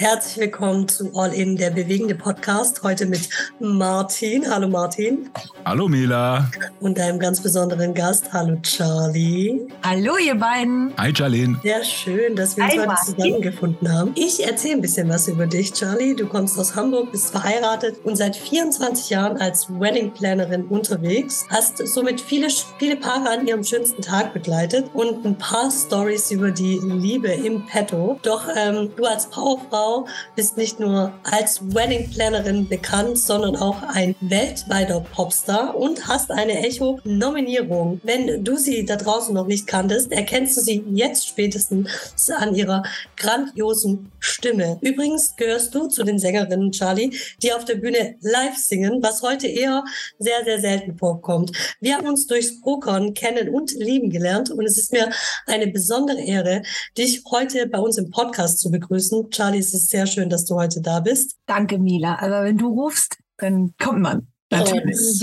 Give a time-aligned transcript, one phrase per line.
[0.00, 2.84] Herzlich willkommen zu All In, der bewegende Podcast.
[2.84, 4.48] Heute mit Martin.
[4.48, 5.28] Hallo Martin.
[5.64, 6.48] Hallo Mila.
[6.78, 8.32] Und einem ganz besonderen Gast.
[8.32, 9.66] Hallo Charlie.
[9.82, 10.92] Hallo ihr beiden.
[10.96, 11.58] Hi Charlene.
[11.64, 13.16] Sehr schön, dass wir uns Hi, heute Martin.
[13.16, 14.12] zusammengefunden haben.
[14.14, 16.14] Ich erzähle ein bisschen was über dich, Charlie.
[16.14, 21.44] Du kommst aus Hamburg, bist verheiratet und seit 24 Jahren als Wedding Plannerin unterwegs.
[21.50, 22.46] Hast somit viele,
[22.78, 27.66] viele Paare an ihrem schönsten Tag begleitet und ein paar Stories über die Liebe im
[27.66, 28.20] Petto.
[28.22, 29.87] Doch ähm, du als Powerfrau
[30.36, 36.58] bist nicht nur als Wedding Plannerin bekannt, sondern auch ein weltweiter Popstar und hast eine
[36.66, 38.00] Echo-Nominierung.
[38.02, 41.88] Wenn du sie da draußen noch nicht kanntest, erkennst du sie jetzt spätestens
[42.30, 42.82] an ihrer
[43.16, 44.78] grandiosen Stimme.
[44.80, 49.46] Übrigens gehörst du zu den Sängerinnen, Charlie, die auf der Bühne live singen, was heute
[49.46, 49.84] eher
[50.18, 51.52] sehr, sehr selten vorkommt.
[51.80, 55.10] Wir haben uns durchs Procon kennen und lieben gelernt und es ist mir
[55.46, 56.62] eine besondere Ehre,
[56.96, 59.30] dich heute bei uns im Podcast zu begrüßen.
[59.30, 61.36] Charlie, es ist sehr schön, dass du heute da bist.
[61.46, 62.18] Danke, Mila.
[62.20, 64.28] Aber wenn du rufst, dann kommt man.
[64.50, 65.22] Natürlich.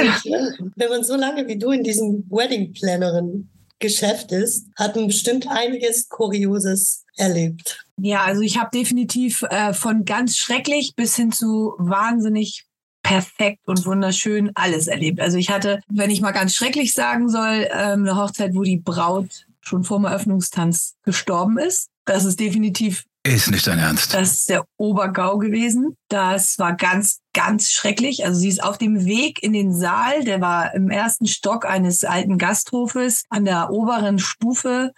[0.60, 5.08] Und wenn man so lange wie du in diesem Wedding Plannerin Geschäft ist, hat man
[5.08, 7.86] bestimmt einiges Kurioses erlebt.
[7.98, 12.66] Ja, also ich habe definitiv äh, von ganz schrecklich bis hin zu wahnsinnig
[13.04, 15.20] perfekt und wunderschön alles erlebt.
[15.20, 18.78] Also ich hatte, wenn ich mal ganz schrecklich sagen soll, ähm, eine Hochzeit, wo die
[18.78, 21.90] Braut schon vor dem Eröffnungstanz gestorben ist.
[22.06, 24.14] Das ist definitiv Ist nicht dein Ernst.
[24.14, 25.98] Das ist der Obergau gewesen.
[26.10, 28.24] Das war ganz, ganz schrecklich.
[28.24, 32.04] Also sie ist auf dem Weg in den Saal, der war im ersten Stock eines
[32.04, 34.94] alten Gasthofes an der oberen Stufe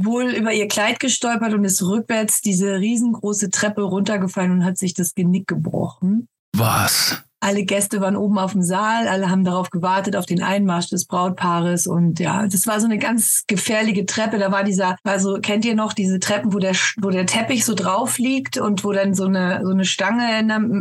[0.00, 4.94] wohl über ihr Kleid gestolpert und ist rückwärts diese riesengroße Treppe runtergefallen und hat sich
[4.94, 6.28] das Genick gebrochen.
[6.56, 7.24] Was?
[7.40, 11.06] Alle Gäste waren oben auf dem Saal, alle haben darauf gewartet, auf den Einmarsch des
[11.06, 11.86] Brautpaares.
[11.86, 14.38] Und ja, das war so eine ganz gefährliche Treppe.
[14.38, 17.74] Da war dieser, also kennt ihr noch diese Treppen, wo der, wo der Teppich so
[17.74, 20.40] drauf liegt und wo dann so eine, so eine Stange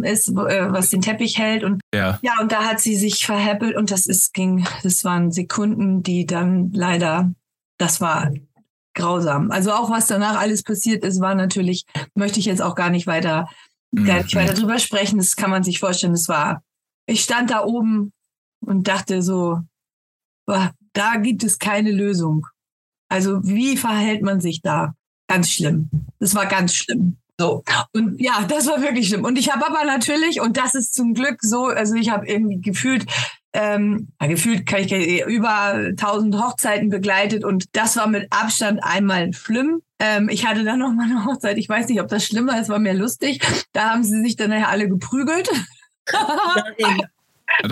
[0.09, 1.63] ist, äh, was den Teppich hält.
[1.63, 2.17] Und Ja.
[2.21, 6.25] ja, und da hat sie sich verheppelt und das ist, ging, das waren Sekunden, die
[6.25, 7.31] dann leider,
[7.77, 8.31] das war
[8.97, 9.51] grausam.
[9.51, 13.05] Also auch was danach alles passiert ist, war natürlich, möchte ich jetzt auch gar nicht
[13.07, 13.47] weiter
[13.95, 14.39] gar nicht Mhm.
[14.39, 15.17] weiter drüber sprechen.
[15.17, 16.13] Das kann man sich vorstellen.
[16.13, 16.63] Es war,
[17.05, 18.11] ich stand da oben
[18.65, 19.61] und dachte so,
[20.45, 22.47] boah, da gibt es keine Lösung.
[23.09, 24.93] Also wie verhält man sich da?
[25.29, 25.89] Ganz schlimm.
[26.19, 27.17] Das war ganz schlimm.
[27.39, 27.63] So.
[27.93, 29.23] Und ja, das war wirklich schlimm.
[29.23, 32.59] Und ich habe aber natürlich, und das ist zum Glück so, also ich habe irgendwie
[32.61, 33.05] gefühlt,
[33.59, 34.91] ähm, gefühlt kann ich
[35.25, 39.81] über 1000 Hochzeiten begleitet und das war mit Abstand einmal schlimm.
[39.99, 41.57] Ähm, ich hatte dann noch mal eine Hochzeit.
[41.57, 43.41] Ich weiß nicht, ob das schlimmer ist, war mir lustig.
[43.73, 45.49] Da haben sie sich dann nachher alle geprügelt.
[46.05, 46.15] Das,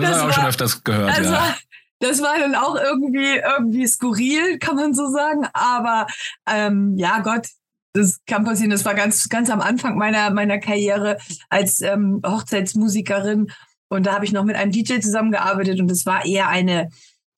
[0.00, 1.32] habe ich auch war- schon öfters gehört, Das, ja.
[1.32, 1.56] war,
[2.00, 5.46] das war dann auch irgendwie, irgendwie skurril, kann man so sagen.
[5.52, 6.06] Aber
[6.50, 7.46] ähm, ja, Gott,
[7.92, 8.70] das kann passieren.
[8.70, 11.18] Das war ganz, ganz am Anfang meiner, meiner Karriere
[11.48, 13.52] als ähm, Hochzeitsmusikerin.
[13.88, 16.88] Und da habe ich noch mit einem DJ zusammengearbeitet und es war eher eine,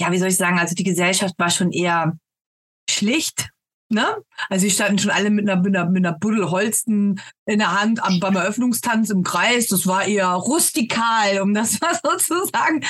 [0.00, 2.19] ja, wie soll ich sagen, also die Gesellschaft war schon eher
[2.88, 3.50] schlicht.
[3.91, 4.04] Ne?
[4.50, 7.81] Also die standen schon alle mit einer, mit einer, mit einer Buddel Holsten in der
[7.81, 9.69] Hand am, beim Eröffnungstanz im Kreis.
[9.69, 12.84] Das war eher rustikal, um das mal so zu sagen.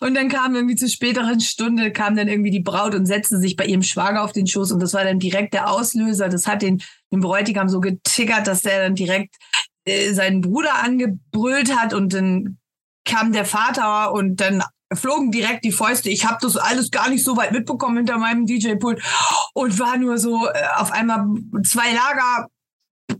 [0.00, 3.54] Und dann kam irgendwie zur späteren Stunde, kam dann irgendwie die Braut und setzte sich
[3.54, 4.72] bei ihrem Schwager auf den Schoß.
[4.72, 6.28] Und das war dann direkt der Auslöser.
[6.28, 6.82] Das hat den,
[7.12, 9.36] den Bräutigam so getickert, dass der dann direkt
[9.84, 11.94] äh, seinen Bruder angebrüllt hat.
[11.94, 12.58] Und dann
[13.04, 14.62] kam der Vater und dann
[14.92, 16.10] flogen direkt die Fäuste.
[16.10, 19.02] Ich habe das alles gar nicht so weit mitbekommen hinter meinem DJ-Pult
[19.54, 21.26] und war nur so äh, auf einmal
[21.64, 22.48] zwei Lager,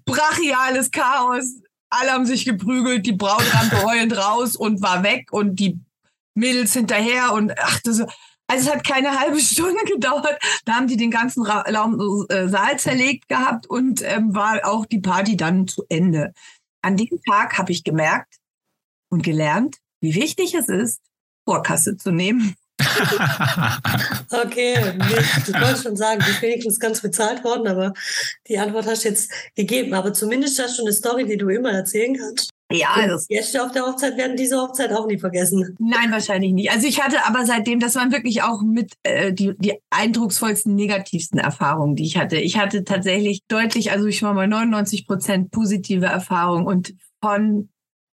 [0.04, 1.44] brachiales Chaos.
[1.90, 5.78] Alle haben sich geprügelt, die Braut rannte heulend raus und war weg und die
[6.34, 10.38] Mädels hinterher und ach, das, also es hat keine halbe Stunde gedauert.
[10.64, 14.86] Da haben die den ganzen Ra Raum, äh, Saal zerlegt gehabt und ähm, war auch
[14.86, 16.32] die Party dann zu Ende.
[16.82, 18.39] An diesem Tag habe ich gemerkt
[19.10, 21.00] und gelernt, wie wichtig es ist,
[21.44, 22.54] Vorkasse zu nehmen.
[24.32, 25.48] Okay, nicht.
[25.48, 27.92] ich wollte schon sagen, die ist wenigstens ganz bezahlt worden, aber
[28.48, 29.92] die Antwort hast du jetzt gegeben.
[29.92, 32.50] Aber zumindest hast du eine Story, die du immer erzählen kannst.
[32.72, 35.76] Ja, das, Gäste auf der Hochzeit werden diese Hochzeit auch nie vergessen.
[35.80, 36.70] nein, wahrscheinlich nicht.
[36.70, 41.40] Also ich hatte aber seitdem, das waren wirklich auch mit äh, die, die eindrucksvollsten, negativsten
[41.40, 42.36] Erfahrungen, die ich hatte.
[42.36, 47.68] Ich hatte tatsächlich deutlich, also ich war mal 99 Prozent positive Erfahrungen und von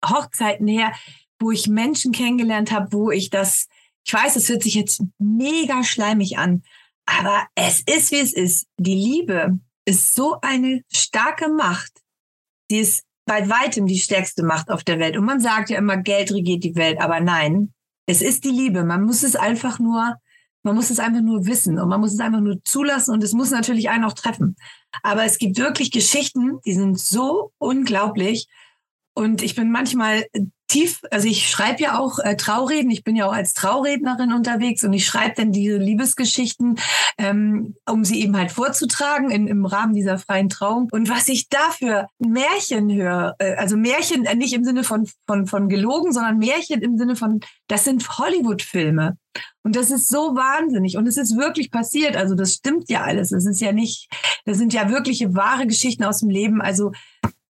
[0.05, 0.93] Hochzeiten her,
[1.39, 3.69] wo ich Menschen kennengelernt habe, wo ich das,
[4.05, 6.63] ich weiß, es hört sich jetzt mega schleimig an,
[7.07, 8.67] aber es ist, wie es ist.
[8.79, 11.93] Die Liebe ist so eine starke Macht.
[12.71, 15.17] Sie ist bei weitem die stärkste Macht auf der Welt.
[15.17, 17.73] Und man sagt ja immer, Geld regiert die Welt, aber nein,
[18.07, 18.85] es ist die Liebe.
[18.85, 20.17] Man muss es einfach nur
[20.63, 23.33] Man muss es einfach nur wissen und man muss es einfach nur zulassen und es
[23.33, 24.57] muss natürlich einen auch treffen.
[25.03, 28.47] Aber es gibt wirklich Geschichten, die sind so unglaublich.
[29.21, 30.25] Und ich bin manchmal
[30.67, 34.83] tief, also ich schreibe ja auch äh, Traureden, ich bin ja auch als Traurednerin unterwegs
[34.83, 36.79] und ich schreibe dann diese Liebesgeschichten,
[37.19, 40.89] ähm, um sie eben halt vorzutragen in, im Rahmen dieser freien Trauung.
[40.91, 45.47] Und was ich dafür Märchen höre, äh, also Märchen äh, nicht im Sinne von, von,
[45.47, 49.19] von gelogen, sondern Märchen im Sinne von, das sind Hollywood-Filme.
[49.63, 50.97] Und das ist so wahnsinnig.
[50.97, 52.17] Und es ist wirklich passiert.
[52.17, 53.33] Also das stimmt ja alles.
[53.33, 54.09] Es ist ja nicht,
[54.47, 56.63] das sind ja wirkliche wahre Geschichten aus dem Leben.
[56.63, 56.93] Also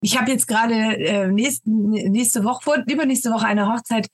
[0.03, 4.09] ich habe jetzt gerade äh, nächste, nächste Woche, vor, übernächste Woche eine Hochzeit.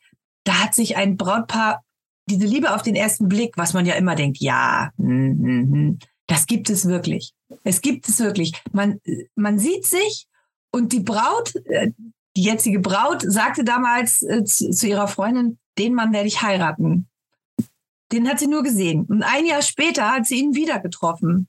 [0.45, 1.83] Da hat sich ein Brautpaar
[2.27, 6.47] diese Liebe auf den ersten Blick, was man ja immer denkt, ja, mm, mm, das
[6.47, 7.33] gibt es wirklich.
[7.65, 8.53] Es gibt es wirklich.
[8.71, 9.01] Man,
[9.35, 10.27] man sieht sich
[10.71, 11.93] und die Braut, äh,
[12.37, 17.09] die jetzige Braut, sagte damals äh, zu, zu ihrer Freundin, den Mann werde ich heiraten.
[18.13, 19.07] Den hat sie nur gesehen.
[19.07, 21.49] Und ein Jahr später hat sie ihn wieder getroffen.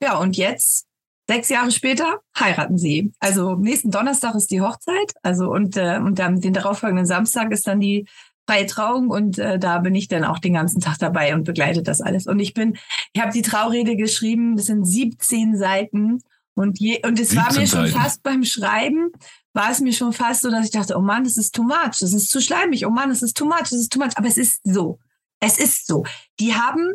[0.00, 0.86] Ja, und jetzt
[1.26, 3.12] Sechs Jahre später heiraten sie.
[3.18, 5.14] Also nächsten Donnerstag ist die Hochzeit.
[5.22, 8.06] Also und, äh, und dann den darauffolgenden Samstag ist dann die
[8.46, 11.82] freie Trauung und äh, da bin ich dann auch den ganzen Tag dabei und begleite
[11.82, 12.26] das alles.
[12.26, 12.76] Und ich bin,
[13.12, 16.20] ich habe die Traurede geschrieben, das sind 17 Seiten
[16.54, 17.92] und je, und es war mir schon Seiten.
[17.92, 19.10] fast beim Schreiben,
[19.54, 21.98] war es mir schon fast so, dass ich dachte, oh Mann, das ist too much,
[22.00, 24.16] das ist zu schleimig, oh Mann, das ist too much, das ist too much.
[24.16, 24.98] Aber es ist so.
[25.40, 26.04] Es ist so.
[26.40, 26.94] Die haben,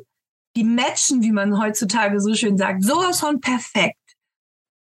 [0.56, 3.99] die matchen, wie man heutzutage so schön sagt, sowas von perfekt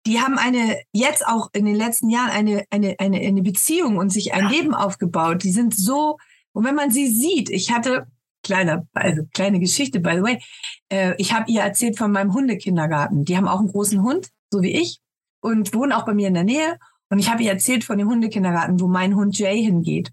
[0.06, 4.12] die haben eine, jetzt auch in den letzten Jahren eine, eine, eine, eine Beziehung und
[4.12, 5.44] sich ein Leben aufgebaut.
[5.44, 6.18] Die sind so,
[6.54, 8.08] und wenn man sie sieht, ich hatte,
[8.44, 10.40] kleine, also kleine Geschichte, by the way,
[10.90, 13.26] äh, ich habe ihr erzählt von meinem Hundekindergarten.
[13.26, 15.00] Die haben auch einen großen Hund, so wie ich,
[15.42, 16.78] und wohnen auch bei mir in der Nähe.
[17.10, 20.12] Und ich habe ihr erzählt von dem Hundekindergarten, wo mein Hund Jay hingeht.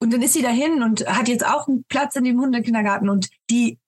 [0.00, 3.08] Und dann ist sie dahin und hat jetzt auch einen Platz in dem Hundekindergarten.
[3.08, 3.78] Und die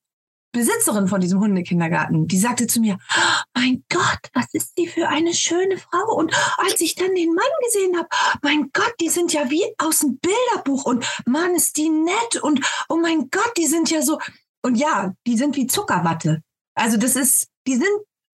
[0.53, 2.99] Besitzerin von diesem Hundekindergarten, die sagte zu mir,
[3.55, 6.17] mein Gott, was ist die für eine schöne Frau?
[6.17, 8.09] Und als ich dann den Mann gesehen habe,
[8.43, 12.61] mein Gott, die sind ja wie aus dem Bilderbuch und Mann, ist die nett und
[12.89, 14.19] oh mein Gott, die sind ja so.
[14.63, 16.43] Und ja, die sind wie Zuckerwatte.
[16.75, 17.89] Also das ist, die sind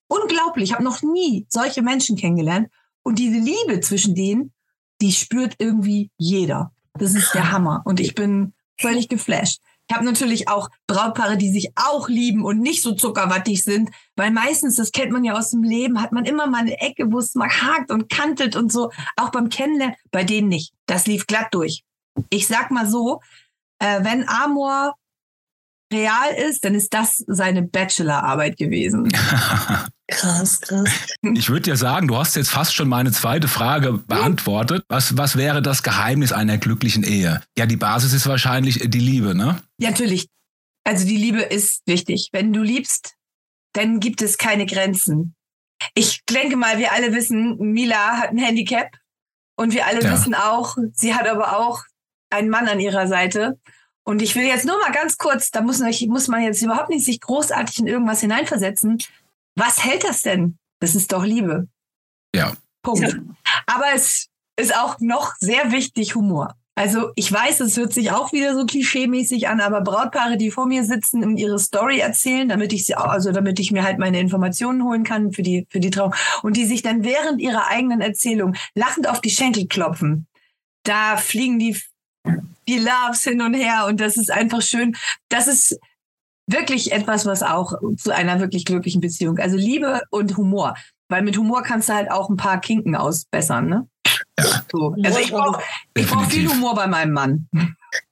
[0.09, 0.71] unglaublich.
[0.71, 2.69] Ich habe noch nie solche Menschen kennengelernt.
[3.03, 4.53] Und diese Liebe zwischen denen,
[5.01, 6.73] die spürt irgendwie jeder.
[6.95, 7.83] Das ist der Hammer.
[7.85, 9.61] Und ich bin völlig geflasht.
[9.89, 14.33] Ich habe natürlich auch Brautpaare, die sich auch lieben und nicht so zuckerwattig sind, weil
[14.33, 17.19] meistens, das kennt man ja aus dem Leben, hat man immer mal eine Ecke, wo
[17.19, 20.73] es mal hakt und kantet und so, auch beim Kennenlernen, bei denen nicht.
[20.87, 21.85] Das lief glatt durch.
[22.31, 23.21] Ich sag mal so,
[23.79, 24.97] äh, wenn Amor
[25.93, 29.09] real ist, dann ist das seine Bachelorarbeit gewesen.
[30.09, 30.89] Krass, krass.
[31.35, 34.85] Ich würde dir sagen, du hast jetzt fast schon meine zweite Frage beantwortet.
[34.89, 37.43] Was, was wäre das Geheimnis einer glücklichen Ehe?
[37.59, 39.61] Ja, die Basis ist wahrscheinlich die Liebe, ne?
[39.79, 40.29] Ja, natürlich.
[40.85, 42.29] Also die Liebe ist wichtig.
[42.31, 43.15] Wenn du liebst,
[43.73, 45.35] dann gibt es keine Grenzen.
[45.95, 48.91] Ich denke mal, wir alle wissen, Mila hat ein Handicap
[49.57, 50.13] und wir alle ja.
[50.13, 51.83] wissen auch, sie hat aber auch
[52.31, 53.59] einen Mann an ihrer Seite.
[54.09, 57.05] Und ich will jetzt nur mal ganz kurz, da muss, muss man jetzt überhaupt nicht
[57.05, 59.03] sich großartig in irgendwas hineinversetzen.
[59.57, 60.59] Was hält das denn?
[60.81, 61.67] Das ist doch Liebe.
[62.33, 62.53] Ja.
[62.83, 63.19] Punkt.
[63.67, 66.55] Aber es ist auch noch sehr wichtig Humor.
[66.77, 70.67] Also ich weiß, es hört sich auch wieder so klischeemäßig an, aber Brautpaare, die vor
[70.67, 74.21] mir sitzen und ihre Story erzählen, damit ich sie, also damit ich mir halt meine
[74.21, 78.03] Informationen holen kann für die für die Trauung und die sich dann während ihrer eigenen
[78.03, 80.27] Erzählung lachend auf die Schenkel klopfen,
[80.85, 81.77] da fliegen die
[82.69, 84.97] die Loves hin und her und das ist einfach schön.
[85.29, 85.79] Das ist
[86.47, 90.75] wirklich etwas, was auch zu einer wirklich glücklichen Beziehung, also Liebe und Humor.
[91.09, 93.89] Weil mit Humor kannst du halt auch ein paar Kinken ausbessern, ne?
[94.39, 94.63] Ja.
[94.71, 94.95] So.
[95.03, 95.63] Also ich brauche
[95.95, 97.49] ich brauch viel Humor bei meinem Mann.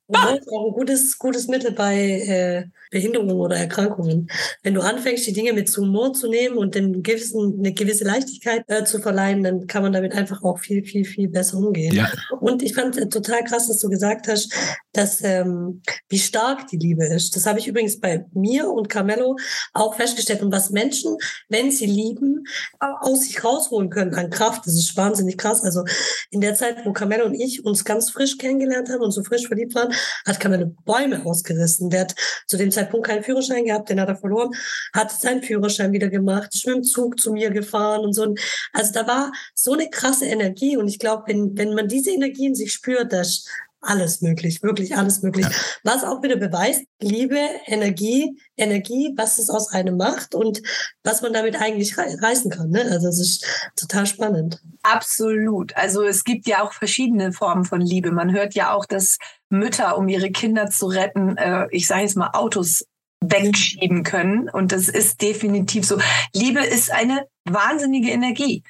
[0.09, 4.29] Humor ist auch ein gutes, gutes Mittel bei äh, Behinderungen oder Erkrankungen.
[4.63, 8.65] Wenn du anfängst, die Dinge mit Humor zu nehmen und den gewissen, eine gewisse Leichtigkeit
[8.69, 11.95] äh, zu verleihen, dann kann man damit einfach auch viel, viel, viel besser umgehen.
[11.95, 12.11] Ja.
[12.41, 14.53] Und ich fand äh, total krass, dass du gesagt hast,
[14.93, 17.35] dass ähm, wie stark die Liebe ist.
[17.35, 19.37] Das habe ich übrigens bei mir und Carmelo
[19.73, 20.43] auch festgestellt.
[20.43, 21.17] Und was Menschen,
[21.49, 22.45] wenn sie lieben,
[22.79, 25.63] aus sich rausholen können an Kraft, das ist wahnsinnig krass.
[25.65, 25.85] Also
[26.31, 29.47] in der Zeit, wo Carmelo und ich uns ganz frisch kennengelernt haben und so frisch
[29.47, 29.94] verliebt waren,
[30.27, 31.91] hat Kamelle Bäume ausgerissen.
[31.91, 32.15] Der hat
[32.47, 34.51] zu dem Zeitpunkt keinen Führerschein gehabt, den hat er verloren,
[34.93, 38.35] hat seinen Führerschein wieder gemacht, ist mit dem Zug zu mir gefahren und so.
[38.73, 42.47] Also da war so eine krasse Energie und ich glaube, wenn, wenn man diese Energie
[42.47, 43.45] in sich spürt, dass
[43.85, 45.47] alles möglich, wirklich alles möglich.
[45.47, 45.53] Ja.
[45.83, 50.63] Was auch wieder beweist, Liebe, Energie, Energie, was es aus einem macht und
[51.03, 52.71] was man damit eigentlich reißen kann.
[52.71, 52.83] Ne?
[52.91, 53.47] Also es ist
[53.77, 54.61] total spannend.
[54.83, 55.77] Absolut.
[55.77, 58.11] Also es gibt ja auch verschiedene Formen von Liebe.
[58.11, 59.19] Man hört ja auch, dass
[59.59, 62.85] Mütter, um ihre Kinder zu retten, äh, ich sage jetzt mal Autos
[63.21, 64.49] wegschieben können.
[64.49, 65.99] Und das ist definitiv so.
[66.35, 68.63] Liebe ist eine wahnsinnige Energie.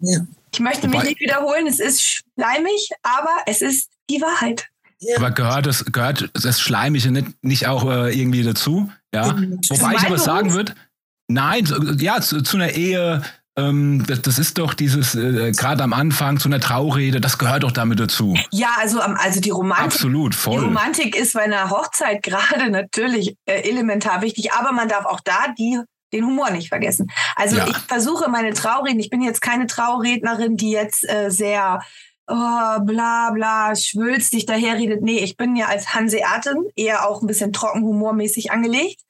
[0.00, 0.20] Ja.
[0.52, 4.68] Ich möchte mich nicht wiederholen, es ist schleimig, aber es ist die Wahrheit.
[4.98, 5.16] Ja.
[5.16, 8.90] Aber gehört das, gehört das Schleimige nicht, nicht auch äh, irgendwie dazu?
[9.14, 9.28] Ja.
[9.28, 10.74] Wobei ich aber sagen würde,
[11.28, 13.22] nein, ja, zu, zu einer Ehe,
[13.68, 17.62] ähm, das, das, ist doch dieses, äh, gerade am Anfang zu einer Traurede, das gehört
[17.62, 18.36] doch damit dazu.
[18.50, 19.84] Ja, also, also die Romantik.
[19.86, 20.58] Absolut, voll.
[20.58, 25.20] Die Romantik ist bei einer Hochzeit gerade natürlich äh, elementar wichtig, aber man darf auch
[25.20, 25.80] da die
[26.12, 27.08] den Humor nicht vergessen.
[27.36, 27.68] Also ja.
[27.68, 31.80] ich versuche meine Traureden, ich bin jetzt keine Traurednerin, die jetzt äh, sehr
[32.26, 35.02] oh, bla bla, schwülstig daherredet.
[35.02, 39.02] Nee, ich bin ja als Hanseatin eher auch ein bisschen trocken humormäßig angelegt.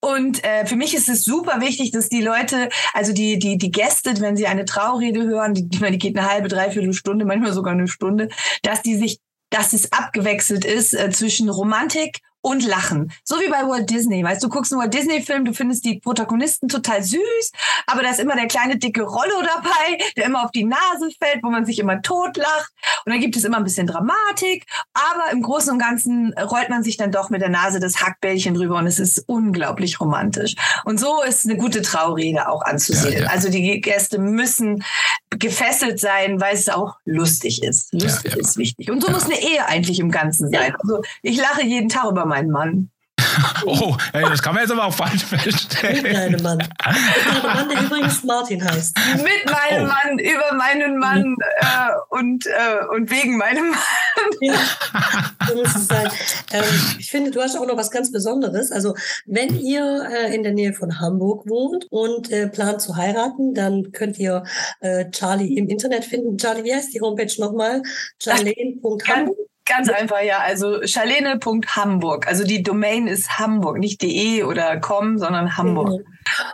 [0.00, 3.70] Und äh, für mich ist es super wichtig, dass die Leute, also die, die, die
[3.70, 7.72] Gäste, wenn sie eine Traurede hören, die, die geht eine halbe, dreiviertel Stunde, manchmal sogar
[7.72, 8.28] eine Stunde,
[8.62, 9.18] dass die sich,
[9.50, 13.12] dass es abgewechselt ist äh, zwischen Romantik und lachen.
[13.24, 14.22] So wie bei Walt Disney.
[14.22, 17.50] Weißt du, guckst einen Walt Disney-Film, du findest die Protagonisten total süß,
[17.88, 21.42] aber da ist immer der kleine dicke Rollo dabei, der immer auf die Nase fällt,
[21.42, 22.72] wo man sich immer totlacht.
[23.04, 26.84] Und dann gibt es immer ein bisschen Dramatik, aber im Großen und Ganzen rollt man
[26.84, 30.54] sich dann doch mit der Nase das Hackbällchen drüber und es ist unglaublich romantisch.
[30.84, 33.12] Und so ist eine gute Traurede auch anzusehen.
[33.12, 33.26] Ja, ja.
[33.26, 34.84] Also die Gäste müssen
[35.30, 37.92] gefesselt sein, weil es auch lustig ist.
[37.92, 38.88] Lustig ja, ist wichtig.
[38.88, 40.76] Und so muss eine Ehe eigentlich im Ganzen sein.
[40.78, 42.90] Also ich lache jeden Tag über meinen Mann.
[43.66, 46.02] Oh, ey, das kann man jetzt aber auch falsch feststellen.
[46.02, 46.58] Mit deinem Mann.
[46.58, 48.96] Mit deinem Mann, der übrigens Martin heißt.
[49.16, 49.86] Mit meinem oh.
[49.86, 51.66] Mann, über meinen Mann äh,
[52.10, 53.80] und, äh, und wegen meinem Mann.
[54.40, 54.54] Ja,
[55.48, 56.08] so muss es sein.
[56.52, 56.64] Ähm,
[56.98, 58.70] ich finde, du hast auch noch was ganz Besonderes.
[58.72, 58.94] Also,
[59.26, 63.92] wenn ihr äh, in der Nähe von Hamburg wohnt und äh, plant zu heiraten, dann
[63.92, 64.44] könnt ihr
[64.80, 66.38] äh, Charlie im Internet finden.
[66.38, 67.82] Charlie, wie heißt die Homepage nochmal?
[68.22, 69.36] Charlene.hamburg.
[69.66, 70.38] Ganz einfach, ja.
[70.38, 72.28] Also charlene.hamburg.
[72.28, 75.88] Also die Domain ist Hamburg, nicht de oder com, sondern Hamburg.
[75.88, 76.04] Mhm.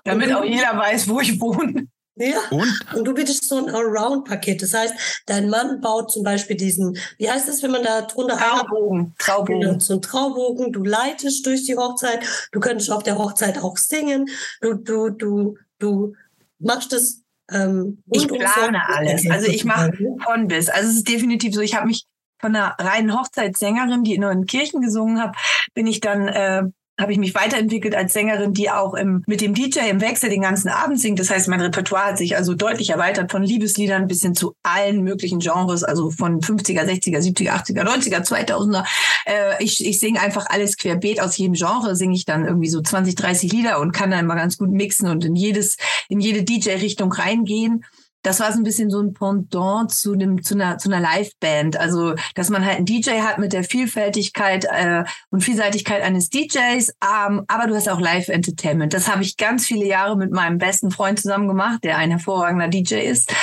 [0.04, 1.88] Damit auch jeder weiß, wo ich wohne.
[2.16, 2.40] Ja.
[2.50, 2.95] Und?
[2.95, 4.62] und du bietest so ein Around-Paket.
[4.62, 8.37] Das heißt, dein Mann baut zum Beispiel diesen, wie heißt das, wenn man da drunter
[8.37, 9.14] Traubogen.
[9.19, 9.61] Traubogen.
[9.61, 10.73] Genau, so ein Traubogen.
[10.73, 12.21] Du leitest durch die Hochzeit.
[12.52, 14.28] Du könntest auf der Hochzeit auch singen.
[14.61, 16.14] Du, du, du, du
[16.59, 19.28] machst das ähm, ich plane alles.
[19.28, 19.92] Also ich mache
[20.25, 20.69] von bis.
[20.69, 21.61] Also es ist definitiv so.
[21.61, 22.07] Ich habe mich
[22.42, 25.32] von einer reinen Hochzeitssängerin, die in Kirchen gesungen habe,
[25.75, 26.64] bin ich dann äh,
[27.00, 30.42] habe ich mich weiterentwickelt als Sängerin, die auch im, mit dem DJ im Wechsel den
[30.42, 31.18] ganzen Abend singt.
[31.18, 35.02] Das heißt, mein Repertoire hat sich also deutlich erweitert von Liebesliedern bis hin zu allen
[35.02, 38.84] möglichen Genres, also von 50er, 60er, 70er, 80er, 90er, 2000er.
[39.26, 42.82] Äh, ich ich singe einfach alles querbeet aus jedem Genre, singe ich dann irgendwie so
[42.82, 46.44] 20, 30 Lieder und kann dann mal ganz gut mixen und in jedes, in jede
[46.44, 47.84] DJ-Richtung reingehen
[48.22, 51.76] das war so ein bisschen so ein Pendant zu einem zu einer zu einer Liveband,
[51.76, 56.94] also dass man halt einen DJ hat mit der Vielfältigkeit äh, und Vielseitigkeit eines DJs,
[57.02, 58.94] ähm, aber du hast auch Live Entertainment.
[58.94, 62.68] Das habe ich ganz viele Jahre mit meinem besten Freund zusammen gemacht, der ein hervorragender
[62.68, 63.34] DJ ist.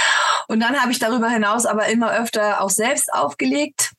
[0.48, 3.91] Und dann habe ich darüber hinaus aber immer öfter auch selbst aufgelegt.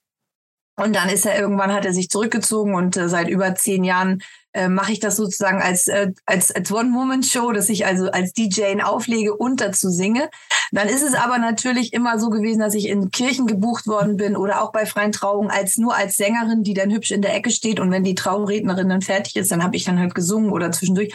[0.76, 4.22] Und dann ist er irgendwann hat er sich zurückgezogen und äh, seit über zehn Jahren
[4.52, 8.83] äh, mache ich das sozusagen als, äh, als, als One-Woman-Show, dass ich also als DJ
[8.83, 10.28] auflege und dazu singe.
[10.73, 14.37] Dann ist es aber natürlich immer so gewesen, dass ich in Kirchen gebucht worden bin
[14.37, 17.50] oder auch bei freien Trauungen als nur als Sängerin, die dann hübsch in der Ecke
[17.50, 20.73] steht und wenn die Traurednerin dann fertig ist, dann habe ich dann halt gesungen oder
[20.73, 21.14] zwischendurch.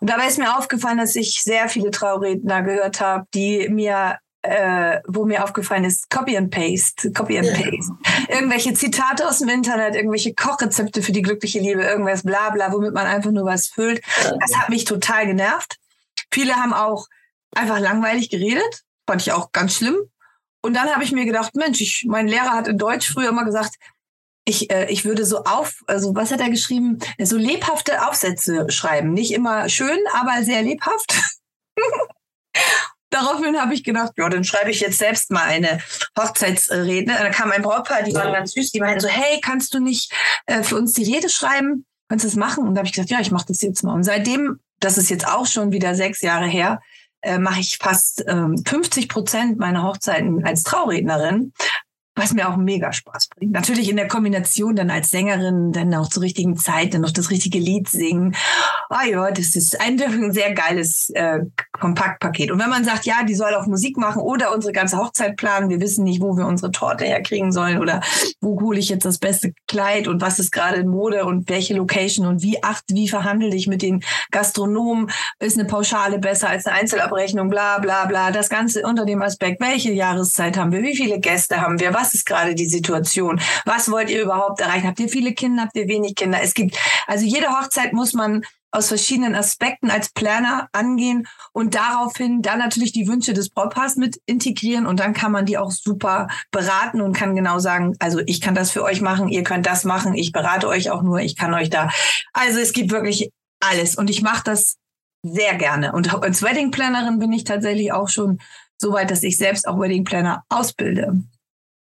[0.00, 5.00] Und dabei ist mir aufgefallen, dass ich sehr viele Trauredner gehört habe, die mir äh,
[5.06, 7.92] wo mir aufgefallen ist, Copy and Paste, Copy and Paste.
[8.28, 12.92] Irgendwelche Zitate aus dem Internet, irgendwelche Kochrezepte für die glückliche Liebe, irgendwas bla bla, womit
[12.92, 14.02] man einfach nur was füllt.
[14.40, 15.78] Das hat mich total genervt.
[16.30, 17.06] Viele haben auch
[17.54, 19.96] einfach langweilig geredet, fand ich auch ganz schlimm.
[20.60, 23.44] Und dann habe ich mir gedacht, Mensch, ich, mein Lehrer hat in Deutsch früher immer
[23.44, 23.76] gesagt,
[24.44, 26.98] ich, äh, ich würde so auf, also was hat er geschrieben?
[27.18, 29.14] So lebhafte Aufsätze schreiben.
[29.14, 31.14] Nicht immer schön, aber sehr lebhaft.
[33.14, 35.78] Daraufhin habe ich gedacht, ja, dann schreibe ich jetzt selbst mal eine
[36.18, 37.12] Hochzeitsrede.
[37.12, 40.12] Da kam ein Brautpaar, die waren ganz süß, die meinten so, hey, kannst du nicht
[40.46, 41.86] äh, für uns die Rede schreiben?
[42.08, 42.66] Kannst du das machen?
[42.66, 43.94] Und da habe ich gesagt, ja, ich mache das jetzt mal.
[43.94, 46.80] Und seitdem, das ist jetzt auch schon wieder sechs Jahre her,
[47.22, 51.52] äh, mache ich fast ähm, 50 Prozent meiner Hochzeiten als Traurednerin,
[52.16, 53.52] was mir auch mega Spaß bringt.
[53.52, 57.30] Natürlich in der Kombination dann als Sängerin, dann auch zur richtigen Zeit, dann noch das
[57.30, 58.36] richtige Lied singen.
[58.88, 61.40] Ah ja, das ist ein, ein sehr geiles äh,
[61.72, 62.52] Kompaktpaket.
[62.52, 65.70] Und wenn man sagt, ja, die soll auch Musik machen oder unsere ganze Hochzeit planen,
[65.70, 68.00] wir wissen nicht, wo wir unsere Torte herkriegen sollen oder
[68.40, 71.74] wo hole ich jetzt das beste Kleid und was ist gerade in Mode und welche
[71.74, 76.66] Location und wie acht, wie verhandle ich mit den Gastronomen, ist eine Pauschale besser als
[76.66, 78.30] eine Einzelabrechnung, bla bla bla.
[78.30, 82.03] Das Ganze unter dem Aspekt, welche Jahreszeit haben wir, wie viele Gäste haben wir, was
[82.04, 83.40] was ist gerade die Situation?
[83.64, 84.86] Was wollt ihr überhaupt erreichen?
[84.86, 85.62] Habt ihr viele Kinder?
[85.62, 86.38] Habt ihr wenig Kinder?
[86.42, 92.42] Es gibt, also jede Hochzeit muss man aus verschiedenen Aspekten als Planner angehen und daraufhin
[92.42, 96.28] dann natürlich die Wünsche des Brautpaars mit integrieren und dann kann man die auch super
[96.50, 99.84] beraten und kann genau sagen, also ich kann das für euch machen, ihr könnt das
[99.84, 101.88] machen, ich berate euch auch nur, ich kann euch da.
[102.34, 103.30] Also es gibt wirklich
[103.60, 104.76] alles und ich mache das
[105.22, 105.92] sehr gerne.
[105.92, 108.40] Und als Wedding Plannerin bin ich tatsächlich auch schon
[108.76, 111.24] so weit, dass ich selbst auch Wedding Planner ausbilde.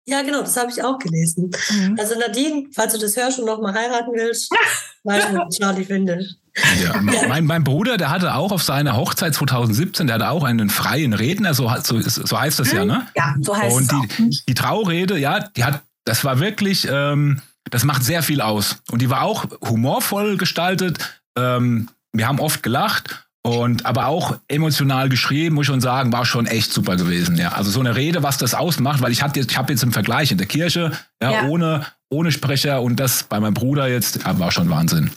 [0.09, 1.51] Ja, genau, das habe ich auch gelesen.
[1.71, 1.97] Mhm.
[1.99, 4.51] Also Nadine, falls du das hörst und noch mal heiraten willst,
[5.05, 6.39] weißt du, Charlie findet.
[6.83, 7.01] Ja.
[7.29, 11.13] Mein, mein, Bruder, der hatte auch auf seiner Hochzeit 2017, der hatte auch einen freien
[11.13, 13.07] Redner, so, so, so heißt das ja, ne?
[13.15, 13.93] Ja, so heißt und es.
[13.93, 18.41] Und die, die Traurede, ja, die hat, das war wirklich, ähm, das macht sehr viel
[18.41, 18.79] aus.
[18.91, 20.99] Und die war auch humorvoll gestaltet.
[21.37, 26.25] Ähm, wir haben oft gelacht und aber auch emotional geschrieben, muss ich schon sagen, war
[26.25, 27.37] schon echt super gewesen.
[27.37, 29.83] Ja, also so eine Rede, was das ausmacht, weil ich hatte jetzt, ich habe jetzt
[29.83, 33.87] im Vergleich in der Kirche, ja, ja, ohne ohne Sprecher und das bei meinem Bruder
[33.89, 35.11] jetzt war schon Wahnsinn.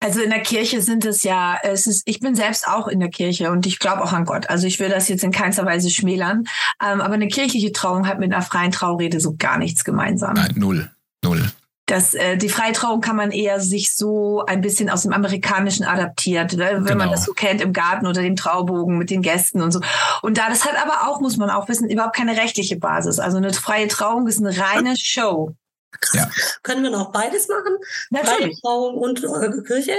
[0.00, 3.10] Also in der Kirche sind es ja, es ist, ich bin selbst auch in der
[3.10, 4.50] Kirche und ich glaube auch an Gott.
[4.50, 6.44] Also ich will das jetzt in keinster Weise schmälern.
[6.84, 10.34] Ähm, aber eine kirchliche Trauung hat mit einer freien Traurede so gar nichts gemeinsam.
[10.34, 10.90] Nein, null.
[11.22, 11.52] Null
[11.92, 16.54] dass äh, die Freitrauung kann man eher sich so ein bisschen aus dem Amerikanischen adaptiert,
[16.54, 16.70] ne?
[16.76, 16.96] wenn genau.
[16.96, 19.80] man das so kennt im Garten oder dem Traubogen mit den Gästen und so.
[20.22, 23.18] Und da das hat aber auch, muss man auch wissen, überhaupt keine rechtliche Basis.
[23.18, 25.54] Also eine freie Trauung ist eine reine Show.
[26.12, 26.28] Ja.
[26.62, 27.76] Können wir noch beides machen?
[28.10, 28.60] Natürlich.
[28.60, 29.94] Freie Trauung und äh, Kirche?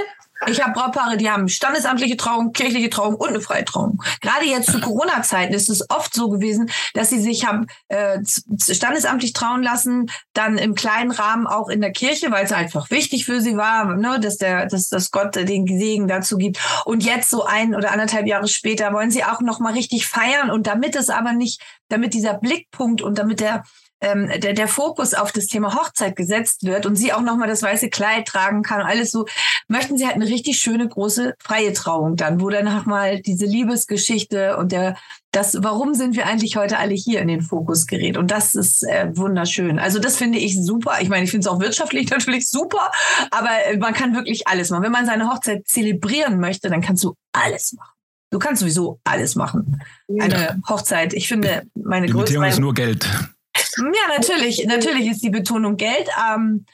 [0.48, 4.02] Ich habe Brautpaare, die haben standesamtliche Trauung, kirchliche Trauung und eine freie Trauung.
[4.20, 8.18] Gerade jetzt zu Corona-Zeiten ist es oft so gewesen, dass sie sich haben äh,
[8.58, 13.24] standesamtlich trauen lassen, dann im kleinen Rahmen auch in der Kirche, weil es einfach wichtig
[13.24, 16.58] für sie war, ne, dass der, dass, dass Gott den Segen dazu gibt.
[16.84, 20.50] Und jetzt so ein oder anderthalb Jahre später wollen sie auch noch mal richtig feiern
[20.50, 23.62] und damit es aber nicht, damit dieser Blickpunkt und damit der
[24.04, 27.62] ähm, der, der Fokus auf das Thema Hochzeit gesetzt wird und sie auch nochmal das
[27.62, 29.26] weiße Kleid tragen kann, alles so,
[29.68, 34.56] möchten sie halt eine richtig schöne große freie Trauung dann, wo dann nochmal diese Liebesgeschichte
[34.56, 34.96] und der
[35.34, 38.16] das, warum sind wir eigentlich heute alle hier in den Fokus gerät?
[38.16, 39.80] Und das ist äh, wunderschön.
[39.80, 40.98] Also das finde ich super.
[41.00, 42.92] Ich meine, ich finde es auch wirtschaftlich natürlich super,
[43.32, 44.84] aber äh, man kann wirklich alles machen.
[44.84, 47.90] Wenn man seine Hochzeit zelebrieren möchte, dann kannst du alles machen.
[48.30, 49.80] Du kannst sowieso alles machen.
[50.20, 51.12] Eine Hochzeit.
[51.12, 52.44] Ich finde, meine größte.
[52.46, 53.08] ist nur Geld.
[53.76, 54.66] Ja, natürlich.
[54.66, 56.08] Natürlich ist die Betonung Geld.
[56.30, 56.66] Ähm,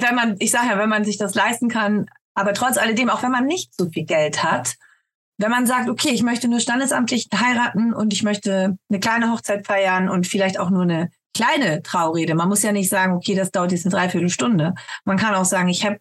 [0.00, 3.22] wenn man, ich sage ja, wenn man sich das leisten kann, aber trotz alledem, auch
[3.22, 4.76] wenn man nicht so viel Geld hat,
[5.38, 9.66] wenn man sagt, okay, ich möchte nur standesamtlich heiraten und ich möchte eine kleine Hochzeit
[9.66, 12.34] feiern und vielleicht auch nur eine kleine Traurede.
[12.34, 14.74] Man muss ja nicht sagen, okay, das dauert jetzt eine Dreiviertelstunde.
[15.04, 15.98] Man kann auch sagen, ich habe,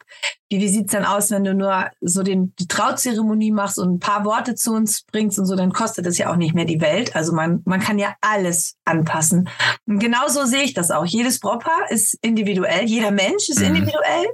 [0.49, 3.99] wie, wie sieht's denn aus, wenn du nur so den, die Trauzeremonie machst und ein
[3.99, 6.81] paar Worte zu uns bringst und so, dann kostet das ja auch nicht mehr die
[6.81, 7.15] Welt.
[7.15, 9.49] Also man, man kann ja alles anpassen.
[9.85, 11.05] Und genauso sehe ich das auch.
[11.05, 13.75] Jedes Brautpaar ist individuell, jeder Mensch ist mhm.
[13.75, 14.27] individuell.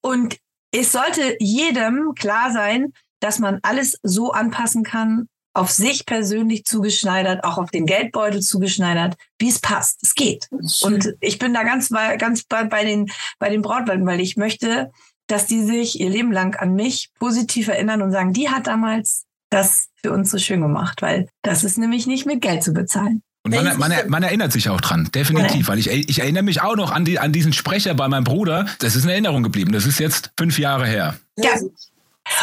[0.00, 0.36] Und
[0.72, 7.44] es sollte jedem klar sein, dass man alles so anpassen kann, auf sich persönlich zugeschneidert,
[7.44, 9.98] auch auf den Geldbeutel zugeschneidert, wie es passt.
[10.02, 10.48] Es geht.
[10.82, 14.36] Und ich bin da ganz bei, ganz bei, bei den, bei den Brautleuten, weil ich
[14.36, 14.90] möchte,
[15.26, 19.24] dass die sich ihr Leben lang an mich positiv erinnern und sagen, die hat damals
[19.50, 23.22] das für uns so schön gemacht, weil das ist nämlich nicht mit Geld zu bezahlen.
[23.42, 25.68] Und man, man, man, erinnert sich auch dran, definitiv.
[25.68, 28.66] Weil ich, ich erinnere mich auch noch an, die, an diesen Sprecher bei meinem Bruder.
[28.80, 29.72] Das ist eine Erinnerung geblieben.
[29.72, 31.16] Das ist jetzt fünf Jahre her.
[31.36, 31.52] Ja,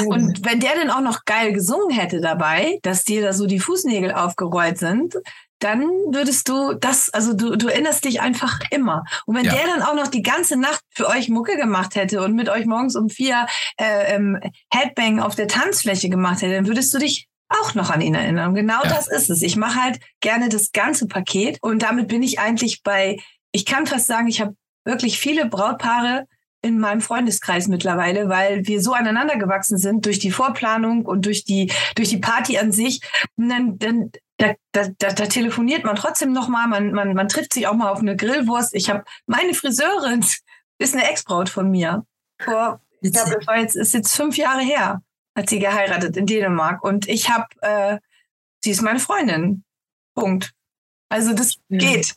[0.05, 3.59] und wenn der denn auch noch geil gesungen hätte dabei, dass dir da so die
[3.59, 5.15] Fußnägel aufgerollt sind,
[5.59, 9.03] dann würdest du das, also du, du erinnerst dich einfach immer.
[9.25, 9.53] Und wenn ja.
[9.53, 12.65] der dann auch noch die ganze Nacht für euch Mucke gemacht hätte und mit euch
[12.65, 14.39] morgens um vier äh, ähm,
[14.71, 18.49] Headbang auf der Tanzfläche gemacht hätte, dann würdest du dich auch noch an ihn erinnern.
[18.49, 18.89] Und genau ja.
[18.89, 19.41] das ist es.
[19.41, 23.17] Ich mache halt gerne das ganze Paket und damit bin ich eigentlich bei,
[23.51, 26.25] ich kann fast sagen, ich habe wirklich viele Brautpaare,
[26.65, 31.45] in meinem Freundeskreis mittlerweile, weil wir so aneinander gewachsen sind durch die Vorplanung und durch
[31.45, 33.01] die, durch die Party an sich.
[33.35, 37.27] Und dann, dann da, da, da, da telefoniert man trotzdem noch mal, man, man, man
[37.27, 38.73] trifft sich auch mal auf eine Grillwurst.
[38.73, 40.25] Ich habe meine Friseurin
[40.79, 42.03] ist eine Ex-Braut von mir.
[42.41, 45.03] Vor, ich glaube, das war jetzt ist jetzt fünf Jahre her,
[45.37, 47.99] hat sie geheiratet in Dänemark und ich habe, äh,
[48.63, 49.63] sie ist meine Freundin.
[50.15, 50.51] Punkt.
[51.09, 51.77] Also das ja.
[51.77, 52.15] geht.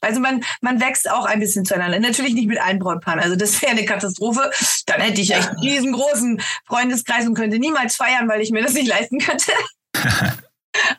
[0.00, 1.98] Also man, man wächst auch ein bisschen zueinander.
[1.98, 3.20] Natürlich nicht mit allen Brautpaaren.
[3.20, 4.50] Also das wäre eine Katastrophe.
[4.86, 8.74] Dann hätte ich echt diesen großen Freundeskreis und könnte niemals feiern, weil ich mir das
[8.74, 9.52] nicht leisten könnte.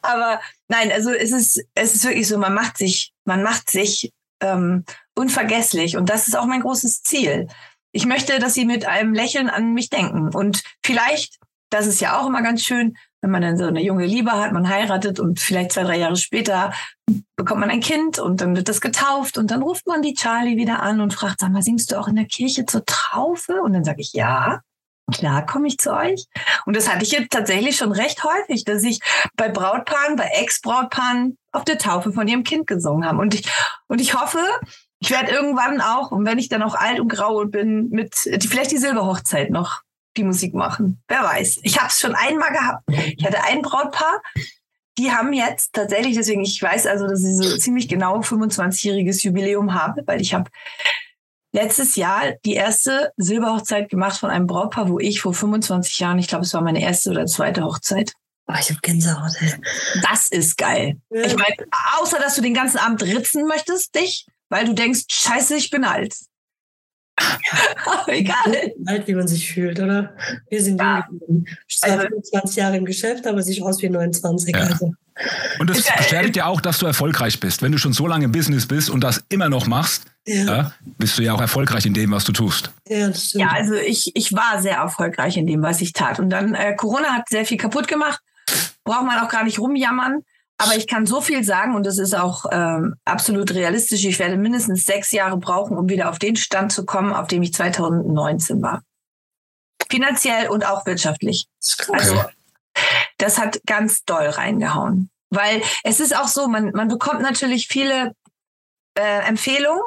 [0.01, 4.11] Aber nein, also es ist, es ist wirklich so, man macht sich, man macht sich
[4.41, 5.97] ähm, unvergesslich.
[5.97, 7.47] Und das ist auch mein großes Ziel.
[7.91, 10.35] Ich möchte, dass sie mit einem Lächeln an mich denken.
[10.35, 11.37] Und vielleicht,
[11.69, 14.51] das ist ja auch immer ganz schön, wenn man dann so eine junge Liebe hat,
[14.51, 16.73] man heiratet und vielleicht zwei, drei Jahre später
[17.35, 20.57] bekommt man ein Kind und dann wird das getauft und dann ruft man die Charlie
[20.57, 23.61] wieder an und fragt, sag mal, singst du auch in der Kirche zur Taufe?
[23.61, 24.61] Und dann sage ich, ja.
[25.13, 26.25] Klar komme ich zu euch.
[26.65, 28.99] Und das hatte ich jetzt tatsächlich schon recht häufig, dass ich
[29.37, 33.19] bei Brautpaaren, bei Ex-Brautpaaren auf der Taufe von ihrem Kind gesungen habe.
[33.19, 33.49] Und ich,
[33.87, 34.41] und ich hoffe,
[34.99, 38.71] ich werde irgendwann auch, und wenn ich dann auch alt und grau bin, mit vielleicht
[38.71, 39.81] die Silberhochzeit noch
[40.17, 41.01] die Musik machen.
[41.07, 41.59] Wer weiß.
[41.61, 42.83] Ich habe es schon einmal gehabt.
[42.89, 44.21] Ich hatte ein Brautpaar,
[44.97, 49.73] die haben jetzt tatsächlich, deswegen ich weiß also, dass sie so ziemlich genau 25-jähriges Jubiläum
[49.73, 50.49] haben, weil ich habe
[51.53, 56.27] letztes Jahr die erste Silberhochzeit gemacht von einem Brautpaar, wo ich vor 25 Jahren, ich
[56.27, 58.13] glaube, es war meine erste oder zweite Hochzeit.
[58.47, 59.33] Oh, ich habe Gänsehaut.
[59.39, 59.53] Ey.
[60.03, 60.97] Das ist geil.
[61.09, 61.25] Ja.
[61.25, 61.55] Ich meine,
[61.99, 65.83] außer dass du den ganzen Abend ritzen möchtest, dich, weil du denkst, scheiße, ich bin
[65.83, 66.15] alt.
[68.07, 68.71] egal.
[68.85, 70.13] Alt, wie man sich fühlt, oder?
[70.49, 71.07] Wir sind ja.
[71.09, 71.45] jung.
[71.67, 74.55] Ich bin 25 Jahre im Geschäft, aber sich aus wie 29.
[74.55, 74.61] Ja.
[74.61, 74.93] Also.
[75.59, 77.61] Und das bestätigt ja auch, dass du erfolgreich bist.
[77.61, 80.43] Wenn du schon so lange im Business bist und das immer noch machst, ja.
[80.43, 82.71] Ja, bist du ja auch erfolgreich in dem, was du tust.
[82.87, 83.43] Ja, das stimmt.
[83.43, 86.19] ja also ich, ich war sehr erfolgreich in dem, was ich tat.
[86.19, 88.19] Und dann äh, Corona hat sehr viel kaputt gemacht.
[88.83, 90.23] Braucht man auch gar nicht rumjammern.
[90.59, 94.03] Aber ich kann so viel sagen und das ist auch ähm, absolut realistisch.
[94.05, 97.43] Ich werde mindestens sechs Jahre brauchen, um wieder auf den Stand zu kommen, auf dem
[97.43, 98.81] ich 2019 war.
[99.89, 101.47] Finanziell und auch wirtschaftlich.
[101.89, 102.23] Also
[103.17, 105.09] das hat ganz doll reingehauen.
[105.29, 108.13] Weil es ist auch so, man, man bekommt natürlich viele
[108.95, 109.81] äh, Empfehlungen,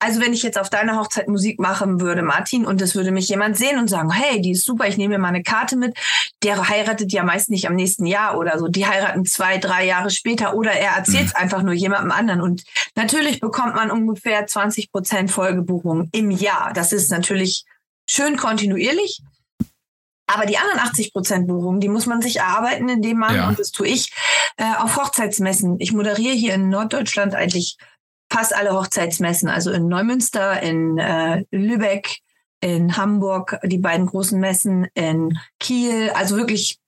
[0.00, 3.28] also wenn ich jetzt auf deiner Hochzeit Musik machen würde, Martin, und das würde mich
[3.28, 5.96] jemand sehen und sagen, hey, die ist super, ich nehme mir mal eine Karte mit,
[6.42, 8.68] der heiratet ja meist nicht am nächsten Jahr oder so.
[8.68, 11.40] Die heiraten zwei, drei Jahre später oder er erzählt es mhm.
[11.40, 12.40] einfach nur jemandem anderen.
[12.40, 12.64] Und
[12.96, 16.72] natürlich bekommt man ungefähr 20 Prozent Folgebuchungen im Jahr.
[16.74, 17.64] Das ist natürlich
[18.06, 19.22] schön kontinuierlich.
[20.26, 23.48] Aber die anderen 80 Prozent Buchungen, die muss man sich erarbeiten, indem man, ja.
[23.48, 24.12] und das tue ich,
[24.56, 25.76] äh, auf Hochzeitsmessen.
[25.80, 27.76] Ich moderiere hier in Norddeutschland eigentlich
[28.30, 32.18] fast alle Hochzeitsmessen, also in Neumünster, in äh, Lübeck,
[32.60, 36.78] in Hamburg, die beiden großen Messen, in Kiel, also wirklich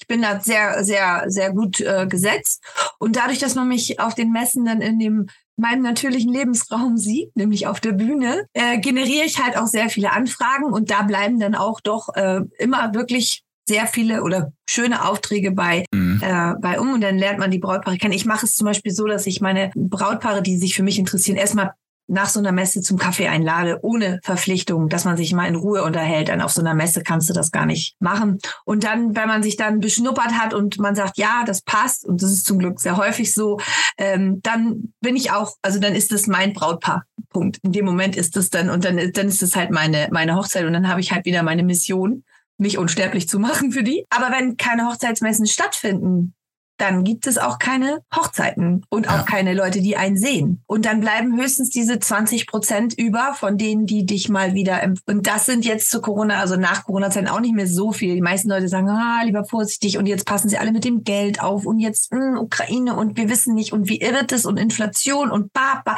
[0.00, 2.64] ich bin da sehr, sehr, sehr gut äh, gesetzt.
[2.98, 5.26] Und dadurch, dass man mich auf den Messen dann in dem
[5.56, 10.12] meinem natürlichen Lebensraum sieht, nämlich auf der Bühne, äh, generiere ich halt auch sehr viele
[10.12, 15.52] Anfragen und da bleiben dann auch doch äh, immer wirklich sehr viele oder schöne Aufträge
[15.52, 16.09] bei, mhm.
[16.22, 18.14] Äh, bei um und dann lernt man die Brautpaare kennen.
[18.14, 21.36] Ich mache es zum Beispiel so, dass ich meine Brautpaare, die sich für mich interessieren,
[21.36, 21.72] erstmal
[22.10, 25.84] nach so einer Messe zum Kaffee einlade, ohne Verpflichtung, dass man sich mal in Ruhe
[25.84, 26.28] unterhält.
[26.28, 28.38] Dann auf so einer Messe kannst du das gar nicht machen.
[28.64, 32.20] Und dann, wenn man sich dann beschnuppert hat und man sagt, ja, das passt, und
[32.20, 33.60] das ist zum Glück sehr häufig so,
[33.96, 37.04] ähm, dann bin ich auch, also dann ist das mein Brautpaar.
[37.28, 37.58] Punkt.
[37.62, 40.64] In dem Moment ist das dann, und dann, dann ist das halt meine, meine Hochzeit
[40.64, 42.24] und dann habe ich halt wieder meine Mission
[42.60, 44.04] mich unsterblich zu machen für die.
[44.10, 46.34] Aber wenn keine Hochzeitsmessen stattfinden,
[46.80, 49.22] dann gibt es auch keine Hochzeiten und auch ja.
[49.22, 50.62] keine Leute, die einen sehen.
[50.66, 55.26] Und dann bleiben höchstens diese 20 Prozent über von denen, die dich mal wieder, und
[55.26, 58.14] das sind jetzt zu Corona, also nach Corona-Zeiten auch nicht mehr so viel.
[58.14, 61.42] Die meisten Leute sagen, ah, lieber vorsichtig und jetzt passen sie alle mit dem Geld
[61.42, 64.56] auf und jetzt mh, hm, Ukraine und wir wissen nicht und wie irrt es und
[64.56, 65.96] Inflation und Baba.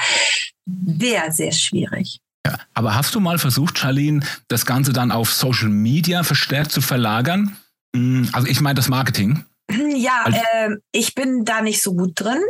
[0.67, 2.21] Sehr, sehr schwierig.
[2.47, 6.81] Ja, aber hast du mal versucht, Charlene, das Ganze dann auf Social Media verstärkt zu
[6.81, 7.57] verlagern?
[7.95, 9.45] Hm, also ich meine das Marketing.
[9.95, 12.41] Ja, also, äh, ich bin da nicht so gut drin.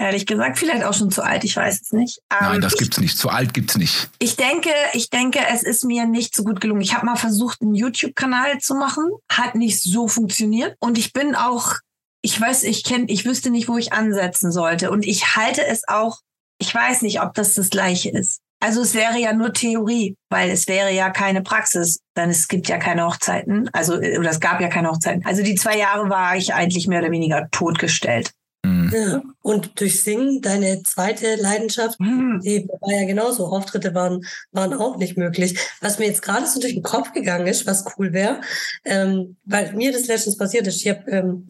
[0.00, 2.20] Ehrlich gesagt, vielleicht auch schon zu alt, ich weiß es nicht.
[2.30, 3.18] Ähm, Nein, das ich, gibt's nicht.
[3.18, 4.10] Zu alt gibt's nicht.
[4.20, 6.82] Ich denke, ich denke, es ist mir nicht so gut gelungen.
[6.82, 10.76] Ich habe mal versucht, einen YouTube-Kanal zu machen, hat nicht so funktioniert.
[10.78, 11.74] Und ich bin auch,
[12.22, 14.90] ich weiß, ich kenne, ich wüsste nicht, wo ich ansetzen sollte.
[14.90, 16.20] Und ich halte es auch,
[16.58, 18.40] ich weiß nicht, ob das das Gleiche ist.
[18.60, 22.68] Also es wäre ja nur Theorie, weil es wäre ja keine Praxis, denn es gibt
[22.68, 25.24] ja keine Hochzeiten, also äh, oder es gab ja keine Hochzeiten.
[25.24, 28.32] Also die zwei Jahre war ich eigentlich mehr oder weniger totgestellt.
[28.64, 28.92] Mhm.
[28.92, 32.40] Ja, und durch Singen, deine zweite Leidenschaft, mhm.
[32.44, 33.46] die war ja genauso.
[33.46, 35.58] Auftritte waren, waren auch nicht möglich.
[35.80, 38.40] Was mir jetzt gerade so durch den Kopf gegangen ist, was cool wäre,
[38.84, 40.84] ähm, weil mir das letztens passiert ist.
[40.84, 41.46] Ich hab, ähm,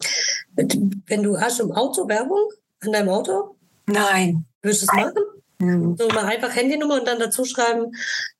[0.55, 2.49] wenn du hast im Auto Werbung
[2.81, 3.55] an deinem Auto?
[3.87, 4.45] Nein.
[4.61, 5.13] Würdest du es machen?
[5.59, 5.95] Mhm.
[5.97, 7.91] So mal einfach Handynummer und dann dazu schreiben,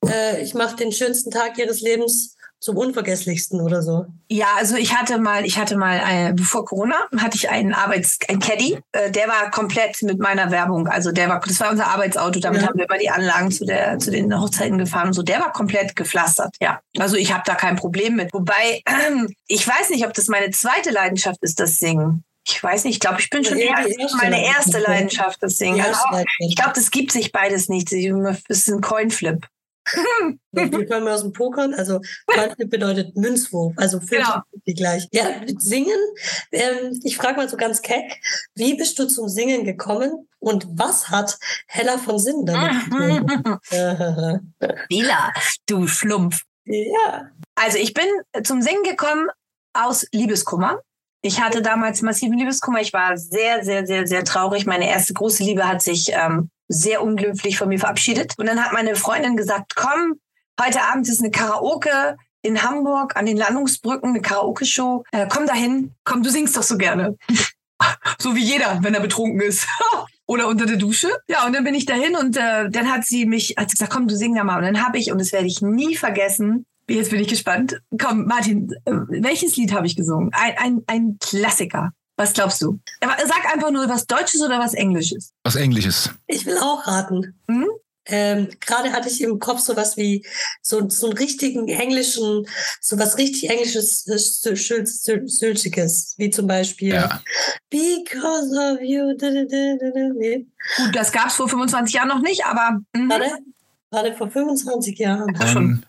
[0.06, 4.06] äh, ich mache den schönsten Tag ihres Lebens zum unvergesslichsten oder so.
[4.28, 8.20] Ja, also ich hatte mal, ich hatte mal, äh, bevor Corona, hatte ich einen Arbeits,
[8.28, 11.88] ein Caddy, äh, der war komplett mit meiner Werbung, also der war, das war unser
[11.88, 12.68] Arbeitsauto, damit ja.
[12.68, 15.54] haben wir immer die Anlagen zu der, zu den Hochzeiten gefahren und so, der war
[15.54, 16.82] komplett gepflastert, ja.
[16.98, 18.34] Also ich habe da kein Problem mit.
[18.34, 22.84] Wobei, äh, ich weiß nicht, ob das meine zweite Leidenschaft ist, das Singen ich weiß
[22.86, 25.82] nicht, ich glaube, ich bin schon ja, erste meine erste Leidenschaft, das Singen.
[25.82, 26.00] Also,
[26.40, 27.92] ich glaube, das gibt sich beides nicht.
[27.92, 29.48] Es ist ein Coinflip.
[30.52, 34.42] Wir kommen aus dem Pokern, also Coinflip bedeutet Münzwurf, also für genau.
[34.68, 35.08] die gleich.
[35.12, 35.98] Ja, singen,
[36.52, 38.20] ähm, ich frage mal so ganz keck,
[38.56, 42.72] wie bist du zum Singen gekommen und was hat Hella von Sinn damit?
[44.90, 45.34] Bila,
[45.66, 46.44] du Schlumpf.
[46.66, 47.32] Ja.
[47.56, 48.06] Also ich bin
[48.44, 49.28] zum Singen gekommen
[49.74, 50.82] aus Liebeskummer.
[51.22, 52.80] Ich hatte damals massiven Liebeskummer.
[52.80, 54.66] Ich war sehr, sehr, sehr, sehr traurig.
[54.66, 58.34] Meine erste große Liebe hat sich ähm, sehr unglücklich von mir verabschiedet.
[58.38, 60.20] Und dann hat meine Freundin gesagt, komm,
[60.62, 65.04] heute Abend ist eine Karaoke in Hamburg an den Landungsbrücken, eine Karaoke-Show.
[65.12, 67.18] Äh, komm dahin, komm, du singst doch so gerne.
[68.20, 69.68] so wie jeder, wenn er betrunken ist.
[70.26, 71.10] Oder unter der Dusche.
[71.28, 73.92] Ja, und dann bin ich dahin und äh, dann hat sie mich, hat sie gesagt,
[73.92, 74.60] komm, du sing da mal.
[74.60, 77.82] Und dann habe ich, und das werde ich nie vergessen, jetzt bin ich gespannt.
[78.02, 80.32] Komm, Martin, äh, welches Lied habe ich gesungen?
[80.34, 81.92] Ein, ein, ein Klassiker.
[82.18, 82.80] Was glaubst du?
[83.02, 85.32] Sag einfach nur was Deutsches oder was Englisches.
[85.44, 86.10] Was Englisches.
[86.28, 87.34] Ich will auch raten.
[87.50, 87.68] Hm?
[88.10, 90.26] Ähm, Gerade hatte ich im Kopf sowas wie
[90.62, 92.46] so, so einen richtigen englischen,
[92.82, 97.22] sowas richtig englisches, Sülziges, wie zum Beispiel ja.
[97.70, 99.16] Because of you.
[100.78, 102.80] Gut, das gab es vor 25 Jahren noch nicht, aber.
[102.94, 103.10] Mhm.
[103.10, 103.32] Warte,
[103.92, 105.36] warte, vor 25 Jahren.
[105.40, 105.86] Ja, schon.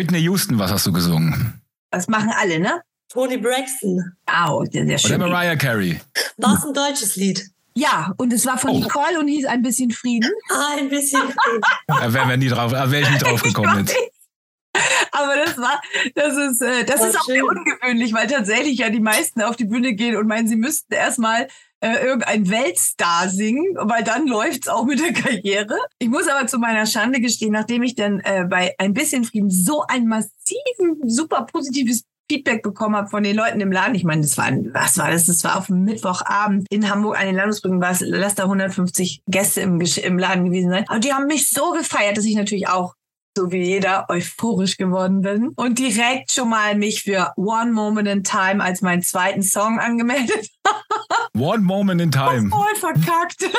[0.00, 1.60] Whitney Houston, was hast du gesungen?
[1.90, 2.80] Das machen alle, ne?
[3.10, 4.16] Tony Braxton.
[4.24, 5.20] Au, sehr, sehr schön.
[5.20, 6.00] Oder Mariah Carey.
[6.38, 7.50] War es ein deutsches Lied?
[7.74, 8.78] Ja, und es war von oh.
[8.78, 10.30] Nicole und hieß ein bisschen Frieden.
[10.50, 11.60] Ah, ein bisschen Frieden.
[11.86, 13.94] da wäre nie drauf, wär ich nie drauf gekommen jetzt.
[15.12, 15.78] Aber das war,
[16.14, 17.34] das ist, äh, das ist auch schön.
[17.34, 20.94] sehr ungewöhnlich, weil tatsächlich ja die meisten auf die Bühne gehen und meinen, sie müssten
[20.94, 21.48] erstmal
[21.80, 25.76] äh, irgendein Weltstar singen, weil dann läuft's auch mit der Karriere.
[25.98, 29.50] Ich muss aber zu meiner Schande gestehen, nachdem ich dann äh, bei ein bisschen Frieden
[29.50, 33.96] so ein massiven, super positives Feedback bekommen habe von den Leuten im Laden.
[33.96, 35.26] Ich meine, das war, was war das?
[35.26, 39.22] Das war auf dem Mittwochabend in Hamburg an den Landesbrücken, war es, lass da 150
[39.26, 40.84] Gäste im, im Laden gewesen sein.
[40.86, 42.94] Aber die haben mich so gefeiert, dass ich natürlich auch
[43.36, 48.24] so wie jeder euphorisch geworden bin und direkt schon mal mich für One Moment in
[48.24, 50.48] Time als meinen zweiten Song angemeldet.
[51.38, 52.50] One Moment in Time.
[52.50, 53.44] Voll verkackt.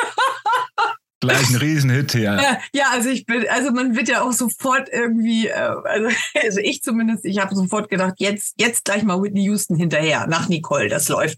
[1.22, 2.60] Gleich ein Riesenhit hier.
[2.74, 6.10] Ja, also ich bin, also man wird ja auch sofort irgendwie, äh, also,
[6.44, 10.50] also ich zumindest, ich habe sofort gedacht, jetzt, jetzt gleich mal Whitney Houston hinterher, nach
[10.50, 11.38] Nicole, das läuft.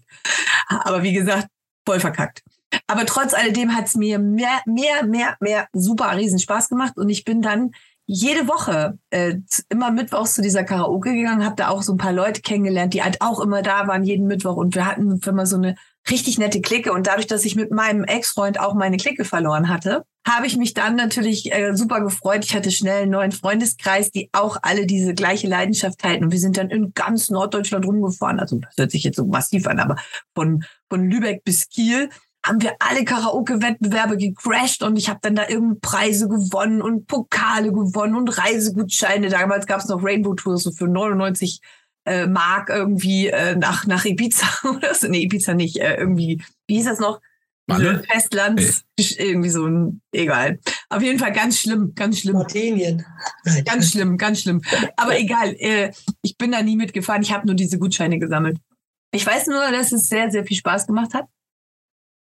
[0.68, 1.48] Aber wie gesagt,
[1.86, 2.42] voll verkackt.
[2.86, 7.10] Aber trotz alledem hat es mir mehr, mehr, mehr, mehr super riesen Spaß gemacht und
[7.10, 7.72] ich bin dann
[8.06, 9.36] jede Woche äh,
[9.70, 13.02] immer mittwochs zu dieser Karaoke gegangen, habe da auch so ein paar Leute kennengelernt, die
[13.02, 15.74] halt auch immer da waren jeden Mittwoch und wir hatten immer so eine
[16.10, 20.04] richtig nette Clique und dadurch, dass ich mit meinem Ex-Freund auch meine Clique verloren hatte,
[20.26, 22.44] habe ich mich dann natürlich äh, super gefreut.
[22.44, 26.38] Ich hatte schnell einen neuen Freundeskreis, die auch alle diese gleiche Leidenschaft halten und wir
[26.38, 28.38] sind dann in ganz Norddeutschland rumgefahren.
[28.38, 29.96] Also das hört sich jetzt so massiv an, aber
[30.34, 32.10] von von Lübeck bis Kiel
[32.44, 37.72] haben wir alle Karaoke-Wettbewerbe gecrashed und ich habe dann da irgendwie Preise gewonnen und Pokale
[37.72, 39.30] gewonnen und Reisegutscheine.
[39.30, 41.60] Damals gab es noch Rainbow Tours so für 99
[42.04, 45.08] äh, Mark irgendwie äh, nach, nach Ibiza oder so.
[45.08, 45.78] Nee, Ibiza nicht.
[45.78, 47.20] Äh, irgendwie, wie hieß das noch?
[47.66, 49.30] Diese Festlands, hey.
[49.30, 50.58] irgendwie so ein, egal.
[50.90, 52.34] Auf jeden Fall ganz schlimm, ganz schlimm.
[52.34, 53.06] Martinien.
[53.64, 54.60] Ganz schlimm, ganz schlimm.
[54.98, 58.58] Aber egal, äh, ich bin da nie mitgefahren, ich habe nur diese Gutscheine gesammelt.
[59.12, 61.26] Ich weiß nur, dass es sehr, sehr viel Spaß gemacht hat.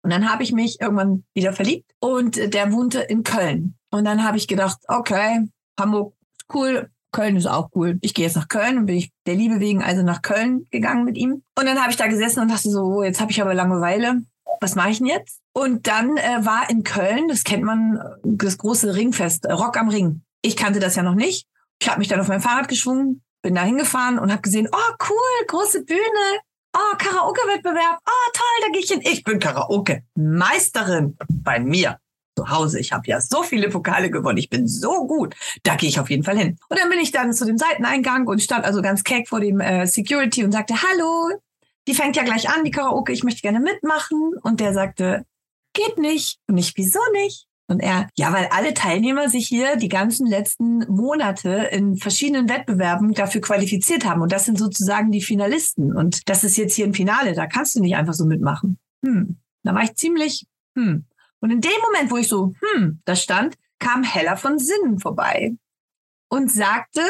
[0.03, 3.75] Und dann habe ich mich irgendwann wieder verliebt und der wohnte in Köln.
[3.91, 5.47] Und dann habe ich gedacht, okay,
[5.79, 7.99] Hamburg ist cool, Köln ist auch cool.
[8.01, 11.03] Ich gehe jetzt nach Köln und bin ich der Liebe wegen also nach Köln gegangen
[11.03, 11.43] mit ihm.
[11.57, 14.21] Und dann habe ich da gesessen und dachte so, oh, jetzt habe ich aber Langeweile.
[14.59, 15.39] Was mache ich denn jetzt?
[15.53, 20.21] Und dann äh, war in Köln, das kennt man, das große Ringfest, Rock am Ring.
[20.41, 21.47] Ich kannte das ja noch nicht.
[21.81, 24.93] Ich habe mich dann auf mein Fahrrad geschwungen, bin da hingefahren und habe gesehen, oh
[25.09, 26.39] cool, große Bühne,
[26.73, 27.99] Oh, Karaoke-Wettbewerb.
[28.05, 29.01] Oh, toll, da gehe ich hin.
[29.03, 31.99] Ich bin Karaoke-Meisterin bei mir
[32.37, 32.79] zu Hause.
[32.79, 34.37] Ich habe ja so viele Pokale gewonnen.
[34.37, 35.35] Ich bin so gut.
[35.63, 36.57] Da gehe ich auf jeden Fall hin.
[36.69, 39.59] Und dann bin ich dann zu dem Seiteneingang und stand also ganz keck vor dem
[39.59, 41.31] äh, Security und sagte, hallo,
[41.87, 44.33] die fängt ja gleich an, die Karaoke, ich möchte gerne mitmachen.
[44.41, 45.25] Und der sagte,
[45.73, 46.39] geht nicht.
[46.47, 47.47] Und ich, wieso nicht?
[47.71, 53.13] Und er, ja, weil alle Teilnehmer sich hier die ganzen letzten Monate in verschiedenen Wettbewerben
[53.13, 54.21] dafür qualifiziert haben.
[54.21, 55.95] Und das sind sozusagen die Finalisten.
[55.95, 57.33] Und das ist jetzt hier ein Finale.
[57.33, 58.77] Da kannst du nicht einfach so mitmachen.
[59.05, 59.37] Hm.
[59.63, 60.45] Da war ich ziemlich,
[60.77, 61.05] hm.
[61.39, 65.55] Und in dem Moment, wo ich so, hm, da stand, kam Hella von Sinnen vorbei
[66.29, 67.01] und sagte,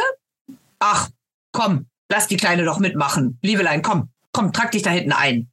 [0.79, 1.09] ach,
[1.51, 3.39] komm, lass die Kleine doch mitmachen.
[3.41, 5.51] Liebelein, komm, komm, trag dich da hinten ein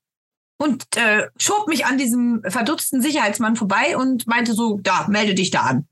[0.58, 5.50] und äh, schob mich an diesem verdutzten Sicherheitsmann vorbei und meinte so, da, melde dich
[5.50, 5.88] da an.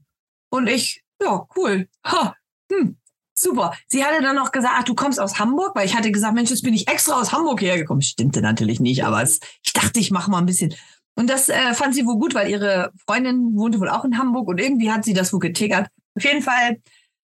[0.51, 1.89] Und ich, ja, cool.
[2.05, 2.35] Ha,
[2.71, 2.97] hm,
[3.33, 3.75] super.
[3.87, 6.51] Sie hatte dann noch gesagt, ach, du kommst aus Hamburg, weil ich hatte gesagt, Mensch,
[6.51, 8.03] jetzt bin ich extra aus Hamburg hergekommen.
[8.03, 10.75] Stimmte natürlich nicht, aber es, ich dachte, ich mache mal ein bisschen.
[11.15, 14.49] Und das äh, fand sie wohl gut, weil ihre Freundin wohnte wohl auch in Hamburg
[14.49, 15.89] und irgendwie hat sie das wohl getickert.
[16.17, 16.83] Auf jeden Fall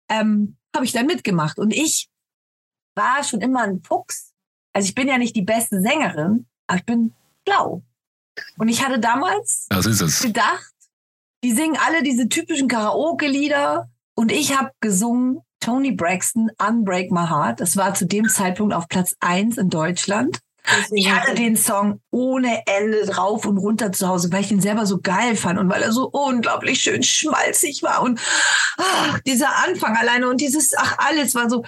[0.09, 2.09] ähm, habe ich dann mitgemacht und ich
[2.95, 4.33] war schon immer ein Fuchs.
[4.73, 7.13] Also ich bin ja nicht die beste Sängerin, aber ich bin
[7.45, 7.83] blau.
[8.57, 9.67] Und ich hatte damals
[10.21, 10.73] gedacht,
[11.43, 17.59] die singen alle diese typischen Karaoke-Lieder und ich habe gesungen Tony Braxton, Unbreak My Heart.
[17.61, 20.39] Das war zu dem Zeitpunkt auf Platz eins in Deutschland.
[20.91, 24.85] Ich hatte den Song ohne Ende drauf und runter zu Hause, weil ich ihn selber
[24.85, 28.19] so geil fand und weil er so unglaublich schön schmalzig war und
[28.77, 31.63] ach, dieser Anfang alleine und dieses, ach, alles war so.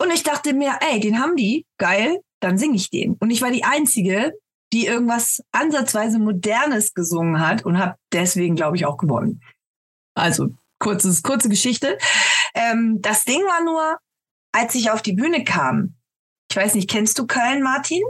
[0.00, 3.14] Und ich dachte mir, ey, den haben die, geil, dann singe ich den.
[3.20, 4.32] Und ich war die Einzige,
[4.72, 9.40] die irgendwas ansatzweise Modernes gesungen hat und habe deswegen, glaube ich, auch gewonnen.
[10.14, 11.98] Also kurzes, kurze Geschichte.
[12.54, 13.98] Ähm, das Ding war nur,
[14.52, 15.94] als ich auf die Bühne kam,
[16.50, 18.02] ich weiß nicht, kennst du Köln, Martin?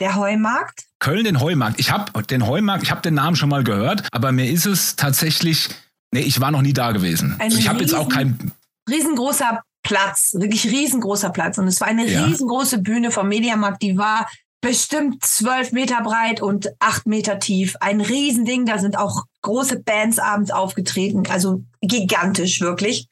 [0.00, 0.84] Der Heumarkt?
[0.98, 1.78] Köln, den Heumarkt.
[1.78, 4.96] Ich habe den Heumarkt, ich habe den Namen schon mal gehört, aber mir ist es
[4.96, 5.68] tatsächlich,
[6.12, 7.36] nee, ich war noch nie da gewesen.
[7.38, 8.52] Ein ich habe jetzt auch kein
[8.88, 11.58] riesengroßer Platz, wirklich riesengroßer Platz.
[11.58, 12.24] Und es war eine ja.
[12.24, 14.28] riesengroße Bühne vom Mediamarkt, die war
[14.62, 17.76] bestimmt zwölf Meter breit und acht Meter tief.
[17.80, 23.08] Ein Riesending, da sind auch große Bands abends aufgetreten, also gigantisch wirklich.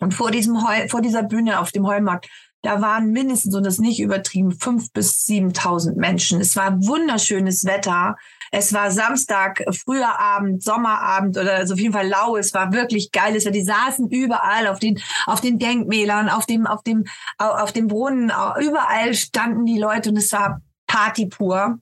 [0.00, 2.28] Und vor diesem Heu, vor dieser Bühne auf dem Heumarkt
[2.66, 6.40] da waren mindestens, und das nicht übertrieben, fünf bis siebentausend Menschen.
[6.40, 8.16] Es war wunderschönes Wetter.
[8.50, 12.36] Es war Samstag, früher Abend, Sommerabend oder also auf jeden Fall lau.
[12.36, 13.38] Es war wirklich geil.
[13.38, 17.04] Die saßen überall auf den, auf den Denkmälern, auf dem, auf dem,
[17.38, 18.32] auf dem Brunnen.
[18.60, 20.60] Überall standen die Leute und es war
[20.96, 21.78] Party pur.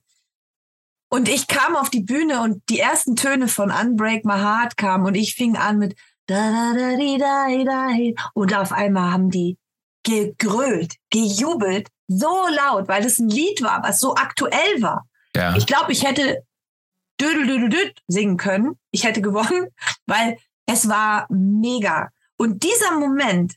[1.09, 5.05] Und ich kam auf die Bühne und die ersten Töne von Unbreak My Heart kamen
[5.05, 5.95] und ich fing an mit
[6.27, 9.57] da da da da da da und auf einmal haben die
[10.03, 15.07] gegrölt, gejubelt, so laut, weil es ein Lied war, was so aktuell war.
[15.33, 15.55] Ja.
[15.55, 16.43] Ich glaube, ich hätte
[17.19, 18.77] Dödel singen können.
[18.91, 19.67] Ich hätte gewonnen,
[20.05, 22.09] weil es war mega.
[22.35, 23.53] Und dieser Moment,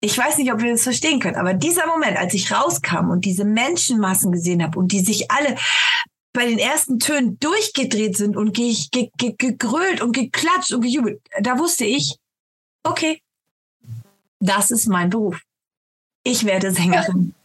[0.00, 3.24] ich weiß nicht, ob wir das verstehen können, aber dieser Moment, als ich rauskam und
[3.24, 5.56] diese Menschenmassen gesehen habe und die sich alle
[6.32, 11.20] bei den ersten Tönen durchgedreht sind und ge ge ge gegrölt und geklatscht und gejubelt,
[11.40, 12.16] da wusste ich,
[12.84, 13.20] okay,
[14.38, 15.40] das ist mein Beruf
[16.26, 17.32] ich werde Sängerin.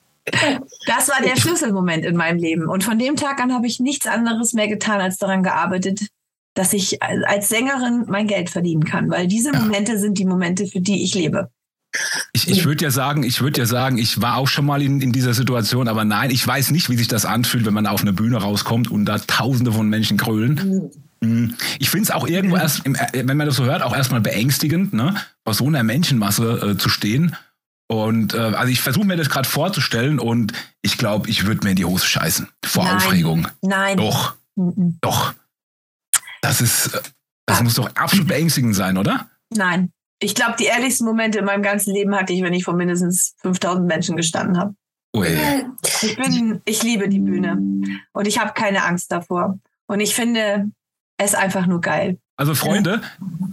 [0.86, 2.70] Das war der Schlüsselmoment in meinem Leben.
[2.70, 6.08] Und von dem Tag an habe ich nichts anderes mehr getan, als daran gearbeitet,
[6.54, 9.10] dass ich als Sängerin mein Geld verdienen kann.
[9.10, 11.50] Weil diese Momente sind die Momente, für die ich lebe.
[12.34, 15.02] Ich, ich würde ja sagen, ich würde ja sagen, ich war auch schon mal in,
[15.02, 18.02] in dieser Situation, aber nein, ich weiß nicht, wie sich das anfühlt, wenn man auf
[18.02, 20.90] eine Bühne rauskommt und da tausende von Menschen grölen.
[21.22, 21.56] Mhm.
[21.80, 25.16] Ich finde es auch irgendwo erst, wenn man das so hört, auch erstmal beängstigend, ne,
[25.44, 27.36] vor so einer Menschenmasse äh, zu stehen
[27.92, 31.72] und äh, also ich versuche mir das gerade vorzustellen und ich glaube, ich würde mir
[31.72, 32.96] in die Hose scheißen vor Nein.
[32.96, 33.48] Aufregung.
[33.62, 33.98] Nein.
[33.98, 34.36] Doch.
[34.56, 34.98] Mhm.
[35.02, 35.34] Doch.
[36.42, 36.92] Das ist,
[37.46, 37.64] das ah.
[37.64, 39.30] muss doch absolut beängstigend sein, oder?
[39.54, 39.92] Nein.
[40.24, 43.36] Ich glaube, die ehrlichsten Momente in meinem ganzen Leben hatte ich, wenn ich vor mindestens
[43.42, 44.76] 5000 Menschen gestanden habe.
[46.04, 47.58] Ich bin, ich liebe die Bühne
[48.14, 49.60] und ich habe keine Angst davor.
[49.88, 50.72] Und ich finde
[51.18, 52.20] es einfach nur geil.
[52.42, 53.02] Also Freunde,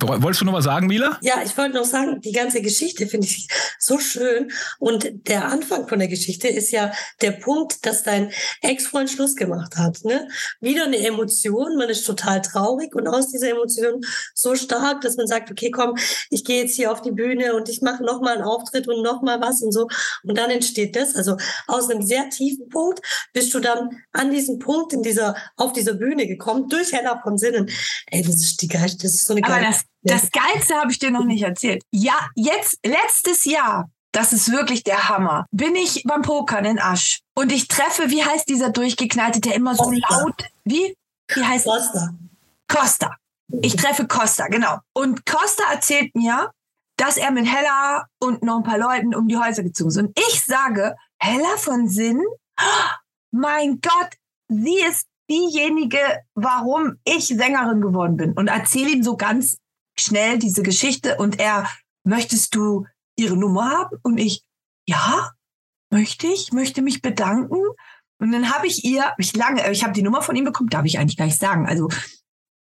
[0.01, 0.22] ja.
[0.22, 1.18] wolltest du noch was sagen, Mila?
[1.20, 3.46] Ja, ich wollte noch sagen, die ganze Geschichte finde ich
[3.79, 4.51] so schön.
[4.79, 9.77] Und der Anfang von der Geschichte ist ja der Punkt, dass dein Ex-Freund Schluss gemacht
[9.77, 10.07] hat.
[10.07, 10.27] Ne?
[10.62, 14.01] Wieder eine Emotion, man ist total traurig und aus dieser Emotion
[14.33, 15.98] so stark, dass man sagt, okay, komm,
[16.31, 19.42] ich gehe jetzt hier auf die Bühne und ich mache nochmal einen Auftritt und nochmal
[19.42, 19.87] was und so.
[20.22, 21.14] Und dann entsteht das.
[21.14, 23.03] Also aus einem sehr tiefen Punkt
[23.35, 27.37] bist du dann an diesem Punkt in dieser, auf dieser Bühne gekommen, durch Heller von
[27.37, 27.68] Sinnen.
[28.07, 29.66] Ey, das ist die geil, das ist so eine geile.
[29.66, 31.82] Aber das, das Geilste habe ich dir noch nicht erzählt.
[31.90, 35.46] Ja, jetzt, letztes Jahr, das ist wirklich der Hammer.
[35.50, 39.74] Bin ich beim Pokern in Asch und ich treffe, wie heißt dieser durchgeknallte, der immer
[39.74, 40.20] so Costa.
[40.20, 40.94] laut, wie?
[41.34, 42.14] Wie heißt Costa.
[42.68, 43.16] Costa.
[43.62, 44.78] Ich treffe Costa, genau.
[44.92, 46.50] Und Costa erzählt mir,
[46.96, 49.96] dass er mit Hella und noch ein paar Leuten um die Häuser gezogen ist.
[49.96, 52.22] Und ich sage, Hella von Sinn,
[53.30, 54.10] mein Gott,
[54.48, 55.98] sie ist diejenige,
[56.34, 59.58] warum ich Sängerin geworden bin und erzähle ihm so ganz
[59.98, 61.68] schnell diese Geschichte und er,
[62.04, 62.86] möchtest du
[63.16, 63.98] ihre Nummer haben?
[64.02, 64.42] Und ich,
[64.86, 65.30] ja,
[65.90, 67.60] möchte ich, möchte mich bedanken.
[68.20, 70.84] Und dann habe ich ihr, ich lange, ich habe die Nummer von ihm bekommen, darf
[70.84, 71.66] ich eigentlich gar nicht sagen.
[71.66, 71.88] Also,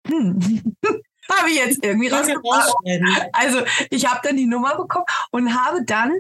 [0.07, 0.75] hm,
[1.31, 2.75] habe ich jetzt irgendwie rausgebracht.
[3.33, 6.13] Also, ich habe dann die Nummer bekommen und habe dann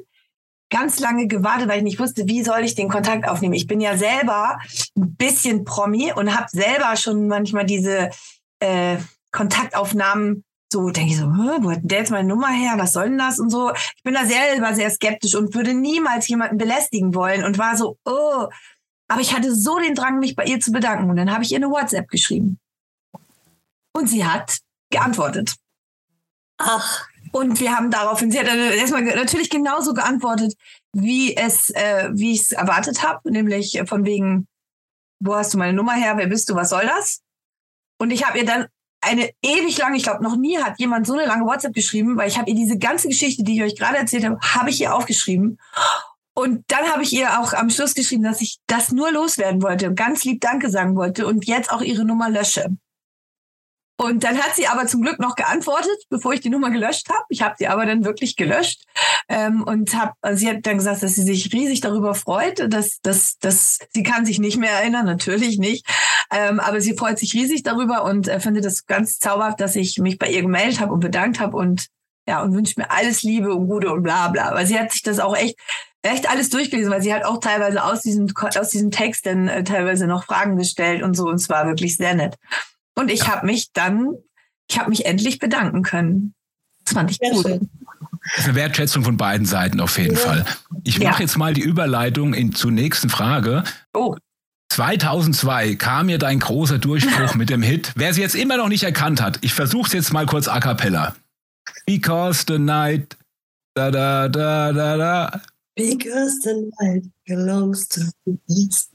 [0.72, 3.54] ganz lange gewartet, weil ich nicht wusste, wie soll ich den Kontakt aufnehmen.
[3.54, 4.58] Ich bin ja selber
[4.96, 8.10] ein bisschen Promi und habe selber schon manchmal diese
[8.58, 8.96] äh,
[9.30, 12.72] Kontaktaufnahmen so, denke ich so, wo hat der jetzt meine Nummer her?
[12.78, 13.38] Was soll denn das?
[13.38, 13.72] Und so.
[13.74, 17.98] Ich bin da selber sehr skeptisch und würde niemals jemanden belästigen wollen und war so,
[18.06, 18.48] oh.
[19.08, 21.10] Aber ich hatte so den Drang, mich bei ihr zu bedanken.
[21.10, 22.58] Und dann habe ich ihr eine WhatsApp geschrieben.
[23.92, 24.60] Und sie hat
[24.90, 25.56] geantwortet.
[26.56, 30.54] Ach, und wir haben daraufhin, sie hat erstmal natürlich genauso geantwortet,
[30.92, 34.46] wie es, äh, wie ich es erwartet habe, nämlich von wegen,
[35.18, 37.22] wo hast du meine Nummer her, wer bist du, was soll das?
[37.98, 38.66] Und ich habe ihr dann
[39.00, 42.28] eine ewig lange, ich glaube, noch nie hat jemand so eine lange WhatsApp geschrieben, weil
[42.28, 44.94] ich habe ihr diese ganze Geschichte, die ich euch gerade erzählt habe, habe ich ihr
[44.94, 45.58] aufgeschrieben.
[46.34, 49.88] Und dann habe ich ihr auch am Schluss geschrieben, dass ich das nur loswerden wollte
[49.88, 52.68] und ganz lieb Danke sagen wollte und jetzt auch ihre Nummer lösche.
[54.02, 57.24] Und dann hat sie aber zum Glück noch geantwortet, bevor ich die Nummer gelöscht habe.
[57.28, 58.82] Ich habe sie aber dann wirklich gelöscht
[59.28, 63.00] ähm, und hab, also sie hat dann gesagt, dass sie sich riesig darüber freut, dass,
[63.02, 65.86] dass, dass sie kann sich nicht mehr erinnern, natürlich nicht,
[66.32, 69.98] ähm, aber sie freut sich riesig darüber und äh, findet das ganz zauberhaft, dass ich
[69.98, 71.86] mich bei ihr gemeldet habe und bedankt habe und
[72.26, 74.52] ja und wünscht mir alles Liebe und Gute und bla bla.
[74.54, 75.56] Weil sie hat sich das auch echt
[76.02, 78.26] echt alles durchgelesen, weil sie hat auch teilweise aus diesem
[78.58, 81.96] aus diesem Text dann äh, teilweise noch Fragen gestellt und so und es war wirklich
[81.96, 82.36] sehr nett.
[82.94, 84.14] Und ich habe mich dann,
[84.68, 86.34] ich habe mich endlich bedanken können.
[86.84, 87.46] Das fand ich Sehr gut.
[87.46, 87.70] Schön.
[88.24, 90.20] Das ist eine Wertschätzung von beiden Seiten auf jeden ja.
[90.20, 90.46] Fall.
[90.84, 91.20] Ich mache ja.
[91.20, 93.64] jetzt mal die Überleitung in, zur nächsten Frage.
[93.94, 94.16] Oh.
[94.70, 97.92] 2002 kam mir dein großer Durchbruch mit dem Hit.
[97.96, 100.60] Wer sie jetzt immer noch nicht erkannt hat, ich versuche es jetzt mal kurz a
[100.60, 101.14] cappella.
[101.84, 103.16] Because the night,
[103.74, 105.40] da da da da da.
[105.74, 108.02] Because the night belongs to
[108.48, 108.88] us.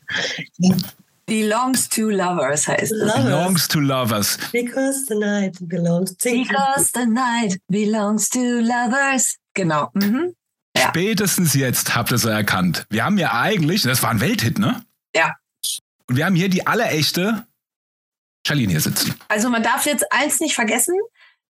[1.27, 3.13] Belongs to lovers heißt es.
[3.13, 4.37] Belongs to lovers.
[4.53, 9.35] Because the night belongs to Because the night belongs to lovers.
[9.53, 9.89] Genau.
[9.93, 10.33] Mhm.
[10.77, 10.87] Ja.
[10.87, 12.85] Spätestens jetzt habt ihr es erkannt.
[12.89, 14.83] Wir haben ja eigentlich, das war ein Welthit, ne?
[15.13, 15.35] Ja.
[16.07, 17.45] Und wir haben hier die allerechte
[18.45, 19.15] Charlene hier sitzen.
[19.27, 20.95] Also man darf jetzt eins nicht vergessen,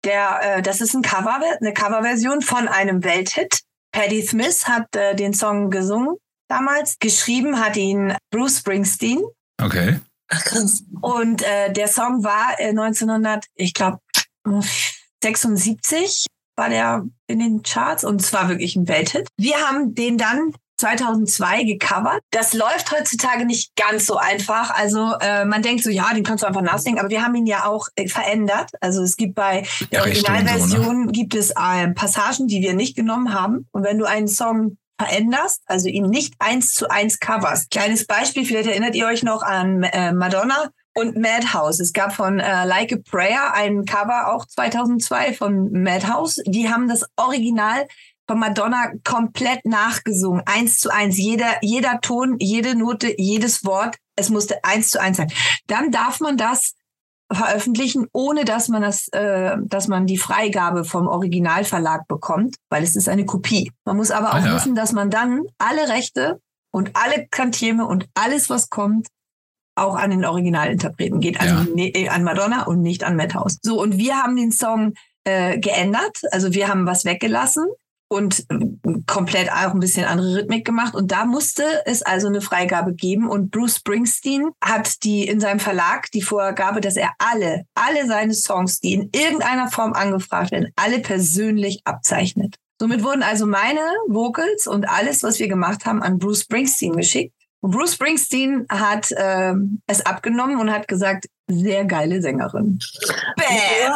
[0.04, 3.60] der, äh, das ist ein Cover, eine Coverversion von einem Welthit.
[3.92, 6.16] Patti Smith hat äh, den Song gesungen
[6.48, 6.98] damals.
[6.98, 9.22] Geschrieben hat ihn Bruce Springsteen.
[9.62, 10.00] Okay.
[10.28, 10.82] Ach, krass.
[11.00, 13.98] Und äh, der Song war äh, 1900, ich glaube,
[15.22, 19.28] 76 war der in den Charts und es war wirklich ein Welthit.
[19.36, 20.52] Wir haben den dann
[20.82, 22.20] 2002 gecovert.
[22.30, 24.70] Das läuft heutzutage nicht ganz so einfach.
[24.70, 27.46] Also äh, man denkt so, ja, den kannst du einfach nachdenken, aber wir haben ihn
[27.46, 28.70] ja auch äh, verändert.
[28.80, 31.12] Also es gibt bei der Originalversion so, ne?
[31.12, 33.68] gibt es äh, Passagen, die wir nicht genommen haben.
[33.70, 37.70] Und wenn du einen Song veränderst, also ihn nicht eins zu eins coverst.
[37.70, 41.80] Kleines Beispiel, vielleicht erinnert ihr euch noch an äh, Madonna und Madhouse.
[41.80, 46.40] Es gab von äh, Like a Prayer ein Cover auch 2002 von Madhouse.
[46.46, 47.86] Die haben das Original
[48.28, 51.16] von Madonna komplett nachgesungen, eins zu eins.
[51.18, 55.32] Jeder, jeder Ton, jede Note, jedes Wort, es musste eins zu eins sein.
[55.66, 56.74] Dann darf man das
[57.34, 62.96] veröffentlichen, ohne dass man das, äh, dass man die Freigabe vom Originalverlag bekommt, weil es
[62.96, 63.70] ist eine Kopie.
[63.84, 64.54] Man muss aber auch ah, ja.
[64.54, 66.40] wissen, dass man dann alle Rechte
[66.72, 69.08] und alle Kantieme und alles, was kommt,
[69.74, 71.58] auch an den Originalinterpreten geht, ja.
[71.58, 73.58] an, ne, an Madonna und nicht an Madhouse.
[73.62, 77.66] So, und wir haben den Song äh, geändert, also wir haben was weggelassen
[78.12, 80.94] und ähm, komplett auch ein bisschen andere Rhythmik gemacht.
[80.94, 83.28] Und da musste es also eine Freigabe geben.
[83.28, 88.34] Und Bruce Springsteen hat die in seinem Verlag die Vorgabe, dass er alle, alle seine
[88.34, 92.56] Songs, die in irgendeiner Form angefragt werden, alle persönlich abzeichnet.
[92.78, 97.34] Somit wurden also meine Vocals und alles, was wir gemacht haben, an Bruce Springsteen geschickt.
[97.60, 99.54] Und Bruce Springsteen hat äh,
[99.86, 102.78] es abgenommen und hat gesagt, sehr geile Sängerin.
[103.36, 103.88] Bäh.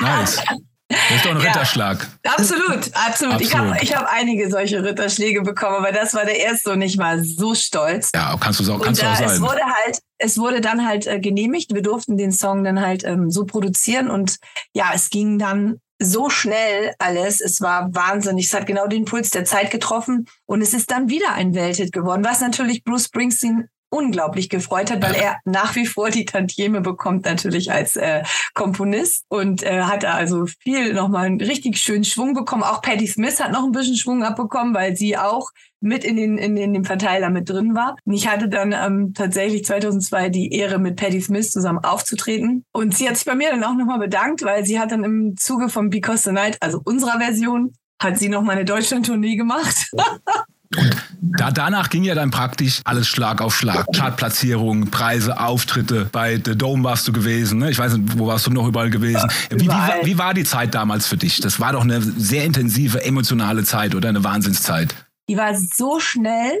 [0.00, 0.42] Nice.
[0.88, 2.06] Das ist doch ein Ritterschlag.
[2.24, 3.40] Ja, absolut, absolut, absolut.
[3.40, 6.96] Ich habe ich hab einige solche Ritterschläge bekommen, aber das war der erste und ich
[6.96, 8.10] war so stolz.
[8.14, 9.28] Ja, kannst kannst und, du auch sein.
[9.28, 11.74] Es wurde halt, es wurde dann halt äh, genehmigt.
[11.74, 14.38] Wir durften den Song dann halt ähm, so produzieren und
[14.74, 17.40] ja, es ging dann so schnell alles.
[17.40, 18.46] Es war wahnsinnig.
[18.46, 21.92] Es hat genau den Puls der Zeit getroffen und es ist dann wieder ein Welthit
[21.92, 26.80] geworden, was natürlich Bruce Springsteen unglaublich gefreut hat, weil er nach wie vor die Tantieme
[26.80, 28.22] bekommt natürlich als äh,
[28.54, 32.62] Komponist und äh, hat also viel nochmal einen richtig schönen Schwung bekommen.
[32.62, 36.38] Auch Patti Smith hat noch ein bisschen Schwung abbekommen, weil sie auch mit in den
[36.38, 37.96] in, in dem Verteiler mit drin war.
[38.04, 42.64] Und ich hatte dann ähm, tatsächlich 2002 die Ehre, mit Patti Smith zusammen aufzutreten.
[42.72, 45.36] Und sie hat sich bei mir dann auch nochmal bedankt, weil sie hat dann im
[45.36, 49.90] Zuge von Because the Night, also unserer Version, hat sie noch mal eine Deutschland-Tournee gemacht.
[50.76, 53.86] Und da, danach ging ja dann praktisch alles Schlag auf Schlag.
[53.94, 56.08] Chartplatzierungen, Preise, Auftritte.
[56.12, 57.58] Bei The Dome warst du gewesen.
[57.58, 57.70] Ne?
[57.70, 59.28] Ich weiß nicht, wo warst du noch überall gewesen?
[59.50, 61.40] Wie, wie, wie, war die Zeit damals für dich?
[61.40, 64.94] Das war doch eine sehr intensive, emotionale Zeit oder eine Wahnsinnszeit.
[65.28, 66.52] Die war so schnell,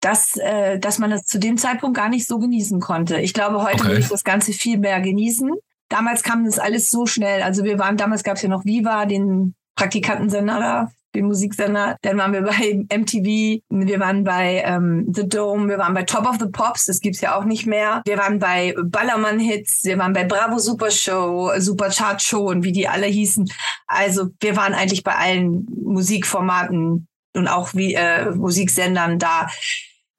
[0.00, 3.18] dass, äh, dass man das zu dem Zeitpunkt gar nicht so genießen konnte.
[3.18, 3.88] Ich glaube, heute okay.
[3.88, 5.50] würde ich das Ganze viel mehr genießen.
[5.88, 7.42] Damals kam das alles so schnell.
[7.42, 11.96] Also wir waren, damals gab es ja noch Viva, den Praktikantensender da den Musiksender.
[12.02, 16.26] Dann waren wir bei MTV, wir waren bei ähm, The Dome, wir waren bei Top
[16.26, 18.02] of the Pops, das gibt's ja auch nicht mehr.
[18.06, 22.64] Wir waren bei Ballermann Hits, wir waren bei Bravo Super Show, Super Chart Show und
[22.64, 23.50] wie die alle hießen.
[23.86, 29.48] Also wir waren eigentlich bei allen Musikformaten und auch wie äh, Musiksendern da.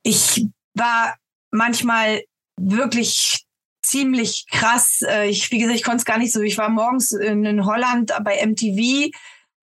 [0.04, 1.16] Ich war
[1.52, 2.22] manchmal
[2.58, 3.46] wirklich
[3.82, 5.02] ziemlich krass.
[5.08, 6.42] Äh, ich, wie gesagt, ich konnte es gar nicht so.
[6.42, 9.12] Ich war morgens in, in Holland bei MTV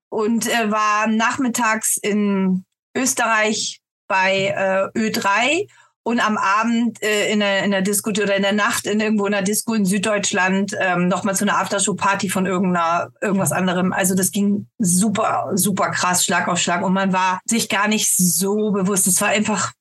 [0.09, 2.64] und äh, war nachmittags in
[2.96, 4.54] Österreich bei
[4.94, 5.66] äh, Ö3
[6.07, 9.26] und am Abend äh, in, der, in der Disco oder in der Nacht in irgendwo
[9.26, 13.92] in der Disco in Süddeutschland ähm, nochmal zu einer Aftershow-Party von irgendeiner, irgendwas anderem.
[13.92, 16.84] Also das ging super, super krass, Schlag auf Schlag.
[16.84, 19.09] Und man war sich gar nicht so bewusst.
[19.09, 19.72] Es war einfach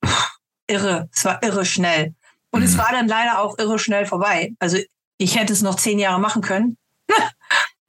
[0.65, 1.09] irre.
[1.13, 2.15] Es war irre schnell.
[2.49, 2.65] Und mhm.
[2.65, 4.53] es war dann leider auch irre schnell vorbei.
[4.57, 4.78] Also
[5.19, 6.78] ich hätte es noch zehn Jahre machen können.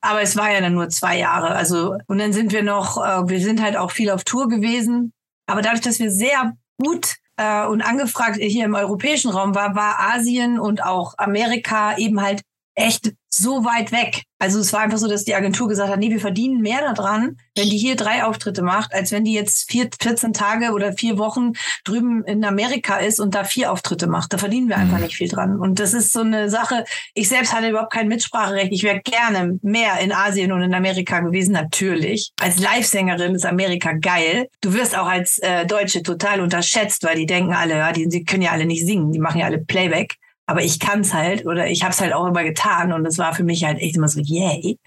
[0.07, 1.49] Aber es war ja dann nur zwei Jahre.
[1.49, 5.13] Also, und dann sind wir noch, äh, wir sind halt auch viel auf Tour gewesen.
[5.47, 9.99] Aber dadurch, dass wir sehr gut äh, und angefragt hier im europäischen Raum war, war
[9.99, 12.43] Asien und auch Amerika eben halt
[12.77, 14.23] echt so weit weg.
[14.39, 17.39] Also es war einfach so, dass die Agentur gesagt hat, nee, wir verdienen mehr daran,
[17.57, 21.19] wenn die hier drei Auftritte macht, als wenn die jetzt vier, 14 Tage oder vier
[21.19, 21.53] Wochen
[21.85, 24.33] drüben in Amerika ist und da vier Auftritte macht.
[24.33, 25.05] Da verdienen wir einfach mhm.
[25.05, 25.59] nicht viel dran.
[25.59, 28.73] Und das ist so eine Sache, ich selbst hatte überhaupt kein Mitspracherecht.
[28.73, 32.33] Ich wäre gerne mehr in Asien und in Amerika gewesen, natürlich.
[32.41, 34.49] Als Live-Sängerin ist Amerika geil.
[34.61, 38.25] Du wirst auch als äh, Deutsche total unterschätzt, weil die denken alle, ja, die, die
[38.25, 40.17] können ja alle nicht singen, die machen ja alle Playback
[40.47, 43.19] aber ich kann es halt oder ich habe es halt auch immer getan und es
[43.19, 44.79] war für mich halt echt immer so, yay.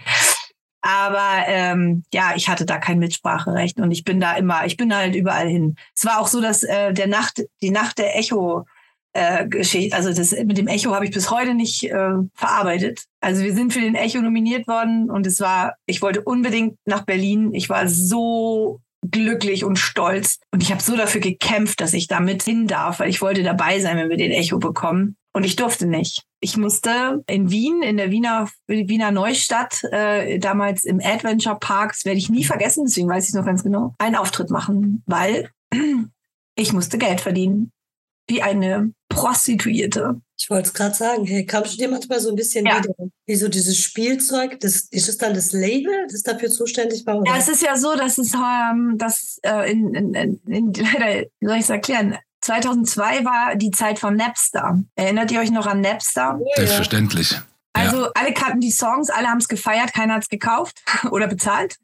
[0.81, 4.95] Aber ähm, ja, ich hatte da kein Mitspracherecht und ich bin da immer, ich bin
[4.95, 5.75] halt überall hin.
[5.93, 8.65] Es war auch so, dass äh, der Nacht, die Nacht der Echo
[9.11, 13.03] äh, Geschichte, also das mit dem Echo habe ich bis heute nicht äh, verarbeitet.
[13.19, 17.05] Also wir sind für den Echo nominiert worden und es war, ich wollte unbedingt nach
[17.05, 17.53] Berlin.
[17.53, 22.19] Ich war so glücklich und stolz und ich habe so dafür gekämpft, dass ich da
[22.21, 25.17] mit hin darf, weil ich wollte dabei sein, wenn wir den Echo bekommen.
[25.33, 26.23] Und ich durfte nicht.
[26.39, 32.05] Ich musste in Wien, in der Wiener, Wiener Neustadt, äh, damals im Adventure Park, das
[32.05, 35.51] werde ich nie vergessen, deswegen weiß ich es noch ganz genau, einen Auftritt machen, weil
[36.55, 37.71] ich musste Geld verdienen.
[38.27, 40.21] Wie eine Prostituierte.
[40.37, 42.77] Ich wollte es gerade sagen, hey, kamst du dir manchmal so ein bisschen ja.
[42.77, 42.93] wieder,
[43.25, 47.19] wie so dieses Spielzeug, das, ist es dann das Label, das dafür zuständig war?
[47.19, 47.31] Oder?
[47.31, 51.25] Ja, es ist ja so, dass es, ähm, dass, äh, in, in, in, in, leider,
[51.39, 52.17] wie soll ich es erklären,
[52.49, 54.79] 2002 war die Zeit von Napster.
[54.95, 56.39] Erinnert ihr euch noch an Napster?
[56.55, 57.39] Selbstverständlich.
[57.73, 58.11] Also ja.
[58.15, 60.81] alle kannten die Songs, alle haben es gefeiert, keiner hat es gekauft
[61.11, 61.77] oder bezahlt.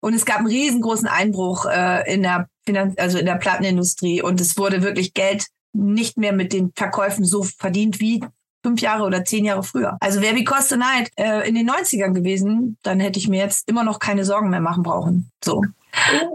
[0.00, 4.40] Und es gab einen riesengroßen Einbruch äh, in der Finanz also in der Plattenindustrie und
[4.40, 8.24] es wurde wirklich Geld nicht mehr mit den Verkäufen so verdient wie
[8.64, 9.96] fünf Jahre oder zehn Jahre früher.
[9.98, 13.68] Also wäre Because the Night äh, in den 90ern gewesen, dann hätte ich mir jetzt
[13.68, 15.32] immer noch keine Sorgen mehr machen brauchen.
[15.44, 15.64] So.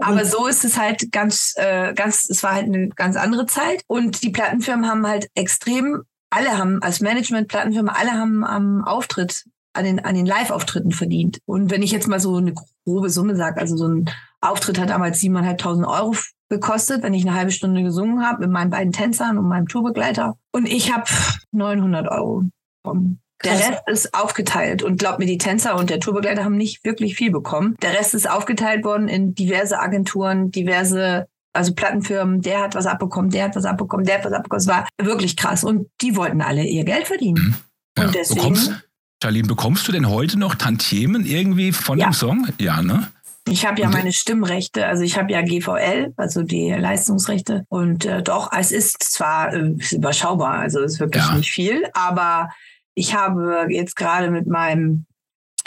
[0.00, 3.82] Aber so ist es halt ganz, äh, ganz, es war halt eine ganz andere Zeit.
[3.86, 9.84] Und die Plattenfirmen haben halt extrem, alle haben als Management-Plattenfirma, alle haben am Auftritt, an
[9.84, 11.38] den, an den Live-Auftritten verdient.
[11.46, 12.54] Und wenn ich jetzt mal so eine
[12.84, 16.14] grobe Summe sage, also so ein Auftritt hat damals 7.500 Euro
[16.48, 20.36] gekostet, wenn ich eine halbe Stunde gesungen habe mit meinen beiden Tänzern und meinem Tourbegleiter.
[20.52, 21.04] Und ich habe
[21.52, 22.44] 900 Euro
[22.82, 23.20] bekommen.
[23.44, 27.14] Der Rest ist aufgeteilt und glaubt mir, die Tänzer und der Tourbegleiter haben nicht wirklich
[27.14, 27.76] viel bekommen.
[27.82, 33.30] Der Rest ist aufgeteilt worden in diverse Agenturen, diverse also Plattenfirmen, der hat was abbekommen,
[33.30, 34.60] der hat was abbekommen, der hat was abbekommen.
[34.60, 35.64] Es war wirklich krass.
[35.64, 37.42] Und die wollten alle ihr Geld verdienen.
[37.42, 37.54] Mhm.
[37.96, 38.04] Ja.
[38.04, 38.40] Und deswegen.
[38.40, 38.88] Bekommst,
[39.22, 42.08] Charlene, bekommst du denn heute noch Tantiemen irgendwie von ja.
[42.08, 42.48] dem Song?
[42.58, 43.08] Ja, ne?
[43.48, 47.64] Ich habe ja meine Stimmrechte, also ich habe ja GVL, also die Leistungsrechte.
[47.68, 51.34] Und äh, doch, es ist zwar äh, überschaubar, also es ist wirklich ja.
[51.34, 52.50] nicht viel, aber
[52.98, 55.06] ich habe jetzt gerade mit meinem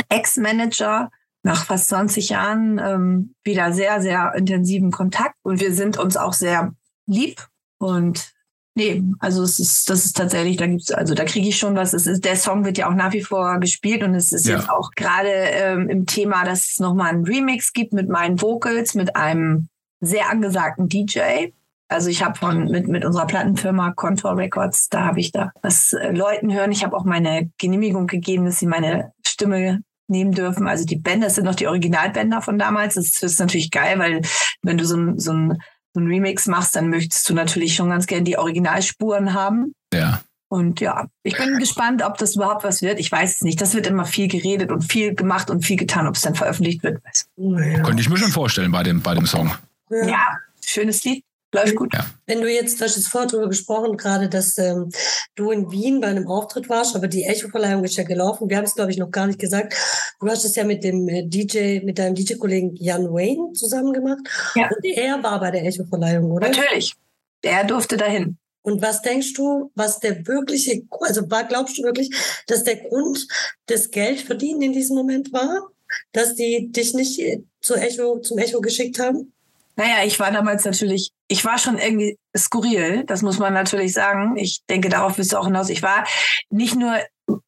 [0.10, 1.10] Ex-Manager
[1.44, 6.34] nach fast 20 Jahren ähm, wieder sehr, sehr intensiven Kontakt und wir sind uns auch
[6.34, 6.74] sehr
[7.08, 7.48] lieb
[7.80, 8.34] und
[8.76, 11.94] nee, also es ist, das ist tatsächlich, da gibt's, also da kriege ich schon was.
[11.94, 14.58] Es ist, der Song wird ja auch nach wie vor gespielt und es ist ja.
[14.58, 18.94] jetzt auch gerade ähm, im Thema, dass es nochmal einen Remix gibt mit meinen Vocals,
[18.94, 19.70] mit einem
[20.02, 21.52] sehr angesagten DJ.
[21.92, 25.94] Also ich habe von mit, mit unserer Plattenfirma Contour Records, da habe ich da was
[25.94, 26.72] äh, Leuten hören.
[26.72, 30.68] Ich habe auch meine Genehmigung gegeben, dass sie meine Stimme nehmen dürfen.
[30.68, 32.96] Also die Bänder sind noch die Originalbänder von damals.
[32.96, 34.22] Das ist natürlich geil, weil
[34.62, 35.58] wenn du so ein, so ein,
[35.94, 39.74] so ein Remix machst, dann möchtest du natürlich schon ganz gerne die Originalspuren haben.
[39.94, 40.22] Ja.
[40.48, 43.00] Und ja, ich bin gespannt, ob das überhaupt was wird.
[43.00, 43.60] Ich weiß es nicht.
[43.62, 46.84] Das wird immer viel geredet und viel gemacht und viel getan, ob es dann veröffentlicht
[46.84, 47.02] wird.
[47.38, 47.84] Ja.
[47.84, 49.54] Könnte ich mir schon vorstellen bei dem, bei dem Song.
[49.90, 51.24] Ja, ja schönes Lied.
[51.54, 51.94] Läuft gut.
[51.94, 52.06] Ja.
[52.28, 54.90] Wenn du jetzt, du hast jetzt vorher darüber gesprochen, gerade, dass ähm,
[55.36, 58.50] du in Wien bei einem Auftritt warst, aber die Echo-Verleihung ist ja gelaufen.
[58.50, 59.76] Wir haben es, glaube ich, noch gar nicht gesagt.
[60.20, 64.22] Du hast es ja mit dem äh, DJ, mit deinem DJ-Kollegen Jan Wayne zusammen gemacht.
[64.56, 64.70] Ja.
[64.70, 66.48] Und er war bei der Echo-Verleihung, oder?
[66.48, 66.96] Natürlich.
[67.42, 68.38] Er durfte dahin.
[68.64, 72.12] Und was denkst du, was der wirkliche, also glaubst du wirklich,
[72.48, 73.28] dass der Grund
[73.68, 75.70] des Geldverdienen in diesem Moment war?
[76.14, 79.34] Dass die dich nicht äh, zur Echo, zum Echo geschickt haben?
[79.76, 84.38] Naja, ich war damals natürlich, ich war schon irgendwie skurril, das muss man natürlich sagen.
[84.38, 85.70] Ich denke, darauf bist du auch hinaus.
[85.70, 86.06] Ich war
[86.50, 86.98] nicht nur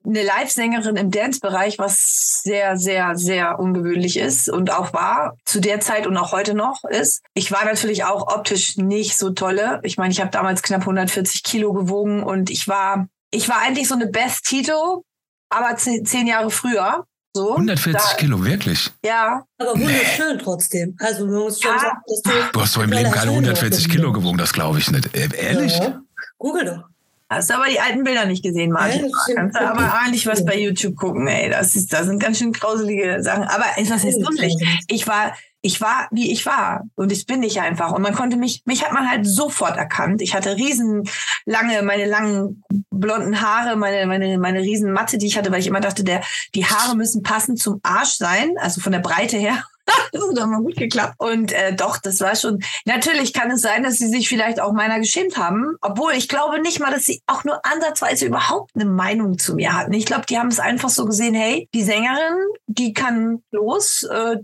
[0.05, 5.79] eine Live-Sängerin im Dance-Bereich, was sehr, sehr, sehr ungewöhnlich ist und auch war zu der
[5.79, 7.21] Zeit und auch heute noch ist.
[7.33, 9.81] Ich war natürlich auch optisch nicht so tolle.
[9.83, 13.87] Ich meine, ich habe damals knapp 140 Kilo gewogen und ich war, ich war eigentlich
[13.87, 15.03] so eine Beth Tito,
[15.49, 17.05] aber zehn Jahre früher.
[17.35, 18.91] So, 140 da, Kilo, wirklich?
[19.03, 19.43] Ja.
[19.57, 20.43] Aber wunderschön nee.
[20.43, 20.95] trotzdem.
[20.99, 21.79] Also man muss schon ja.
[21.79, 22.31] sagen, dass du.
[22.53, 25.15] Du hast doch im Leben keine 140 Kilo gewogen, das glaube ich nicht.
[25.15, 25.75] Äh, ehrlich?
[25.75, 25.99] Ja.
[26.37, 26.83] Google doch.
[27.29, 29.05] Hast du aber die alten Bilder nicht gesehen, Martin.
[29.05, 31.49] Ja, Kannst du aber eigentlich was bei YouTube gucken, ey.
[31.49, 33.43] Das ist, da sind ganz schön grauselige Sachen.
[33.45, 34.53] Aber was ist lustig?
[34.87, 35.33] Ich war,
[35.65, 36.83] ich war, wie ich war.
[36.95, 37.93] Und ich bin nicht einfach.
[37.93, 40.21] Und man konnte mich, mich hat man halt sofort erkannt.
[40.21, 41.09] Ich hatte riesen
[41.45, 45.67] lange, meine langen blonden Haare, meine, meine, meine riesen Matte, die ich hatte, weil ich
[45.67, 46.21] immer dachte, der,
[46.53, 49.63] die Haare müssen passend zum Arsch sein, also von der Breite her.
[50.11, 51.15] das hat doch mal gut geklappt.
[51.17, 52.61] Und äh, doch, das war schon.
[52.85, 56.61] Natürlich kann es sein, dass sie sich vielleicht auch meiner geschämt haben, obwohl ich glaube
[56.61, 59.93] nicht mal, dass sie auch nur ansatzweise überhaupt eine Meinung zu mir hatten.
[59.93, 62.37] Ich glaube, die haben es einfach so gesehen, hey, die Sängerin,
[62.67, 64.37] die kann los, äh,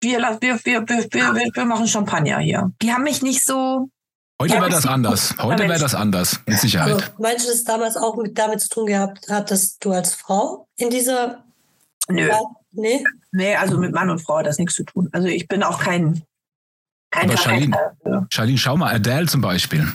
[0.00, 2.72] wir, wir, wir, wir, wir, wir machen Champagner hier.
[2.82, 3.90] Die haben mich nicht so
[4.40, 5.34] Heute wäre das anders.
[5.38, 6.92] Heute wäre das anders, mit Sicherheit.
[6.92, 10.14] Also, meinst du, dass damals auch mit damit zu tun gehabt hat, dass du als
[10.14, 11.44] Frau in dieser.
[12.08, 12.28] Nö.
[12.72, 13.02] Nee?
[13.32, 15.08] Nee, also mit Mann und Frau hat das nichts zu tun.
[15.12, 16.22] Also ich bin auch kein.
[17.10, 17.96] kein Aber Charlene,
[18.30, 19.90] Charlene, schau mal, Adele zum Beispiel.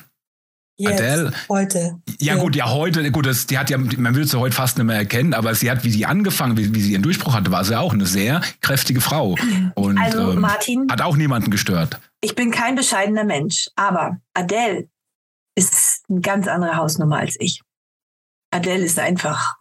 [0.77, 1.31] Yes, Adele.
[1.49, 2.01] Heute.
[2.19, 4.77] Ja, ja, gut, ja, heute, gut, das, die hat ja, man würde sie heute fast
[4.77, 7.51] nicht mehr erkennen, aber sie hat, wie sie angefangen, wie, wie sie ihren Durchbruch hatte,
[7.51, 9.35] war sie auch eine sehr kräftige Frau.
[9.75, 11.99] Und also, ähm, Martin, hat auch niemanden gestört.
[12.21, 14.87] Ich bin kein bescheidener Mensch, aber Adele
[15.55, 17.61] ist eine ganz andere Hausnummer als ich.
[18.51, 19.57] Adele ist einfach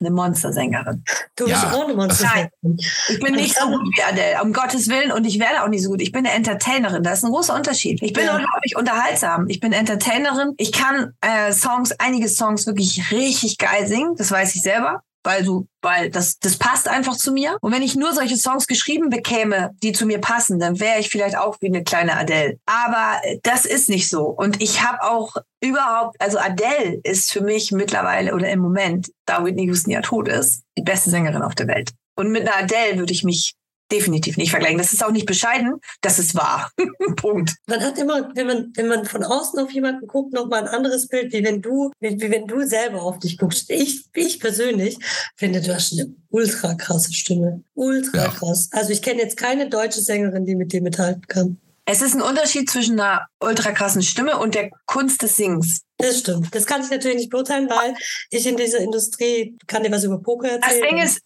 [0.00, 1.04] eine Monstersängerin.
[1.36, 1.82] Du bist ja.
[1.82, 2.50] eine Monstersängerin.
[2.62, 2.76] Nein,
[3.08, 5.82] ich bin nicht so gut wie Adele, um Gottes Willen, und ich werde auch nicht
[5.82, 6.02] so gut.
[6.02, 8.02] Ich bin eine Entertainerin, das ist ein großer Unterschied.
[8.02, 8.36] Ich bin ja.
[8.36, 9.48] unglaublich unterhaltsam.
[9.48, 10.54] Ich bin Entertainerin.
[10.56, 15.42] Ich kann äh, Songs, einige Songs wirklich richtig geil singen, das weiß ich selber weil
[15.42, 17.56] du, weil das, das passt einfach zu mir.
[17.60, 21.08] Und wenn ich nur solche Songs geschrieben bekäme, die zu mir passen, dann wäre ich
[21.08, 22.58] vielleicht auch wie eine kleine Adele.
[22.66, 24.24] Aber das ist nicht so.
[24.26, 29.44] Und ich habe auch überhaupt, also Adele ist für mich mittlerweile oder im Moment, da
[29.44, 31.92] Whitney Houston ja tot ist, die beste Sängerin auf der Welt.
[32.16, 33.54] Und mit einer Adele würde ich mich
[33.90, 34.78] definitiv nicht vergleichen.
[34.78, 36.70] Das ist auch nicht bescheiden, das ist wahr.
[37.16, 37.54] Punkt.
[37.66, 40.68] Man hat immer, wenn man, wenn man von außen auf jemanden guckt, noch mal ein
[40.68, 43.70] anderes Bild, wie wenn du, wie, wie wenn du selber auf dich guckst.
[43.70, 44.98] Ich, ich persönlich
[45.36, 47.62] finde, du hast eine ultra krasse Stimme.
[47.74, 48.28] Ultra ja.
[48.28, 48.68] krass.
[48.72, 51.58] Also ich kenne jetzt keine deutsche Sängerin, die mit dir mithalten kann.
[51.86, 55.82] Es ist ein Unterschied zwischen einer ultra krassen Stimme und der Kunst des Singens.
[55.98, 56.54] Das stimmt.
[56.54, 57.94] Das kann ich natürlich nicht beurteilen, weil
[58.30, 60.80] ich in dieser Industrie kann dir was über Poker erzählen.
[60.80, 61.20] Das Ding ist,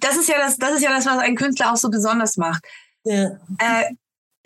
[0.00, 2.64] das ist ja das, das ist ja das, was ein Künstler auch so besonders macht.
[3.04, 3.30] Ja.
[3.58, 3.94] Äh,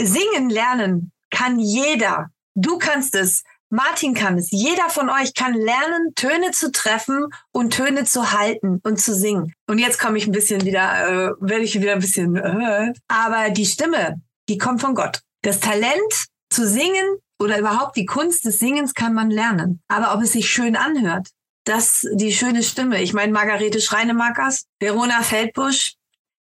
[0.00, 2.30] singen lernen kann jeder.
[2.54, 3.42] Du kannst es.
[3.68, 4.48] Martin kann es.
[4.50, 9.52] Jeder von euch kann lernen, Töne zu treffen und Töne zu halten und zu singen.
[9.66, 13.50] Und jetzt komme ich ein bisschen wieder, äh, werde ich wieder ein bisschen, äh, aber
[13.50, 15.20] die Stimme, die kommt von Gott.
[15.42, 19.82] Das Talent zu singen oder überhaupt die Kunst des Singens kann man lernen.
[19.88, 21.28] Aber ob es sich schön anhört,
[21.66, 23.02] das die schöne Stimme.
[23.02, 25.94] Ich meine, Margarete Schreinemakers, Verona Feldbusch,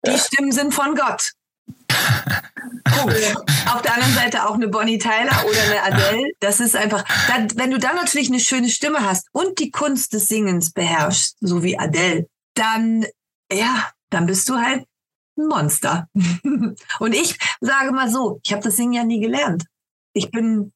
[0.07, 1.33] die Stimmen sind von Gott.
[3.71, 6.33] Auf der anderen Seite auch eine Bonnie Tyler oder eine Adele.
[6.41, 10.13] Das ist einfach, dann, wenn du dann natürlich eine schöne Stimme hast und die Kunst
[10.13, 13.05] des Singens beherrschst, so wie Adele, dann,
[13.53, 14.87] ja, dann bist du halt
[15.37, 16.09] ein Monster.
[16.15, 19.65] und ich sage mal so, ich habe das Singen ja nie gelernt.
[20.13, 20.73] Ich bin,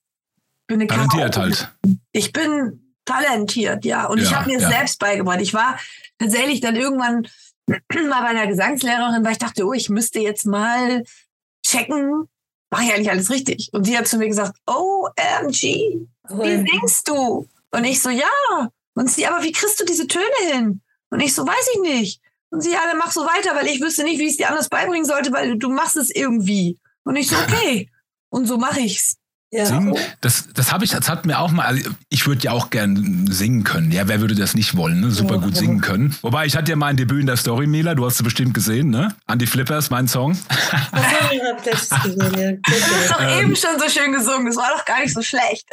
[0.66, 1.74] bin eine Talentiert halt.
[2.12, 4.06] Ich bin talentiert, ja.
[4.06, 4.68] Und ja, ich habe mir ja.
[4.68, 5.40] selbst beigebracht.
[5.40, 5.78] Ich war
[6.18, 7.28] tatsächlich dann irgendwann
[7.66, 11.04] mal bei einer Gesangslehrerin, weil ich dachte, oh, ich müsste jetzt mal
[11.66, 12.28] checken,
[12.70, 13.70] mache ich eigentlich alles richtig?
[13.72, 17.48] Und sie hat zu mir gesagt, OMG, wie singst du?
[17.70, 18.70] Und ich so, ja.
[18.94, 20.80] Und sie, aber wie kriegst du diese Töne hin?
[21.10, 22.20] Und ich so, weiß ich nicht.
[22.50, 24.48] Und sie, ja, dann mach so weiter, weil ich wüsste nicht, wie ich es dir
[24.48, 26.78] anders beibringen sollte, weil du machst es irgendwie.
[27.04, 27.90] Und ich so, okay.
[28.30, 29.16] Und so mache ich's.
[29.54, 29.66] Ja.
[29.66, 32.70] Singen, das, das habe ich, das hat mir auch mal, also ich würde ja auch
[32.70, 33.92] gern singen können.
[33.92, 35.12] Ja, wer würde das nicht wollen, ne?
[35.12, 36.16] Super ja, gut singen können.
[36.22, 38.90] Wobei, ich hatte ja mein Debüt in der Story, Mila, du hast es bestimmt gesehen,
[38.90, 39.14] ne?
[39.28, 40.32] Andy Flippers, mein Song.
[41.32, 44.70] ich hab das gesehen, Du hast doch ähm, eben schon so schön gesungen, das war
[44.76, 45.68] doch gar nicht so schlecht.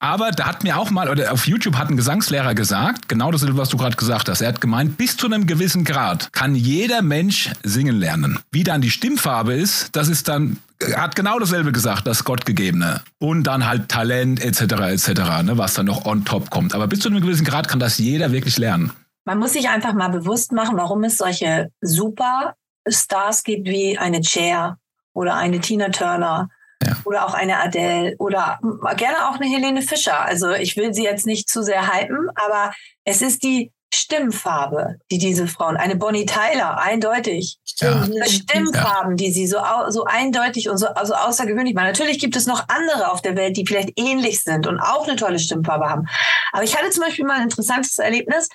[0.00, 3.46] Aber da hat mir auch mal, oder auf YouTube hat ein Gesangslehrer gesagt, genau das,
[3.56, 4.40] was du gerade gesagt hast.
[4.40, 8.40] Er hat gemeint, bis zu einem gewissen Grad kann jeder Mensch singen lernen.
[8.50, 10.58] Wie dann die Stimmfarbe ist, das ist dann
[10.96, 13.02] hat genau dasselbe gesagt, das Gottgegebene.
[13.18, 14.60] Und dann halt Talent etc.
[14.60, 15.08] etc.,
[15.42, 16.74] ne, was dann noch on top kommt.
[16.74, 18.92] Aber bis zu einem gewissen Grad kann das jeder wirklich lernen.
[19.24, 24.78] Man muss sich einfach mal bewusst machen, warum es solche Superstars gibt wie eine Cher
[25.12, 26.48] oder eine Tina Turner
[26.84, 26.96] ja.
[27.04, 28.60] oder auch eine Adele oder
[28.96, 30.20] gerne auch eine Helene Fischer.
[30.20, 32.72] Also ich will sie jetzt nicht zu sehr hypen, aber
[33.04, 37.58] es ist die Stimmfarbe, die diese Frauen, eine Bonnie Tyler, eindeutig.
[37.78, 38.06] Ja.
[38.26, 41.88] Stimmfarben, die sie so, so eindeutig und so also außergewöhnlich machen.
[41.88, 45.16] Natürlich gibt es noch andere auf der Welt, die vielleicht ähnlich sind und auch eine
[45.16, 46.06] tolle Stimmfarbe haben.
[46.52, 48.48] Aber ich hatte zum Beispiel mal ein interessantes Erlebnis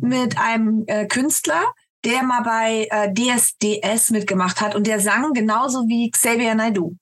[0.00, 1.62] mit einem äh, Künstler,
[2.04, 6.94] der mal bei äh, DSDS mitgemacht hat und der sang genauso wie Xavier Naidoo.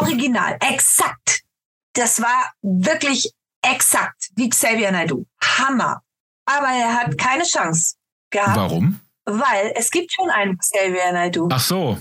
[0.00, 1.42] Original, exakt.
[1.94, 3.32] Das war wirklich
[3.62, 5.24] exakt wie Xavier Naidoo.
[5.42, 6.03] Hammer.
[6.46, 7.94] Aber er hat keine Chance
[8.30, 8.56] gehabt.
[8.56, 9.00] Warum?
[9.24, 11.48] Weil es gibt schon einen Xavier Naidoo.
[11.50, 11.98] Ach so.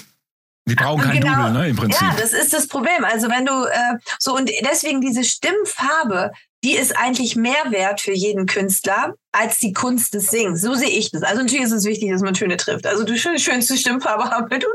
[0.65, 2.01] Die brauchen keinen genau, Double, ne, im Prinzip.
[2.01, 3.03] Ja, das ist das Problem.
[3.03, 6.31] Also wenn du äh, so und deswegen diese Stimmfarbe,
[6.63, 10.61] die ist eigentlich mehr wert für jeden Künstler als die Kunst des Sings.
[10.61, 11.23] So sehe ich das.
[11.23, 12.87] Also natürlich ist es wichtig, dass man Töne trifft.
[12.87, 14.65] Also du schön, schönste Stimmfarbe haben mit,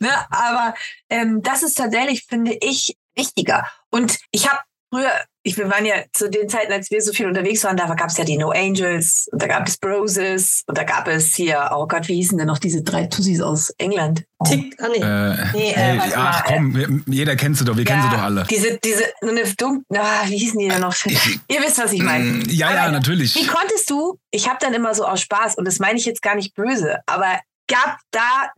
[0.00, 0.10] ne?
[0.30, 0.74] aber
[1.10, 3.66] ähm, das ist tatsächlich, finde ich, wichtiger.
[3.90, 4.60] Und ich habe
[4.94, 5.10] früher
[5.46, 8.08] ich, wir waren ja zu den Zeiten, als wir so viel unterwegs waren, da gab
[8.08, 11.70] es ja die No Angels und da gab es Broses und da gab es hier,
[11.74, 14.24] oh Gott, wie hießen denn noch diese drei Tussis aus England?
[14.38, 14.46] Oh.
[14.46, 15.02] Tick, ah, nee.
[15.02, 18.22] Äh, nee äh, ach komm, äh, jeder kennt sie doch, wir ja, kennen sie doch
[18.22, 18.46] alle.
[18.48, 20.96] Diese, diese, eine dunkel, ah, wie hießen die denn noch?
[21.04, 22.24] Ihr wisst, was ich meine.
[22.24, 23.34] Mm, ja, aber ja, natürlich.
[23.34, 26.22] Wie konntest du, ich habe dann immer so aus Spaß und das meine ich jetzt
[26.22, 27.38] gar nicht böse, aber
[27.68, 28.50] gab da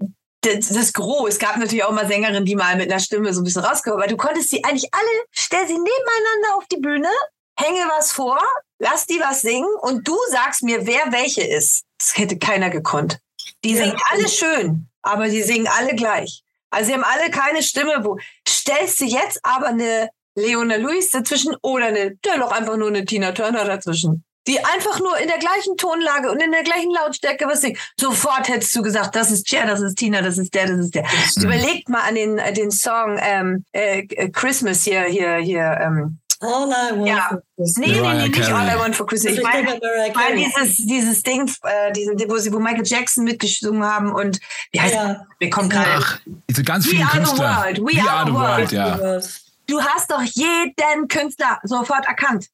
[0.47, 1.29] das, das Gros.
[1.31, 3.99] Es gab natürlich auch mal Sängerinnen, die mal mit einer Stimme so ein bisschen rauskommen,
[3.99, 7.11] aber du konntest sie eigentlich alle, stell sie nebeneinander auf die Bühne,
[7.59, 8.39] hänge was vor,
[8.79, 11.85] lass die was singen und du sagst mir, wer welche ist.
[11.99, 13.19] Das hätte keiner gekonnt.
[13.65, 13.85] Die ja.
[13.85, 16.43] singen alle schön, aber die singen alle gleich.
[16.71, 21.57] Also sie haben alle keine Stimme, wo stellst du jetzt aber eine Leona Lewis dazwischen
[21.63, 25.39] oder eine, stell doch einfach nur eine Tina Turner dazwischen die einfach nur in der
[25.39, 27.79] gleichen Tonlage und in der gleichen Lautstärke was singt.
[27.99, 30.95] Sofort hättest du gesagt, das ist Cher, das ist Tina, das ist der, das ist
[30.95, 31.05] der.
[31.05, 31.45] Mhm.
[31.45, 35.79] Überlegt mal an den, äh, den Song ähm, äh, Christmas hier, hier, hier.
[35.81, 37.29] Ähm, All I want ja.
[37.29, 37.77] for Christmas.
[37.79, 39.33] Nee, nee, nee, nicht All I Want for Christmas.
[39.35, 39.81] Ich meine,
[40.15, 44.39] mein, dieses, dieses Ding, äh, diesen, wo, sie, wo Michael Jackson mitgesungen haben und
[44.71, 45.27] wie heißt ja.
[45.39, 45.89] wir kommen gerade.
[45.95, 46.21] Ach,
[46.51, 47.65] diese ganz vielen Künstler.
[47.73, 47.81] The world.
[47.81, 48.73] We, We are, are the world.
[48.73, 48.73] world.
[48.73, 49.21] Ja.
[49.67, 52.49] Du hast doch jeden Künstler sofort erkannt.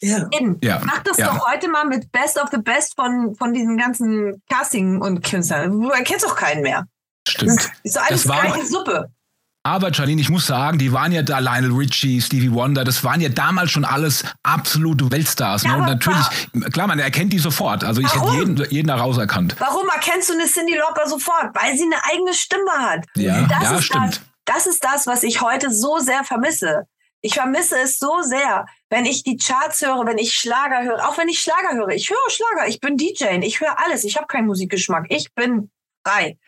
[0.00, 0.28] Ja.
[0.60, 0.80] ja.
[0.84, 1.28] Mach das ja.
[1.28, 5.80] doch heute mal mit Best of the Best von, von diesen ganzen Casting und Künstlern.
[5.80, 6.84] Du erkennst doch keinen mehr.
[7.26, 7.56] Stimmt.
[7.56, 9.10] Das ist so alles das war, Suppe.
[9.66, 13.20] Aber Charlene, ich muss sagen, die waren ja da Lionel Richie, Stevie Wonder, das waren
[13.20, 15.64] ja damals schon alles absolute Weltstars.
[15.64, 15.78] Ja, ne?
[15.78, 17.82] Und natürlich, klar, man erkennt die sofort.
[17.82, 19.56] Also ich hätte jeden, jeden da rauserkannt.
[19.58, 21.50] Warum erkennst du eine Cindy Lauper sofort?
[21.54, 23.06] Weil sie eine eigene Stimme hat.
[23.16, 24.22] Ja, ja stimmt.
[24.44, 26.84] Das, das ist das, was ich heute so sehr vermisse.
[27.20, 31.18] Ich vermisse es so sehr, wenn ich die Charts höre, wenn ich Schlager höre, auch
[31.18, 31.88] wenn ich Schlager höre.
[31.88, 35.70] Ich höre Schlager, ich bin DJ, ich höre alles, ich habe keinen Musikgeschmack, ich bin
[36.06, 36.38] frei.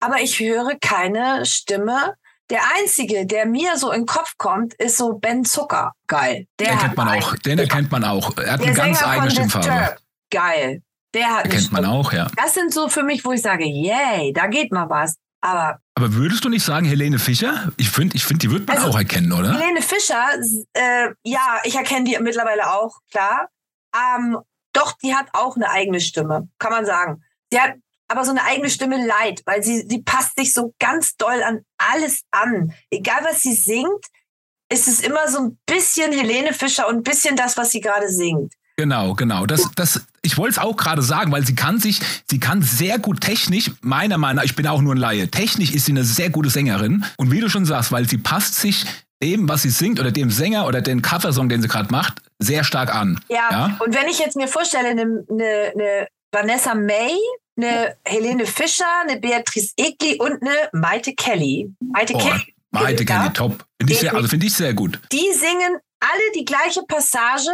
[0.00, 2.14] Aber ich höre keine Stimme.
[2.50, 5.92] Der einzige, der mir so in den Kopf kommt, ist so Ben Zucker.
[6.06, 6.46] Geil.
[6.58, 7.34] Der den kennt man auch.
[7.36, 8.36] Den erkennt man auch.
[8.36, 9.96] Er hat eine ganz Sänger eigene Stimmfarbe.
[10.30, 10.82] Geil.
[11.14, 12.30] Der hat kennt man auch, ja.
[12.36, 15.14] Das sind so für mich, wo ich sage, yay, da geht mal was.
[15.44, 17.70] Aber, Aber würdest du nicht sagen, Helene Fischer?
[17.76, 19.52] Ich finde, ich find, die wird man also, auch erkennen, oder?
[19.52, 20.30] Helene Fischer,
[20.72, 23.50] äh, ja, ich erkenne die mittlerweile auch, klar.
[23.94, 24.38] Ähm,
[24.72, 27.22] doch, die hat auch eine eigene Stimme, kann man sagen.
[27.52, 27.74] Sie hat
[28.08, 31.60] aber so eine eigene Stimme leid, weil sie, sie passt sich so ganz doll an
[31.76, 32.72] alles an.
[32.90, 34.06] Egal, was sie singt,
[34.72, 38.08] ist es immer so ein bisschen Helene Fischer und ein bisschen das, was sie gerade
[38.08, 38.54] singt.
[38.76, 39.46] Genau, genau.
[39.46, 42.98] Das, das, ich wollte es auch gerade sagen, weil sie kann sich, sie kann sehr
[42.98, 46.04] gut technisch, meiner Meinung nach, ich bin auch nur ein Laie, technisch ist sie eine
[46.04, 47.04] sehr gute Sängerin.
[47.16, 48.84] Und wie du schon sagst, weil sie passt sich
[49.22, 52.64] dem, was sie singt oder dem Sänger oder den Coversong, den sie gerade macht, sehr
[52.64, 53.20] stark an.
[53.28, 57.16] Ja, ja, und wenn ich jetzt mir vorstelle, eine, eine, eine Vanessa May,
[57.56, 61.72] eine Helene Fischer, eine Beatrice Egli und eine Maite Kelly.
[61.80, 62.54] Maite oh, Kelly.
[62.72, 63.64] Maite Kelly, top.
[63.80, 64.98] Finde ich, sehr, also find ich sehr gut.
[65.12, 67.52] Die singen alle die gleiche Passage,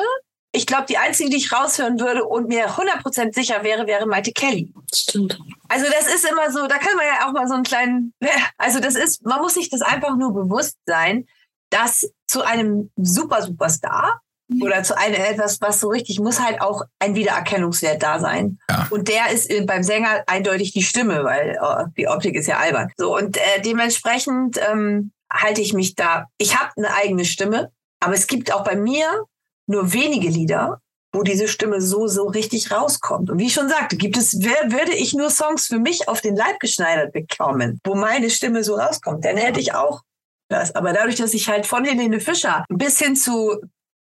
[0.53, 4.33] ich glaube, die einzige, die ich raushören würde und mir 100% sicher wäre, wäre Maite
[4.33, 4.73] Kelly.
[4.93, 5.39] Stimmt.
[5.69, 8.15] Also das ist immer so, da kann man ja auch mal so einen kleinen,
[8.59, 11.27] also das ist, man muss sich das einfach nur bewusst sein,
[11.71, 14.21] dass zu einem super, super Star
[14.61, 18.59] oder zu einem etwas, was so richtig, muss halt auch ein Wiedererkennungswert da sein.
[18.69, 18.89] Ja.
[18.91, 22.91] Und der ist beim Sänger eindeutig die Stimme, weil oh, die Optik ist ja albern.
[22.97, 27.71] So, und äh, dementsprechend ähm, halte ich mich da, ich habe eine eigene Stimme,
[28.01, 29.25] aber es gibt auch bei mir
[29.71, 30.81] nur wenige Lieder,
[31.13, 33.31] wo diese Stimme so, so richtig rauskommt.
[33.31, 36.21] Und wie ich schon sagte, gibt es, wer, würde ich nur Songs für mich auf
[36.21, 40.03] den Leib geschneidert bekommen, wo meine Stimme so rauskommt, dann hätte ich auch
[40.49, 40.75] das.
[40.75, 43.61] Aber dadurch, dass ich halt von Helene Fischer bis hin zu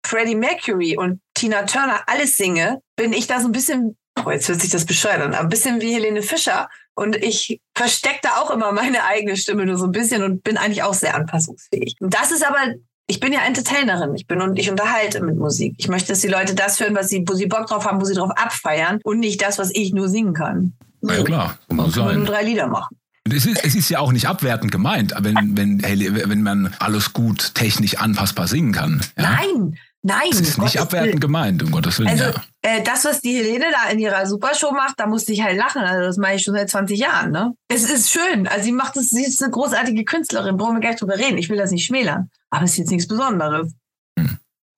[0.06, 4.48] Freddie Mercury und Tina Turner alles singe, bin ich da so ein bisschen, oh, jetzt
[4.48, 6.70] hört sich das bescheuert an, ein bisschen wie Helene Fischer.
[6.96, 10.58] Und ich verstecke da auch immer meine eigene Stimme nur so ein bisschen und bin
[10.58, 11.96] eigentlich auch sehr anpassungsfähig.
[12.00, 12.76] Und das ist aber
[13.08, 14.16] ich bin ja Entertainerin.
[14.16, 15.76] Ich bin und ich unterhalte mit Musik.
[15.78, 18.06] Ich möchte, dass die Leute das hören, was sie, wo sie Bock drauf haben, wo
[18.06, 20.74] sie drauf abfeiern und nicht das, was ich nur singen kann.
[21.02, 21.58] Ja, klar.
[21.70, 22.18] Muss sein.
[22.18, 22.96] nur drei Lieder machen.
[23.32, 27.56] Es ist, es ist ja auch nicht abwertend gemeint, wenn, wenn, wenn man alles gut
[27.56, 29.02] technisch anpassbar singen kann.
[29.18, 29.32] Ja?
[29.32, 29.78] Nein,
[30.08, 30.30] Nein.
[30.30, 32.10] Das ist nicht abwertend gemeint, um Gottes Willen.
[32.10, 32.34] Also, ja.
[32.62, 35.82] äh, das, was die Helene da in ihrer Supershow macht, da musste ich halt lachen.
[35.82, 37.56] Also, das mache ich schon seit 20 Jahren, ne?
[37.70, 38.46] Es ist schön.
[38.48, 40.58] Also, sie macht das, sie ist eine großartige Künstlerin.
[40.58, 41.40] Brauchen wir gleich drüber reden.
[41.40, 42.30] Ich will das nicht schmälern.
[42.52, 43.74] Aber es ist jetzt nichts Besonderes.
[44.20, 44.38] Hm.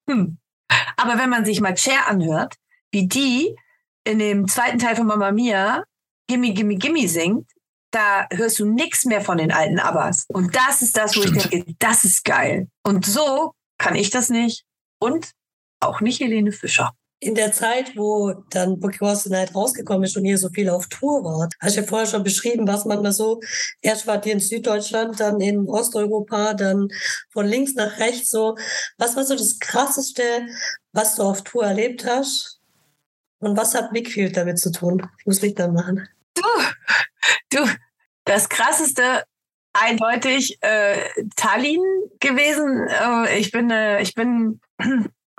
[0.10, 0.38] Hm.
[0.96, 2.56] Aber wenn man sich mal Cher anhört,
[2.92, 3.54] wie die
[4.06, 5.84] in dem zweiten Teil von Mama Mia
[6.30, 7.52] Gimme, Gimme, Gimme singt,
[7.92, 10.26] da hörst du nichts mehr von den alten Abbas.
[10.30, 11.38] Und das ist das, wo Stimmt.
[11.38, 12.70] ich denke, das ist geil.
[12.84, 14.66] Und so kann ich das nicht
[15.00, 15.32] und
[15.80, 16.91] auch nicht Helene Fischer.
[17.20, 20.88] In der Zeit, wo dann Bookie Horse Night rausgekommen ist und ihr so viel auf
[20.88, 23.39] Tour wart, hast du ja vorher schon beschrieben, was man da so,
[23.82, 26.89] erst wart ihr in Süddeutschland, dann in Osteuropa, dann
[27.32, 28.56] von links nach rechts so.
[29.00, 30.22] Was war so das Krasseste,
[30.91, 32.60] was du auf Tour erlebt hast?
[33.39, 35.08] Und was hat Wickfield damit zu tun?
[35.20, 36.08] Ich muss Licht dann machen.
[36.36, 36.43] Du,
[37.50, 37.68] du,
[38.26, 39.24] das Krasseste
[39.74, 40.98] eindeutig äh,
[41.36, 41.82] Tallinn
[42.20, 42.88] gewesen.
[42.88, 44.60] Äh, ich bin, äh, ich bin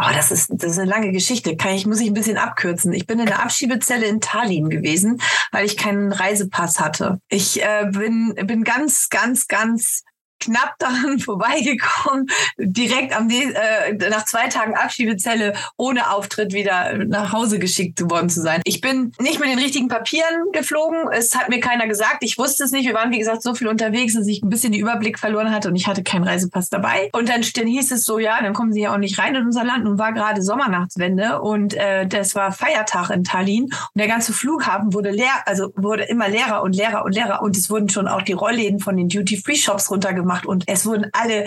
[0.00, 1.56] Oh, das ist, das ist eine lange Geschichte.
[1.56, 2.92] Kann ich, muss ich ein bisschen abkürzen.
[2.92, 5.20] Ich bin in der Abschiebezelle in Tallinn gewesen,
[5.50, 7.20] weil ich keinen Reisepass hatte.
[7.28, 10.04] Ich äh, bin, bin ganz, ganz, ganz
[10.40, 12.26] knapp daran vorbeigekommen,
[12.58, 18.40] direkt am äh, nach zwei Tagen Abschiebezelle ohne Auftritt wieder nach Hause geschickt worden zu
[18.40, 18.62] sein.
[18.64, 21.08] Ich bin nicht mit den richtigen Papieren geflogen.
[21.12, 22.18] Es hat mir keiner gesagt.
[22.20, 22.86] Ich wusste es nicht.
[22.86, 25.68] Wir waren wie gesagt so viel unterwegs, dass ich ein bisschen den Überblick verloren hatte
[25.68, 27.10] und ich hatte keinen Reisepass dabei.
[27.12, 29.46] Und dann, dann hieß es so, ja, dann kommen Sie ja auch nicht rein in
[29.46, 29.86] unser Land.
[29.86, 34.94] Und war gerade Sommernachtswende und äh, das war Feiertag in Tallinn und der ganze Flughafen
[34.94, 38.22] wurde leer, also wurde immer leerer und leerer und leerer und es wurden schon auch
[38.22, 41.46] die Rollläden von den Duty-Free-Shops runtergemacht gemacht und es wurden alle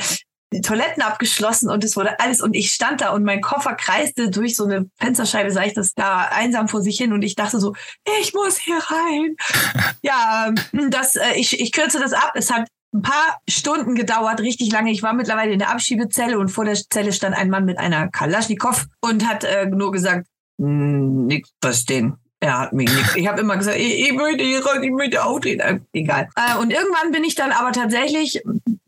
[0.63, 4.57] Toiletten abgeschlossen und es wurde alles und ich stand da und mein Koffer kreiste durch
[4.57, 7.73] so eine Fensterscheibe, sah ich das da einsam vor sich hin und ich dachte so,
[8.19, 9.35] ich muss hier rein.
[10.01, 10.53] ja,
[10.89, 12.33] das, äh, ich, ich kürze das ab.
[12.35, 14.91] Es hat ein paar Stunden gedauert, richtig lange.
[14.91, 18.09] Ich war mittlerweile in der Abschiebezelle und vor der Zelle stand ein Mann mit einer
[18.09, 20.27] Kalaschnikow und hat äh, nur gesagt,
[20.59, 22.17] hm, nichts verstehen.
[22.43, 23.15] Er hat mich nicht.
[23.15, 25.85] Ich habe immer gesagt, ich, ich möchte hier raus, ich möchte auch drehen.
[25.93, 26.27] Egal.
[26.35, 28.41] Äh, und irgendwann bin ich dann aber tatsächlich,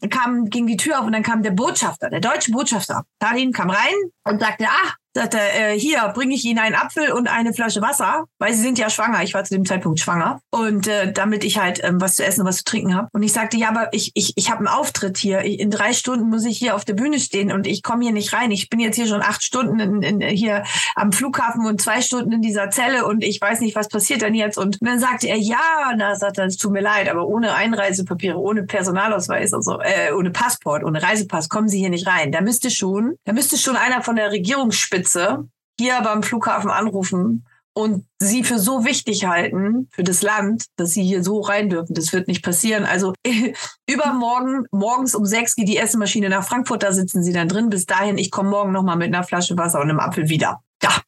[0.09, 3.03] kam, ging die Tür auf und dann kam der Botschafter, der deutsche Botschafter.
[3.19, 3.93] Tallinn kam rein
[4.23, 8.25] und sagte, ah, sagte, äh, hier bringe ich Ihnen einen Apfel und eine Flasche Wasser,
[8.39, 9.23] weil Sie sind ja schwanger.
[9.23, 10.39] Ich war zu dem Zeitpunkt schwanger.
[10.49, 13.09] Und äh, damit ich halt ähm, was zu essen und was zu trinken habe.
[13.13, 15.41] Und ich sagte, ja, aber ich, ich, ich habe einen Auftritt hier.
[15.41, 18.33] in drei Stunden muss ich hier auf der Bühne stehen und ich komme hier nicht
[18.33, 18.51] rein.
[18.51, 20.63] Ich bin jetzt hier schon acht Stunden in, in, hier
[20.95, 24.33] am Flughafen und zwei Stunden in dieser Zelle und ich weiß nicht, was passiert dann
[24.33, 24.57] jetzt.
[24.57, 28.37] Und dann sagte er, ja, na, sagt er, es tut mir leid, aber ohne Einreisepapiere,
[28.37, 32.31] ohne Personalausweis, also äh, ohne Passport, ohne Reisepass kommen Sie hier nicht rein.
[32.31, 35.49] Da müsste schon, da müsste schon einer von der Regierungsspitze Spitze
[35.79, 37.45] hier beim Flughafen anrufen
[37.75, 41.95] und sie für so wichtig halten für das Land, dass sie hier so rein dürfen.
[41.95, 42.85] Das wird nicht passieren.
[42.85, 43.13] Also
[43.89, 47.69] übermorgen, morgens um sechs geht die Essenmaschine nach Frankfurt, da sitzen sie dann drin.
[47.69, 50.61] Bis dahin, ich komme morgen nochmal mit einer Flasche Wasser und einem Apfel wieder.
[50.83, 51.01] Ja.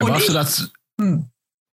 [0.00, 1.28] Und Warst ich, du das hm.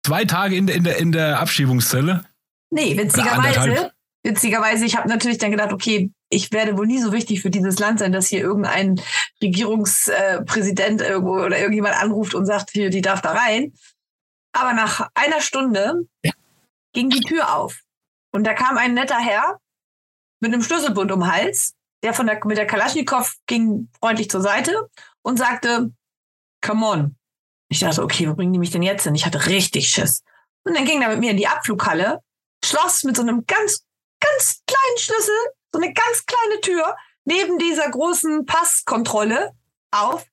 [0.06, 2.24] zwei Tage in der, in der, in der Abschiebungszelle?
[2.70, 3.92] Nee, witzigerweise,
[4.22, 7.78] witzigerweise, ich habe natürlich dann gedacht, okay, ich werde wohl nie so wichtig für dieses
[7.78, 9.00] Land sein, dass hier irgendein
[9.42, 13.72] Regierungspräsident irgendwo oder irgendjemand anruft und sagt, hier, die darf da rein.
[14.52, 16.06] Aber nach einer Stunde
[16.92, 17.80] ging die Tür auf.
[18.32, 19.60] Und da kam ein netter Herr
[20.40, 24.42] mit einem Schlüsselbund um den Hals, der von der, mit der Kalaschnikow ging freundlich zur
[24.42, 24.88] Seite
[25.22, 25.92] und sagte,
[26.60, 27.16] come on.
[27.70, 29.14] Ich dachte, okay, wo bringen die mich denn jetzt hin?
[29.14, 30.22] Ich hatte richtig Schiss.
[30.64, 32.20] Und dann ging er mit mir in die Abflughalle,
[32.64, 33.84] schloss mit so einem ganz,
[34.20, 35.34] ganz kleinen Schlüssel
[35.72, 39.52] so eine ganz kleine Tür neben dieser großen Passkontrolle
[39.90, 40.24] auf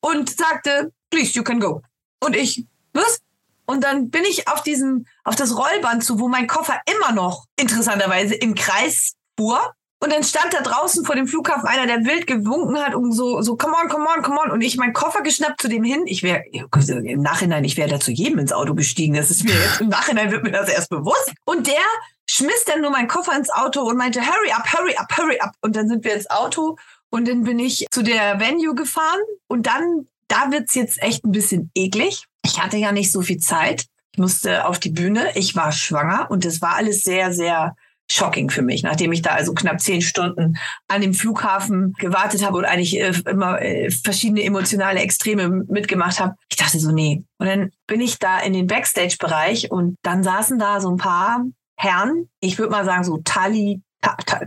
[0.00, 1.82] und sagte, please, you can go.
[2.20, 3.20] Und ich, was?
[3.66, 7.46] Und dann bin ich auf diesen, auf das Rollband zu, wo mein Koffer immer noch
[7.56, 9.72] interessanterweise im Kreis fuhr.
[10.02, 13.40] Und dann stand da draußen vor dem Flughafen einer, der wild gewunken hat und so,
[13.40, 14.50] so, come on, come on, come on.
[14.50, 16.02] Und ich meinen Koffer geschnappt zu dem hin.
[16.06, 19.14] Ich wäre, im Nachhinein, ich wäre da zu jedem ins Auto gestiegen.
[19.14, 21.32] Das ist mir jetzt, im Nachhinein wird mir das erst bewusst.
[21.44, 21.84] Und der
[22.26, 25.52] schmiss dann nur meinen Koffer ins Auto und meinte, hurry up, hurry up, hurry up.
[25.60, 26.76] Und dann sind wir ins Auto
[27.10, 31.30] und dann bin ich zu der Venue gefahren und dann, da wird's jetzt echt ein
[31.30, 32.24] bisschen eklig.
[32.44, 33.84] Ich hatte ja nicht so viel Zeit.
[34.10, 35.30] Ich musste auf die Bühne.
[35.36, 37.76] Ich war schwanger und das war alles sehr, sehr
[38.12, 40.58] shocking für mich, nachdem ich da also knapp zehn Stunden
[40.88, 46.34] an dem Flughafen gewartet habe und eigentlich äh, immer äh, verschiedene emotionale Extreme mitgemacht habe.
[46.50, 47.24] Ich dachte so, nee.
[47.38, 51.44] Und dann bin ich da in den Backstage-Bereich und dann saßen da so ein paar
[51.76, 53.82] Herren, ich würde mal sagen so Tali,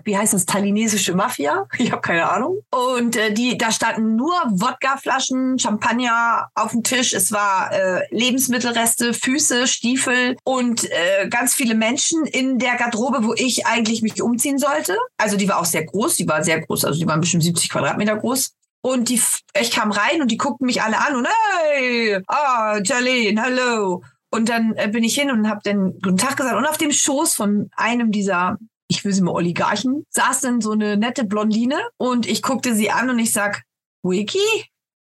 [0.03, 1.67] wie heißt das, thailändische Mafia?
[1.77, 2.59] Ich habe keine Ahnung.
[2.71, 7.13] Und äh, die, da standen nur Wodkaflaschen, Champagner auf dem Tisch.
[7.13, 13.33] Es war äh, Lebensmittelreste, Füße, Stiefel und äh, ganz viele Menschen in der Garderobe, wo
[13.35, 14.97] ich eigentlich mich umziehen sollte.
[15.17, 17.69] Also die war auch sehr groß, die war sehr groß, also die waren bestimmt 70
[17.69, 18.53] Quadratmeter groß.
[18.81, 19.21] Und die,
[19.59, 21.27] ich kam rein und die guckten mich alle an und
[21.71, 24.03] hey, ah, Charlene, hallo.
[24.29, 26.55] Und dann äh, bin ich hin und habe den guten Tag gesagt.
[26.55, 28.57] Und auf dem Schoß von einem dieser
[28.87, 32.91] ich will sie mal Oligarchen, saß dann so eine nette Blondine und ich guckte sie
[32.91, 33.63] an und ich sag,
[34.03, 34.65] Wiki?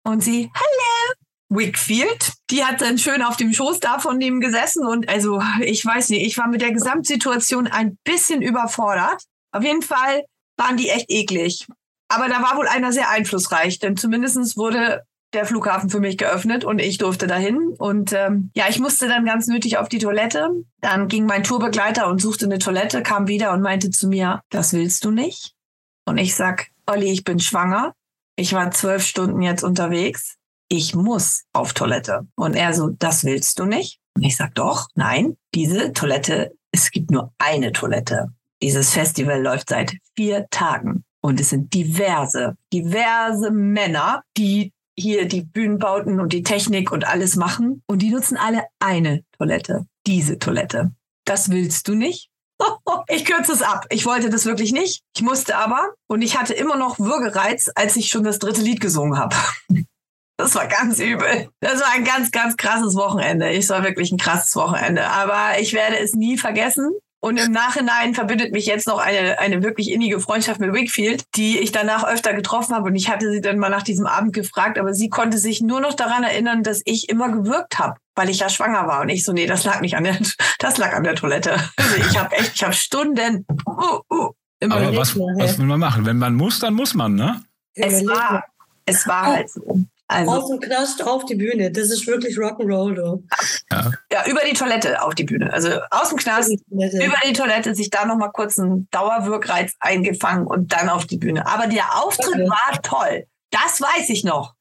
[0.05, 1.14] Und sie, hallo.
[1.51, 5.85] Wickfield, die hat dann schön auf dem Schoß da von dem gesessen und also ich
[5.85, 9.22] weiß nicht, ich war mit der Gesamtsituation ein bisschen überfordert.
[9.53, 10.25] Auf jeden Fall
[10.57, 11.66] waren die echt eklig.
[12.09, 15.03] Aber da war wohl einer sehr einflussreich, denn zumindest wurde
[15.35, 17.74] der Flughafen für mich geöffnet und ich durfte dahin.
[17.78, 20.51] Und ähm, ja, ich musste dann ganz nötig auf die Toilette.
[20.80, 24.72] Dann ging mein Tourbegleiter und suchte eine Toilette, kam wieder und meinte zu mir, das
[24.72, 25.55] willst du nicht?
[26.07, 27.95] Und ich sag, Olli, ich bin schwanger.
[28.37, 30.37] Ich war zwölf Stunden jetzt unterwegs.
[30.68, 32.26] Ich muss auf Toilette.
[32.37, 34.01] Und er so, das willst du nicht?
[34.16, 38.28] Und ich sag, doch, nein, diese Toilette, es gibt nur eine Toilette.
[38.62, 41.05] Dieses Festival läuft seit vier Tagen.
[41.20, 47.36] Und es sind diverse, diverse Männer, die hier die Bühnenbauten und die Technik und alles
[47.36, 47.82] machen.
[47.86, 49.86] Und die nutzen alle eine Toilette.
[50.07, 50.92] Diese Toilette.
[51.24, 52.30] Das willst du nicht?
[53.09, 53.86] Ich kürze es ab.
[53.90, 55.03] Ich wollte das wirklich nicht.
[55.14, 55.95] Ich musste aber.
[56.07, 59.36] Und ich hatte immer noch Würgereiz, als ich schon das dritte Lied gesungen habe.
[60.36, 61.49] Das war ganz übel.
[61.61, 63.51] Das war ein ganz, ganz krasses Wochenende.
[63.51, 65.07] Ich war wirklich ein krasses Wochenende.
[65.07, 66.90] Aber ich werde es nie vergessen.
[67.25, 71.59] Und im Nachhinein verbindet mich jetzt noch eine, eine wirklich innige Freundschaft mit Wickfield, die
[71.59, 72.89] ich danach öfter getroffen habe.
[72.89, 75.81] Und ich hatte sie dann mal nach diesem Abend gefragt, aber sie konnte sich nur
[75.81, 79.01] noch daran erinnern, dass ich immer gewirkt habe, weil ich ja schwanger war.
[79.01, 80.18] Und ich so, nee, das lag nicht an der,
[80.59, 81.55] das lag an der Toilette.
[81.79, 83.47] Also ich habe echt, ich habe Stunden.
[83.66, 86.05] Uh, uh, immer aber was, was will man machen?
[86.05, 87.41] Wenn man muss, dann muss man, ne?
[87.72, 88.45] Es war,
[88.85, 89.87] es war halt so.
[90.14, 91.70] Also, Aus dem Knast auf die Bühne.
[91.70, 92.94] Das ist wirklich Rock'n'Roll.
[92.94, 93.24] Du.
[93.70, 93.90] Ja.
[94.12, 95.52] ja, über die Toilette auf die Bühne.
[95.52, 100.46] Also aus dem Knast, die über die Toilette, sich da nochmal kurz einen Dauerwirkreiz eingefangen
[100.46, 101.46] und dann auf die Bühne.
[101.46, 102.48] Aber der Auftritt okay.
[102.48, 103.26] war toll.
[103.50, 104.54] Das weiß ich noch.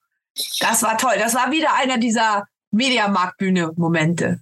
[0.60, 1.14] Das war toll.
[1.18, 4.42] Das war wieder einer dieser Mediamarktbühne-Momente.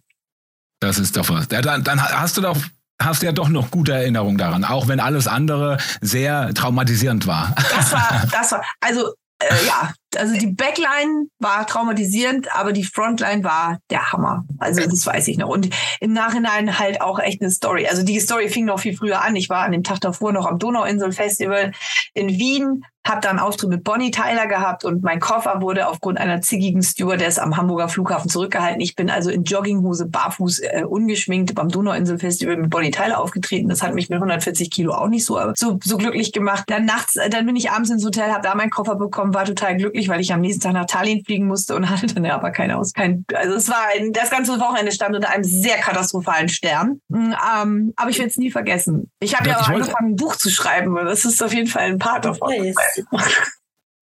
[0.80, 1.48] Das ist doch was.
[1.52, 2.58] Ja, dann, dann hast du doch
[3.02, 7.56] hast ja doch noch gute Erinnerungen daran, auch wenn alles andere sehr traumatisierend war.
[7.76, 13.44] Das war, das war, also äh, ja, also die Backline war traumatisierend, aber die Frontline
[13.44, 14.46] war der Hammer.
[14.60, 15.50] Also das weiß ich noch.
[15.50, 17.88] Und im Nachhinein halt auch echt eine Story.
[17.88, 19.36] Also die Story fing noch viel früher an.
[19.36, 21.72] Ich war an dem Tag davor noch am Donauinsel Festival
[22.14, 26.42] in Wien, habe dann Auftritt mit Bonnie Tyler gehabt und mein Koffer wurde aufgrund einer
[26.42, 28.80] zickigen Stewardess am Hamburger Flughafen zurückgehalten.
[28.80, 33.70] Ich bin also in Jogginghose, barfuß, äh, ungeschminkt beim Donauinsel Festival mit Bonnie Tyler aufgetreten.
[33.70, 36.66] Das hat mich mit 140 Kilo auch nicht so, so, so glücklich gemacht.
[36.68, 39.46] Dann nachts, äh, dann bin ich abends ins Hotel, habe da meinen Koffer bekommen, war
[39.46, 42.52] total glücklich, weil ich am nächsten Tag nach Tallinn fliegen musste und hatte dann aber
[42.52, 42.94] keine aus.
[42.94, 47.02] Kein, also es war ein, das ganze Wochenende stand unter einem sehr katastrophalen Stern.
[47.10, 49.12] Mm, ähm, aber ich werde es nie vergessen.
[49.20, 50.96] Ich habe ja auch angefangen, ein Buch zu schreiben.
[50.96, 52.52] Das ist auf jeden Fall ein Part davon.
[52.54, 52.76] Yes.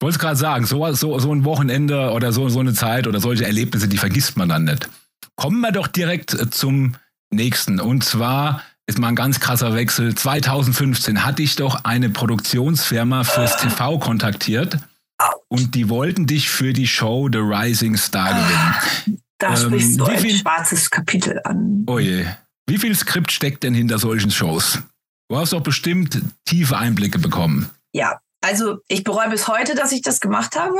[0.01, 3.05] Ich wollte es gerade sagen, so, so, so ein Wochenende oder so, so eine Zeit
[3.05, 4.89] oder solche Erlebnisse, die vergisst man dann nicht.
[5.35, 6.95] Kommen wir doch direkt äh, zum
[7.31, 7.81] nächsten.
[7.81, 10.15] Und zwar ist mal ein ganz krasser Wechsel.
[10.15, 14.79] 2015 hatte ich doch eine Produktionsfirma fürs TV kontaktiert
[15.47, 19.19] und die wollten dich für die Show The Rising Star gewinnen.
[19.37, 21.85] Da ähm, sprichst du ein viel, schwarzes Kapitel an.
[21.87, 22.25] Oh je.
[22.67, 24.79] Wie viel Skript steckt denn hinter solchen Shows?
[25.29, 27.69] Du hast doch bestimmt tiefe Einblicke bekommen.
[27.93, 30.77] Ja, also ich bereue bis heute, dass ich das gemacht habe.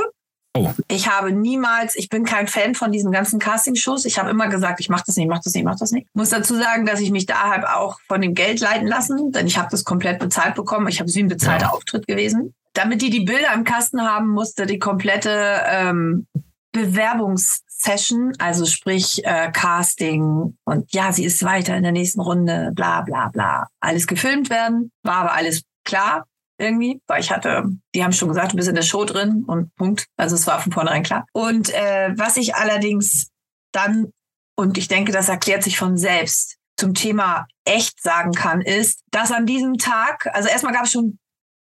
[0.57, 0.73] Oh.
[0.87, 4.05] Ich habe niemals, ich bin kein Fan von diesen ganzen Casting-Shows.
[4.05, 6.07] Ich habe immer gesagt, ich mache das nicht, mach das nicht, mach das nicht.
[6.13, 9.45] Muss dazu sagen, dass ich mich da halt auch von dem Geld leiten lassen, denn
[9.45, 10.87] ich habe das komplett bezahlt bekommen.
[10.87, 11.71] Ich habe wie ein bezahlter ja.
[11.71, 12.55] Auftritt gewesen.
[12.73, 16.27] Damit die die Bilder im Kasten haben, musste die komplette ähm,
[16.71, 23.01] Bewerbungssession, also sprich äh, Casting und ja, sie ist weiter in der nächsten Runde, bla
[23.01, 24.91] bla bla, alles gefilmt werden.
[25.03, 26.25] War aber alles klar
[26.59, 27.63] irgendwie, weil ich hatte,
[27.95, 30.05] die haben schon gesagt, du bist in der Show drin und Punkt.
[30.17, 31.25] Also es war von vornherein klar.
[31.31, 33.29] Und äh, was ich allerdings
[33.71, 34.11] dann,
[34.55, 39.31] und ich denke, das erklärt sich von selbst, zum Thema echt sagen kann, ist, dass
[39.31, 41.17] an diesem Tag, also erstmal gab es schon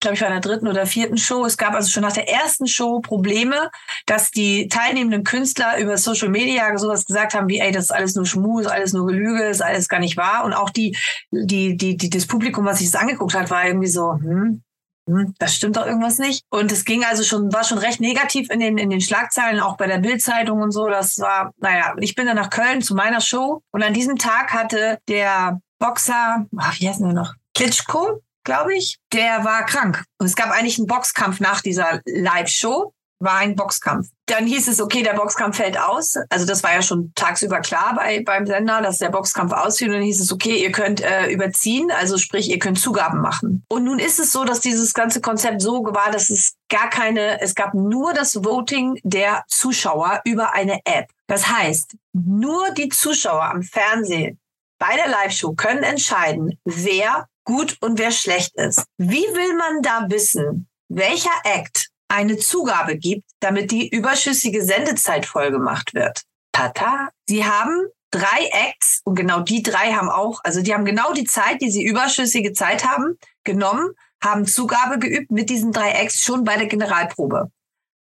[0.01, 1.45] glaube ich, in der dritten oder vierten Show.
[1.45, 3.71] Es gab also schon nach der ersten Show Probleme,
[4.07, 8.15] dass die teilnehmenden Künstler über Social Media sowas gesagt haben wie, ey, das ist alles
[8.15, 10.45] nur Schmu, ist alles nur Gelüge, ist alles gar nicht wahr.
[10.45, 10.97] Und auch die,
[11.31, 14.63] die, die, die das Publikum, was sich das angeguckt hat, war irgendwie so, hm,
[15.07, 16.45] hm, das stimmt doch irgendwas nicht.
[16.51, 19.77] Und es ging also schon, war schon recht negativ in den, in den Schlagzeilen, auch
[19.77, 20.89] bei der Bildzeitung und so.
[20.89, 24.53] Das war, naja, ich bin dann nach Köln zu meiner Show und an diesem Tag
[24.53, 27.35] hatte der Boxer, ach, wie heißt der noch?
[27.55, 30.05] Klitschko, glaube ich, der war krank.
[30.19, 34.09] Und es gab eigentlich einen Boxkampf nach dieser Live-Show war ein Boxkampf.
[34.27, 36.15] Dann hieß es, okay, der Boxkampf fällt aus.
[36.31, 39.89] Also das war ja schon tagsüber klar bei, beim Sender, dass der Boxkampf ausfiel.
[39.89, 43.65] Und dann hieß es, okay, ihr könnt äh, überziehen, also sprich, ihr könnt Zugaben machen.
[43.69, 47.41] Und nun ist es so, dass dieses ganze Konzept so war, dass es gar keine,
[47.43, 51.11] es gab nur das Voting der Zuschauer über eine App.
[51.27, 54.41] Das heißt, nur die Zuschauer am Fernsehen
[54.79, 58.85] bei der Live-Show können entscheiden, wer gut und wer schlecht ist.
[58.97, 65.95] Wie will man da wissen, welcher Act eine Zugabe gibt, damit die überschüssige Sendezeit vollgemacht
[65.95, 66.23] wird.
[66.53, 67.11] Tata.
[67.29, 71.25] Sie haben drei Acts und genau die drei haben auch, also die haben genau die
[71.25, 73.93] Zeit, die sie überschüssige Zeit haben, genommen,
[74.23, 77.51] haben Zugabe geübt mit diesen drei Acts schon bei der Generalprobe.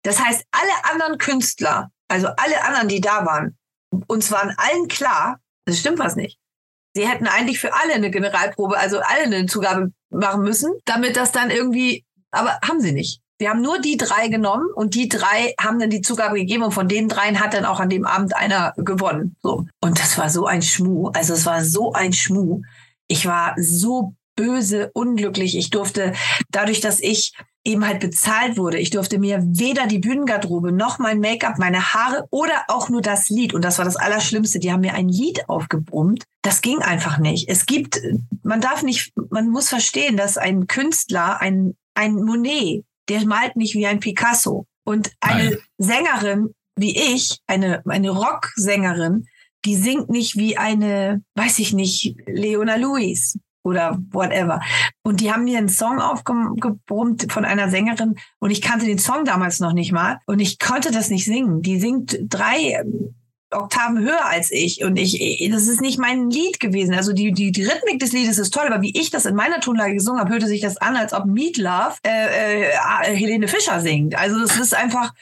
[0.03, 3.57] Das heißt, alle anderen Künstler, also alle anderen, die da waren,
[4.05, 6.39] uns waren allen klar, das stimmt was nicht.
[6.98, 11.32] Sie hätten eigentlich für alle eine Generalprobe, also alle eine Zugabe machen müssen, damit das
[11.32, 13.22] dann irgendwie, aber haben sie nicht.
[13.38, 16.72] Wir haben nur die drei genommen und die drei haben dann die Zugabe gegeben und
[16.72, 19.36] von den dreien hat dann auch an dem Abend einer gewonnen.
[19.43, 19.68] So.
[19.80, 21.10] Und das war so ein Schmuh.
[21.10, 22.64] Also es war so ein Schmuh.
[23.08, 25.56] Ich war so böse, unglücklich.
[25.56, 26.14] Ich durfte,
[26.50, 27.34] dadurch, dass ich
[27.64, 32.28] eben halt bezahlt wurde, ich durfte mir weder die Bühnengarderobe noch mein Make-up, meine Haare
[32.30, 33.53] oder auch nur das Lied.
[33.53, 34.60] Und das war das Allerschlimmste.
[34.60, 36.24] Die haben mir ein Lied aufgebrummt.
[36.41, 37.49] Das ging einfach nicht.
[37.49, 38.01] Es gibt,
[38.43, 43.76] man darf nicht, man muss verstehen, dass ein Künstler, ein, ein Monet, der malt nicht
[43.76, 44.66] wie ein Picasso.
[44.86, 45.58] Und eine Nein.
[45.78, 49.28] Sängerin wie ich, eine, eine Rocksängerin,
[49.66, 53.38] die singt nicht wie eine, weiß ich nicht, Leona Lewis
[53.68, 54.61] oder whatever.
[55.03, 59.26] Und die haben mir einen Song aufgebrummt von einer Sängerin und ich kannte den Song
[59.26, 61.61] damals noch nicht mal und ich konnte das nicht singen.
[61.61, 62.82] Die singt drei
[63.49, 66.93] Oktaven höher als ich und ich, das ist nicht mein Lied gewesen.
[66.93, 69.59] Also die, die, die Rhythmik des Liedes ist toll, aber wie ich das in meiner
[69.59, 73.80] Tonlage gesungen habe, hörte sich das an, als ob Meat Love äh, äh, Helene Fischer
[73.80, 74.18] singt.
[74.18, 75.13] Also das ist einfach,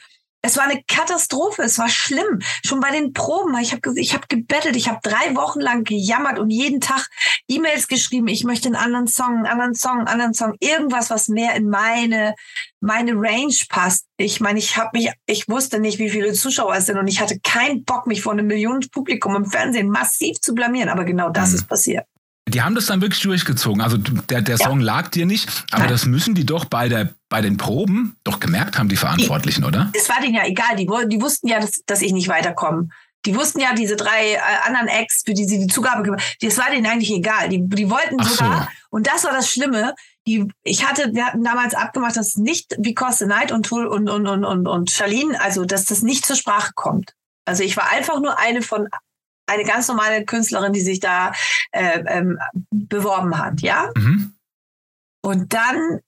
[0.42, 2.40] es war eine Katastrophe, es war schlimm.
[2.64, 6.38] Schon bei den Proben, ich habe ich hab gebettelt, ich habe drei Wochen lang gejammert
[6.38, 7.08] und jeden Tag
[7.48, 11.28] E-Mails geschrieben, ich möchte einen anderen Song, einen anderen Song, einen anderen Song, irgendwas, was
[11.28, 12.34] mehr in meine
[12.80, 14.06] meine Range passt.
[14.16, 17.20] Ich meine, ich habe mich, ich wusste nicht, wie viele Zuschauer es sind und ich
[17.20, 20.88] hatte keinen Bock, mich vor einem Millionenpublikum im Fernsehen massiv zu blamieren.
[20.88, 21.56] Aber genau das mhm.
[21.56, 22.06] ist passiert.
[22.48, 23.82] Die haben das dann wirklich durchgezogen.
[23.82, 24.86] Also der, der Song ja.
[24.86, 25.92] lag dir nicht, aber Nein.
[25.92, 29.66] das müssen die doch bei, der, bei den Proben doch gemerkt haben, die Verantwortlichen, die,
[29.66, 29.90] oder?
[29.96, 30.76] Es war denen ja egal.
[30.76, 32.88] Die, die wussten ja, dass, dass ich nicht weiterkomme.
[33.24, 36.56] Die wussten ja, diese drei äh, anderen Acts, für die sie die Zugabe gemacht das
[36.58, 37.48] war denen eigentlich egal.
[37.48, 38.68] Die, die wollten Ach sogar, so.
[38.90, 39.94] und das war das Schlimme,
[40.28, 44.26] die, ich hatte, wir hatten damals abgemacht, dass nicht Because the Night und, und, und,
[44.26, 47.12] und, und, und Charlene, also dass das nicht zur Sprache kommt.
[47.44, 48.88] Also ich war einfach nur eine von
[49.46, 51.32] eine ganz normale Künstlerin, die sich da
[51.72, 52.38] äh, ähm,
[52.70, 53.90] beworben hat, ja.
[53.96, 54.34] Mhm.
[55.22, 56.00] Und dann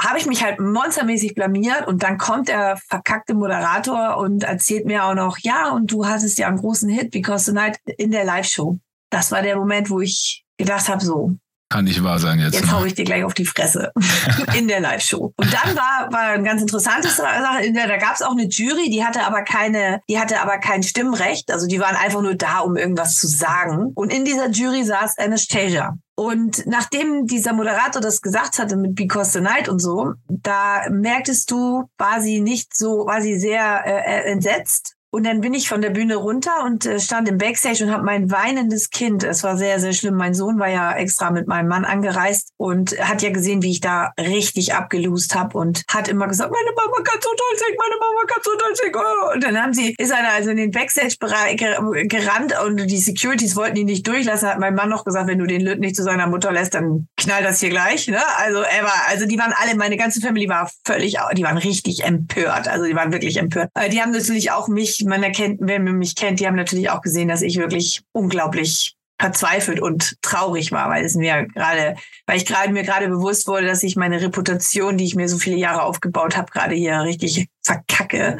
[0.00, 5.04] habe ich mich halt monstermäßig blamiert und dann kommt der verkackte Moderator und erzählt mir
[5.04, 8.24] auch noch, ja, und du hattest ja einen großen Hit, Because the Night in der
[8.24, 8.78] Live-Show.
[9.10, 11.36] Das war der Moment, wo ich gedacht habe, so,
[11.68, 12.54] kann nicht wahr sein jetzt.
[12.54, 13.92] Jetzt hau ich dir gleich auf die Fresse
[14.56, 15.32] in der Live-Show.
[15.36, 17.72] Und dann war, war ein ganz interessantes Sache.
[17.72, 21.52] Da gab es auch eine Jury, die hatte aber keine, die hatte aber kein Stimmrecht.
[21.52, 23.92] Also die waren einfach nur da, um irgendwas zu sagen.
[23.94, 25.96] Und in dieser Jury saß Anastasia.
[26.14, 31.50] Und nachdem dieser Moderator das gesagt hatte mit Because the Night und so, da merktest
[31.50, 35.80] du, war sie nicht so, war sie sehr äh, entsetzt und dann bin ich von
[35.80, 39.56] der Bühne runter und äh, stand im Backstage und habe mein weinendes Kind, es war
[39.56, 40.14] sehr, sehr schlimm.
[40.14, 43.80] Mein Sohn war ja extra mit meinem Mann angereist und hat ja gesehen, wie ich
[43.80, 47.96] da richtig abgelust habe und hat immer gesagt, meine Mama kann so toll singen, meine
[47.98, 48.94] Mama kann so toll singen.
[48.96, 49.34] Oh.
[49.34, 53.56] Und dann haben sie, ist er da also in den Backstage-Bereich gerannt und die Securities
[53.56, 54.48] wollten ihn nicht durchlassen.
[54.48, 57.08] Hat mein Mann noch gesagt, wenn du den Lüt nicht zu seiner Mutter lässt, dann
[57.16, 58.08] knallt das hier gleich.
[58.08, 58.20] Ne?
[58.36, 62.04] Also er war, also die waren alle, meine ganze Family war völlig, die waren richtig
[62.04, 62.68] empört.
[62.68, 63.70] Also die waren wirklich empört.
[63.74, 66.90] Äh, die haben natürlich auch mich man erkennt, wenn man mich kennt, die haben natürlich
[66.90, 71.96] auch gesehen, dass ich wirklich unglaublich verzweifelt und traurig war, weil es mir gerade,
[72.26, 75.38] weil ich gerade mir gerade bewusst wurde, dass ich meine Reputation, die ich mir so
[75.38, 78.38] viele Jahre aufgebaut habe, gerade hier richtig verkacke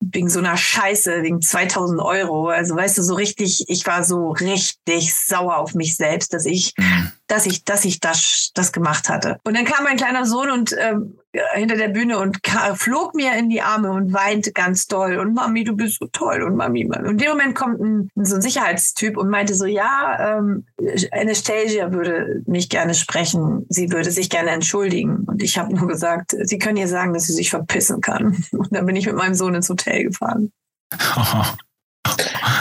[0.00, 2.48] wegen so einer Scheiße, wegen 2000 Euro.
[2.48, 6.74] Also weißt du, so richtig, ich war so richtig sauer auf mich selbst, dass ich,
[6.76, 7.12] mhm.
[7.26, 9.38] dass ich, dass ich das, das gemacht hatte.
[9.44, 11.18] Und dann kam mein kleiner Sohn und ähm,
[11.54, 12.38] hinter der Bühne und
[12.74, 16.42] flog mir in die Arme und weinte ganz doll und Mami, du bist so toll
[16.42, 17.08] und Mami, Mami.
[17.08, 20.66] Und in dem Moment kommt ein, so ein Sicherheitstyp und meinte so, ja, ähm,
[21.12, 25.24] Anastasia würde mich gerne sprechen, sie würde sich gerne entschuldigen.
[25.26, 28.36] Und ich habe nur gesagt, sie können ihr sagen, dass sie sich verpissen kann.
[28.52, 30.52] Und dann bin ich mit meinem Sohn ins Hotel gefahren.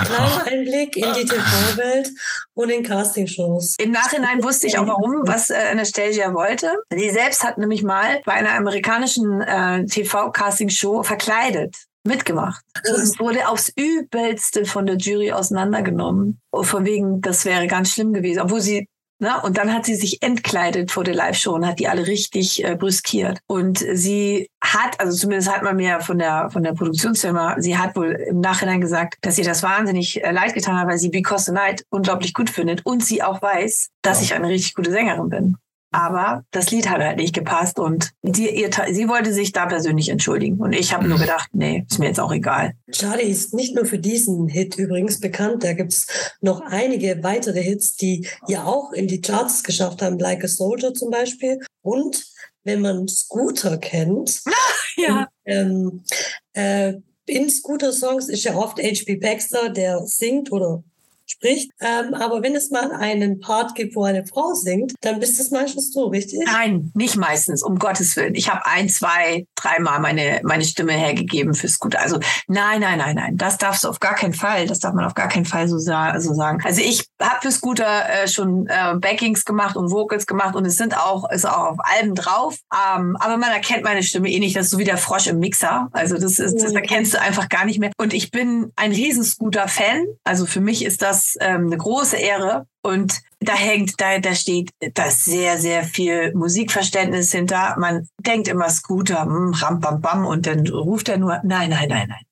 [0.04, 2.10] Kleiner Einblick in die TV-Welt
[2.54, 3.76] und in Castingshows.
[3.80, 6.72] Im Nachhinein wusste ich auch warum, was äh, Anastasia wollte.
[6.90, 13.72] Sie selbst hat nämlich mal bei einer amerikanischen äh, TV-Casting-Show verkleidet mitgemacht und wurde aufs
[13.76, 16.40] Übelste von der Jury auseinandergenommen.
[16.54, 18.88] Von wegen, das wäre ganz schlimm gewesen, obwohl sie
[19.20, 19.42] Ne?
[19.44, 22.76] Und dann hat sie sich entkleidet vor der Live-Show und hat die alle richtig äh,
[22.76, 23.40] brüskiert.
[23.48, 27.96] Und sie hat, also zumindest hat man mir von der, von der Produktionsfirma, sie hat
[27.96, 31.46] wohl im Nachhinein gesagt, dass ihr das wahnsinnig äh, leid getan hat, weil sie Because
[31.46, 35.30] the Night unglaublich gut findet und sie auch weiß, dass ich eine richtig gute Sängerin
[35.30, 35.58] bin.
[35.96, 40.10] Aber das Lied hat halt nicht gepasst und sie, ihr, sie wollte sich da persönlich
[40.10, 40.58] entschuldigen.
[40.58, 42.74] Und ich habe nur gedacht, nee, ist mir jetzt auch egal.
[42.92, 45.64] Charlie ist nicht nur für diesen Hit übrigens bekannt.
[45.64, 46.08] Da gibt es
[46.42, 50.94] noch einige weitere Hits, die ja auch in die Charts geschafft haben, Like a Soldier
[50.94, 51.62] zum Beispiel.
[51.82, 52.26] Und
[52.66, 54.42] wenn man Scooter kennt,
[54.98, 55.30] ja.
[55.46, 56.04] ähm,
[56.52, 56.96] äh,
[57.26, 59.16] in Scooter-Songs ist ja oft H.P.
[59.16, 60.84] Baxter, der singt oder
[61.26, 61.72] spricht.
[61.80, 65.52] Ähm, aber wenn es mal einen Part gibt, wo eine Frau singt, dann bist es
[65.52, 66.40] meistens du, richtig?
[66.46, 68.36] Nein, nicht meistens, um Gottes Willen.
[68.36, 72.00] Ich habe ein, zwei, dreimal meine, meine Stimme hergegeben fürs Gute.
[72.00, 75.06] Also nein, nein, nein, nein, das darfst du auf gar keinen Fall, das darf man
[75.06, 76.62] auf gar keinen Fall so, sa so sagen.
[76.64, 80.78] Also ich habe für Scooter äh, schon äh, Backings gemacht und Vocals gemacht und es
[80.78, 82.58] sind auch, ist auch auf Alben drauf.
[82.74, 85.40] Ähm, aber man erkennt meine Stimme eh nicht, das ist so wie der Frosch im
[85.40, 85.90] Mixer.
[85.92, 86.78] Also das ist, das mhm.
[86.78, 87.92] erkennst du einfach gar nicht mehr.
[87.98, 90.06] Und ich bin ein riesen Scooter-Fan.
[90.24, 92.68] Also für mich ist das das ähm, eine große Ehre.
[92.82, 97.76] Und da hängt, da, da steht das sehr, sehr viel Musikverständnis hinter.
[97.78, 101.90] Man denkt immer Scooter, hm, ram, bam, bam, und dann ruft er nur, nein, nein,
[101.90, 102.24] nein, nein.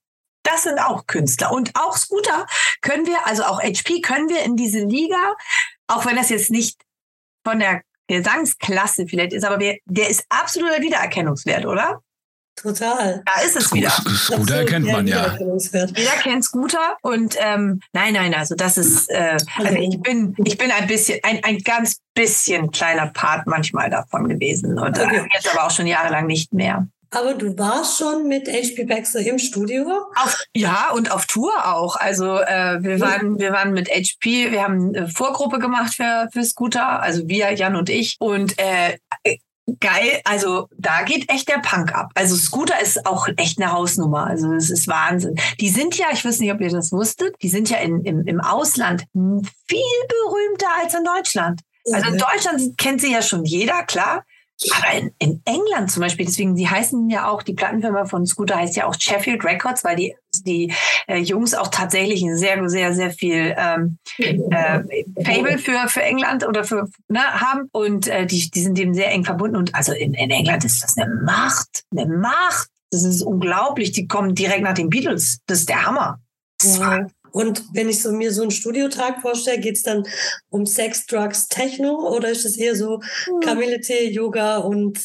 [0.44, 1.52] Das sind auch Künstler.
[1.52, 2.46] Und auch Scooter
[2.82, 5.36] können wir, also auch HP können wir in diese Liga,
[5.88, 6.82] auch wenn das jetzt nicht
[7.46, 12.02] von der Gesangsklasse vielleicht ist, aber wir, der ist absoluter Wiedererkennungswert, oder?
[12.56, 13.24] Total.
[13.26, 13.90] Da ist es wieder.
[13.90, 15.38] Scooter erkennt man ja.
[15.38, 20.58] Jeder kennt Scooter und ähm, nein, nein, also das ist, äh, also ich bin, ich
[20.58, 25.28] bin ein bisschen, ein, ein ganz bisschen kleiner Part manchmal davon gewesen und äh, okay.
[25.34, 26.88] jetzt aber auch schon jahrelang nicht mehr.
[27.14, 29.86] Aber du warst schon mit HP Baxter im Studio?
[30.16, 31.96] Auf, ja, und auf Tour auch.
[31.96, 36.44] Also äh, wir, waren, wir waren mit HP, wir haben eine Vorgruppe gemacht für, für
[36.44, 38.16] Scooter, also wir, Jan und ich.
[38.20, 38.98] Und äh,
[39.80, 42.12] Geil, also da geht echt der Punk ab.
[42.16, 44.28] Also Scooter ist auch echt eine Hausnummer.
[44.28, 45.36] Also es ist Wahnsinn.
[45.62, 48.28] Die sind ja, ich weiß nicht, ob ihr das wusstet, die sind ja in, im,
[48.28, 49.80] im Ausland viel
[50.10, 51.62] berühmter als in Deutschland.
[51.92, 54.26] Also in Deutschland kennt sie ja schon jeder, klar.
[54.72, 58.58] Aber in, in, England zum Beispiel, deswegen, die heißen ja auch, die Plattenfirma von Scooter
[58.58, 60.16] heißt ja auch Sheffield Records, weil die,
[60.46, 60.74] die
[61.08, 64.82] äh, Jungs auch tatsächlich sehr, sehr, sehr viel ähm, äh,
[65.24, 67.70] Fable für, für England oder für ne, haben.
[67.72, 69.58] Und äh, die, die sind dem sehr eng verbunden.
[69.58, 72.70] Und also in, in England ist das eine Macht, eine Macht.
[72.92, 73.92] Das ist unglaublich.
[73.92, 75.40] Die kommen direkt nach den Beatles.
[75.48, 76.20] Das ist der Hammer.
[76.60, 77.08] Das ja.
[77.34, 80.04] Und wenn ich so, mir so einen Studiotag vorstelle, geht es dann
[80.50, 83.40] um Sex, Drugs, Techno oder ist es eher so hm.
[83.40, 85.00] Kamillete, Yoga und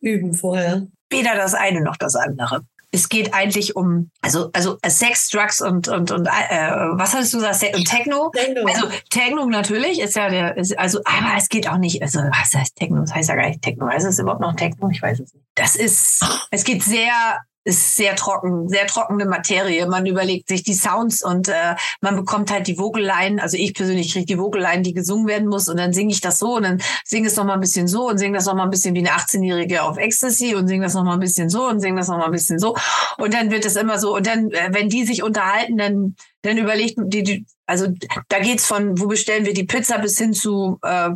[0.00, 0.86] Üben vorher?
[1.08, 2.60] Weder das eine noch das andere.
[2.94, 7.38] Es geht eigentlich um, also, also Sex, Drugs und, und, und äh, was hattest du
[7.38, 7.74] gesagt?
[7.74, 8.30] Und Techno?
[8.34, 8.66] Techno.
[8.66, 12.52] Also Techno natürlich ist ja der, ist, also, aber es geht auch nicht, also was
[12.52, 13.00] heißt Techno?
[13.00, 13.88] Das heißt ja gar nicht Techno.
[13.88, 14.90] Heißt es überhaupt noch Techno?
[14.90, 15.46] Ich weiß es nicht.
[15.54, 19.86] Das ist, es geht sehr ist sehr trocken, sehr trockene Materie.
[19.86, 23.38] Man überlegt sich die Sounds und äh, man bekommt halt die Vogeleien.
[23.38, 26.38] Also ich persönlich kriege die Vogeleien, die gesungen werden muss und dann singe ich das
[26.38, 28.64] so und dann singe es noch mal ein bisschen so und singe das noch mal
[28.64, 31.68] ein bisschen wie eine 18-Jährige auf Ecstasy und singe das noch mal ein bisschen so
[31.68, 32.74] und singe das noch mal ein bisschen so
[33.18, 36.58] und dann wird es immer so und dann, äh, wenn die sich unterhalten, dann dann
[36.58, 37.86] überlegt die, die also
[38.28, 41.10] da geht's von wo bestellen wir die Pizza bis hin zu äh,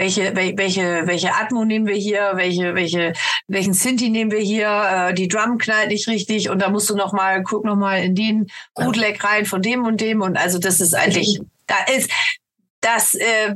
[0.00, 3.12] welche, welche, welche Atmo nehmen wir hier, welche, welche,
[3.48, 6.96] welchen Sinti nehmen wir hier, äh, die Drum knallt nicht richtig und da musst du
[6.96, 10.58] noch mal, guck noch mal in den Bootleg rein von dem und dem und also
[10.58, 12.10] das ist eigentlich, da ist,
[12.80, 13.54] das, äh,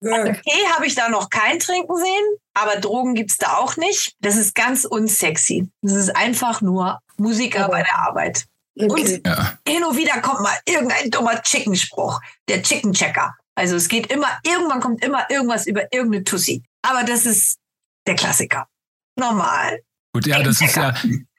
[0.00, 4.14] okay, habe ich da noch kein Trinken sehen, aber Drogen gibt's da auch nicht.
[4.20, 5.68] Das ist ganz unsexy.
[5.82, 8.46] Das ist einfach nur Musiker bei der Arbeit.
[8.80, 8.88] Okay.
[8.88, 9.58] Und ja.
[9.68, 13.36] hin und wieder kommt mal irgendein dummer Chicken-Spruch, der Chicken-Checker.
[13.54, 16.62] Also es geht immer, irgendwann kommt immer irgendwas über irgendeine Tussi.
[16.82, 17.58] Aber das ist
[18.06, 18.66] der Klassiker.
[19.16, 19.80] Normal.
[20.12, 20.94] Gut, ja, das ist ja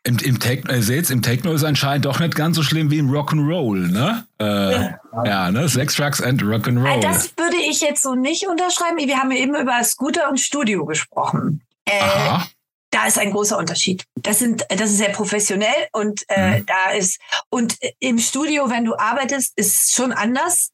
[0.05, 2.99] im, im Techno, ihr seht, im Techno ist anscheinend doch nicht ganz so schlimm wie
[2.99, 4.27] im Rock'n'Roll, ne?
[4.39, 4.99] Äh, ja.
[5.25, 5.67] ja, ne?
[5.67, 7.01] Sex, Drugs and Rock'n'Roll.
[7.01, 8.97] Das würde ich jetzt so nicht unterschreiben.
[8.97, 11.63] Wir haben ja eben über Scooter und Studio gesprochen.
[11.85, 12.47] Äh, Aha.
[12.91, 14.05] Da ist ein großer Unterschied.
[14.15, 16.65] Das sind, das ist sehr professionell und äh, mhm.
[16.65, 17.19] da ist
[17.49, 20.71] und im Studio, wenn du arbeitest, ist schon anders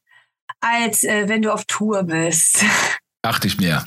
[0.62, 2.64] als äh, wenn du auf Tour bist.
[3.20, 3.84] Dachte ich mir.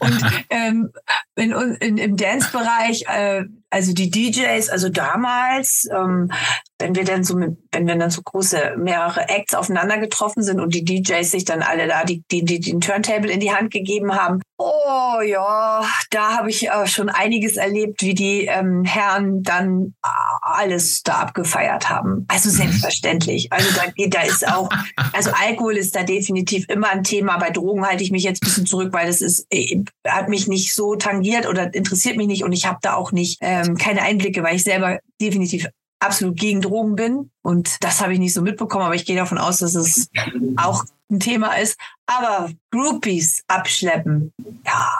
[0.00, 0.92] und ähm,
[1.38, 6.30] in, in, im Dance-Bereich, äh, also die DJs, also damals, ähm,
[6.78, 10.60] wenn wir dann so mit, wenn wir dann so große mehrere Acts aufeinander getroffen sind
[10.60, 13.70] und die DJs sich dann alle da die, die, die den Turntable in die Hand
[13.72, 14.40] gegeben haben.
[14.60, 20.08] Oh ja, da habe ich äh, schon einiges erlebt, wie die ähm, Herren dann äh,
[20.40, 22.24] alles da abgefeiert haben.
[22.28, 23.52] Also selbstverständlich.
[23.52, 24.68] Also da, da ist auch,
[25.12, 27.38] also Alkohol ist da definitiv immer ein Thema.
[27.38, 30.48] Bei Drogen halte ich mich jetzt ein bisschen zurück, weil das ist, äh, hat mich
[30.48, 34.02] nicht so tangiert oder interessiert mich nicht und ich habe da auch nicht ähm, keine
[34.02, 35.68] Einblicke, weil ich selber definitiv
[36.00, 37.30] absolut gegen Drogen bin.
[37.42, 40.08] Und das habe ich nicht so mitbekommen, aber ich gehe davon aus, dass es
[40.56, 41.78] auch ein Thema ist.
[42.06, 44.32] Aber Groupies abschleppen,
[44.64, 44.92] ja,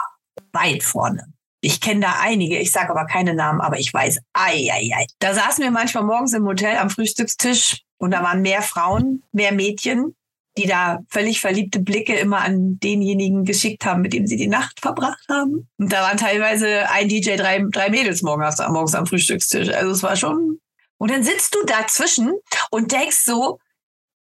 [0.53, 1.33] weit vorne.
[1.61, 5.05] Ich kenne da einige, ich sage aber keine Namen, aber ich weiß, ei, ei, ei.
[5.19, 9.51] Da saßen wir manchmal morgens im Hotel am Frühstückstisch und da waren mehr Frauen, mehr
[9.51, 10.15] Mädchen,
[10.59, 14.79] die da völlig verliebte Blicke immer an denjenigen geschickt haben, mit dem sie die Nacht
[14.81, 15.67] verbracht haben.
[15.77, 19.69] Und da waren teilweise ein DJ, drei, drei Mädels morgens, morgens am Frühstückstisch.
[19.69, 20.59] Also es war schon
[20.99, 22.33] und dann sitzt du dazwischen
[22.71, 23.59] und denkst so,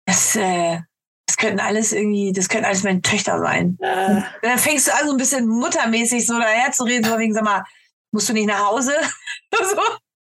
[0.05, 0.79] das, äh,
[1.25, 3.77] das könnten alles irgendwie, das könnten alles meine Töchter sein.
[3.81, 4.21] Äh.
[4.43, 7.43] Dann fängst du an, so ein bisschen muttermäßig so daher zu reden, so wegen, sag
[7.43, 7.63] mal,
[8.11, 8.93] musst du nicht nach Hause?
[9.51, 9.81] so.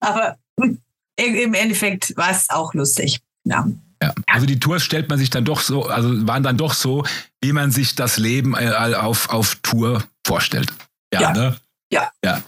[0.00, 3.20] Aber im Endeffekt war es auch lustig.
[3.42, 3.66] Ja.
[4.02, 7.04] Ja, also die Tours stellt man sich dann doch so, also waren dann doch so,
[7.40, 10.72] wie man sich das Leben äh, auf, auf Tour vorstellt.
[11.12, 11.32] Ja, ja.
[11.32, 11.56] ne?
[11.92, 12.12] Ja.
[12.24, 12.42] Ja.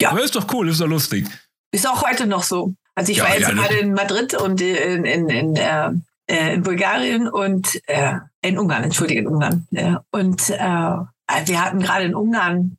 [0.00, 0.10] ja.
[0.10, 1.26] Aber ist doch cool, ist doch lustig.
[1.72, 2.74] Ist auch heute noch so.
[2.94, 5.90] Also ich ja, war jetzt gerade in Madrid und in, in, in, äh,
[6.26, 9.66] äh, in Bulgarien und äh, in Ungarn, entschuldige, in Ungarn.
[9.70, 10.04] Ja.
[10.10, 12.78] Und äh, wir hatten gerade in Ungarn,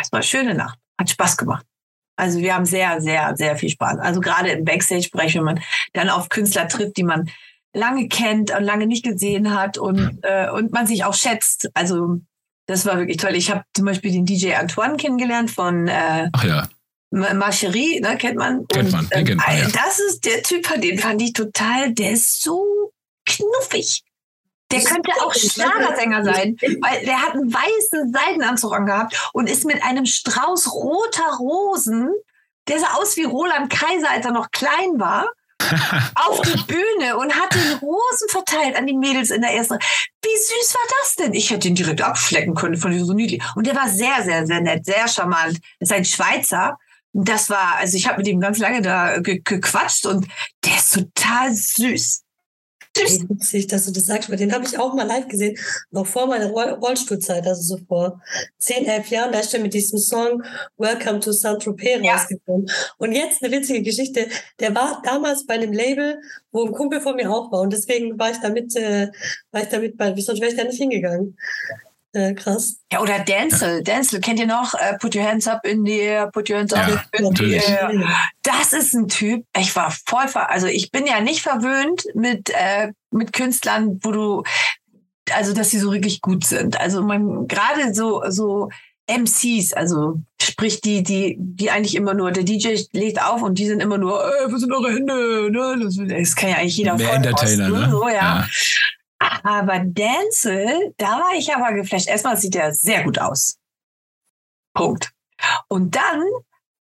[0.00, 1.64] es war eine schöne Nacht, hat Spaß gemacht.
[2.18, 3.98] Also wir haben sehr, sehr, sehr viel Spaß.
[4.00, 5.60] Also gerade im Backstage-Bereich, wenn man
[5.92, 7.30] dann auf Künstler trifft, die man
[7.72, 11.70] lange kennt und lange nicht gesehen hat und, äh, und man sich auch schätzt.
[11.74, 12.20] Also
[12.66, 13.34] das war wirklich toll.
[13.34, 16.68] Ich habe zum Beispiel den DJ Antoine kennengelernt von äh, Ach ja.
[17.10, 18.66] Marcherie, ne, kennt man.
[18.68, 19.68] Kennt man, den kennt man ja.
[19.68, 22.92] Das ist der Typ, den fand ich total, der ist so
[23.24, 24.02] knuffig.
[24.70, 29.82] Der könnte auch Schlagersänger sein, weil der hat einen weißen Seidenanzug angehabt und ist mit
[29.82, 32.12] einem Strauß roter Rosen,
[32.68, 35.30] der sah aus wie Roland Kaiser, als er noch klein war,
[36.14, 39.78] auf die Bühne und hat den Rosen verteilt an die Mädels in der ersten.
[40.22, 41.32] Wie süß war das denn?
[41.32, 43.42] Ich hätte ihn direkt abschlecken können von diesem so niedlich.
[43.56, 45.58] Und der war sehr, sehr, sehr nett, sehr charmant.
[45.80, 46.78] Das ist ein Schweizer
[47.12, 50.26] das war, also ich habe mit ihm ganz lange da ge gequatscht und
[50.64, 52.22] der ist total süß.
[52.98, 55.56] Witzig, dass du das sagst, weil den habe ich auch mal live gesehen,
[55.90, 58.20] noch vor meiner Rollstuhlzeit, also so vor
[58.58, 60.42] zehn, elf Jahren, da ist er mit diesem Song
[60.76, 62.14] Welcome to Saint-Tropez ja.
[62.14, 62.70] rausgekommen.
[62.98, 64.28] Und jetzt eine witzige Geschichte,
[64.60, 66.20] der war damals bei einem Label,
[66.52, 69.10] wo ein Kumpel von mir auch war und deswegen war ich damit, äh,
[69.50, 71.36] war ich damit bei, sonst wäre ich da nicht hingegangen.
[72.18, 72.80] Äh, krass.
[72.92, 73.82] Ja, oder Denzel.
[73.84, 74.74] Denzel, kennt ihr noch?
[74.74, 77.54] Uh, put your hands up in the air, put your hands up ja, in the
[77.54, 77.92] air.
[78.42, 82.50] Das ist ein Typ, ich war voll, ver also ich bin ja nicht verwöhnt mit,
[82.50, 84.42] äh, mit Künstlern, wo du,
[85.30, 86.80] also dass sie so wirklich gut sind.
[86.80, 88.68] Also man, gerade so, so
[89.06, 93.66] MCs, also sprich die, die, die eigentlich immer nur, der DJ legt auf und die
[93.66, 95.50] sind immer nur, äh, wo sind eure Hände?
[95.52, 95.78] Ne?
[95.84, 97.88] Das, das kann ja eigentlich jeder Mehr Entertainer, ne?
[97.90, 98.14] So, ja.
[98.14, 98.46] ja.
[99.48, 102.06] Aber Denzel, da war ich aber geflasht.
[102.06, 103.56] Erstmal sieht er sehr gut aus.
[104.74, 105.14] Punkt.
[105.68, 106.22] Und dann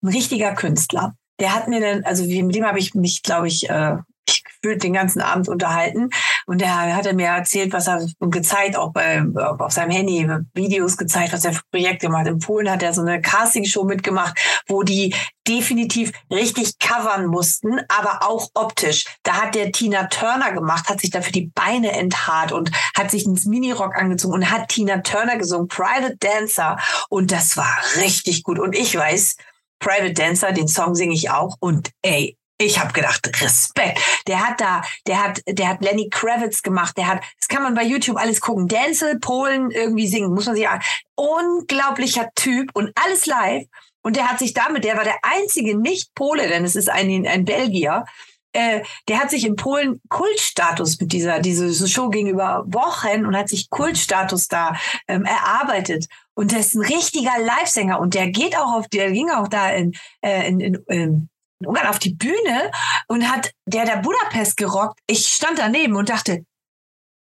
[0.03, 1.15] ein richtiger Künstler.
[1.39, 4.83] Der hat mir dann, also mit dem habe ich mich, glaube ich, äh, ich gefühlt
[4.83, 6.09] den ganzen Abend unterhalten.
[6.45, 9.23] Und der hat er mir erzählt, was er gezeigt, auch bei,
[9.59, 12.27] auf seinem Handy, Videos gezeigt, was er für Projekte macht.
[12.27, 14.37] In Polen hat er so eine Castingshow mitgemacht,
[14.67, 15.15] wo die
[15.47, 19.05] definitiv richtig covern mussten, aber auch optisch.
[19.23, 23.25] Da hat der Tina Turner gemacht, hat sich dafür die Beine enthaart und hat sich
[23.25, 26.77] ins Minirock angezogen und hat Tina Turner gesungen, Private Dancer.
[27.09, 28.59] Und das war richtig gut.
[28.59, 29.35] Und ich weiß,
[29.79, 31.57] Private Dancer, den Song singe ich auch.
[31.59, 33.99] Und ey, ich habe gedacht, Respekt.
[34.27, 36.95] Der hat da, der hat, der hat Lenny Kravitz gemacht.
[36.97, 38.67] Der hat, das kann man bei YouTube alles gucken.
[38.67, 40.81] Denzel, Polen irgendwie singen, muss man sich an.
[41.15, 43.65] Unglaublicher Typ und alles live.
[44.03, 47.45] Und der hat sich damit, der war der einzige Nicht-Pole, denn es ist ein, ein
[47.45, 48.05] Belgier,
[48.51, 53.49] äh, der hat sich in Polen Kultstatus mit dieser diese Show gegenüber Wochen und hat
[53.49, 54.75] sich Kultstatus da
[55.07, 56.05] ähm, erarbeitet.
[56.35, 59.71] Und der ist ein richtiger Livesänger und der geht auch auf, der ging auch da
[59.71, 61.29] in, äh, in, in, in in
[61.65, 62.71] Ungarn auf die Bühne
[63.07, 64.99] und hat der der Budapest gerockt.
[65.07, 66.45] Ich stand daneben und dachte,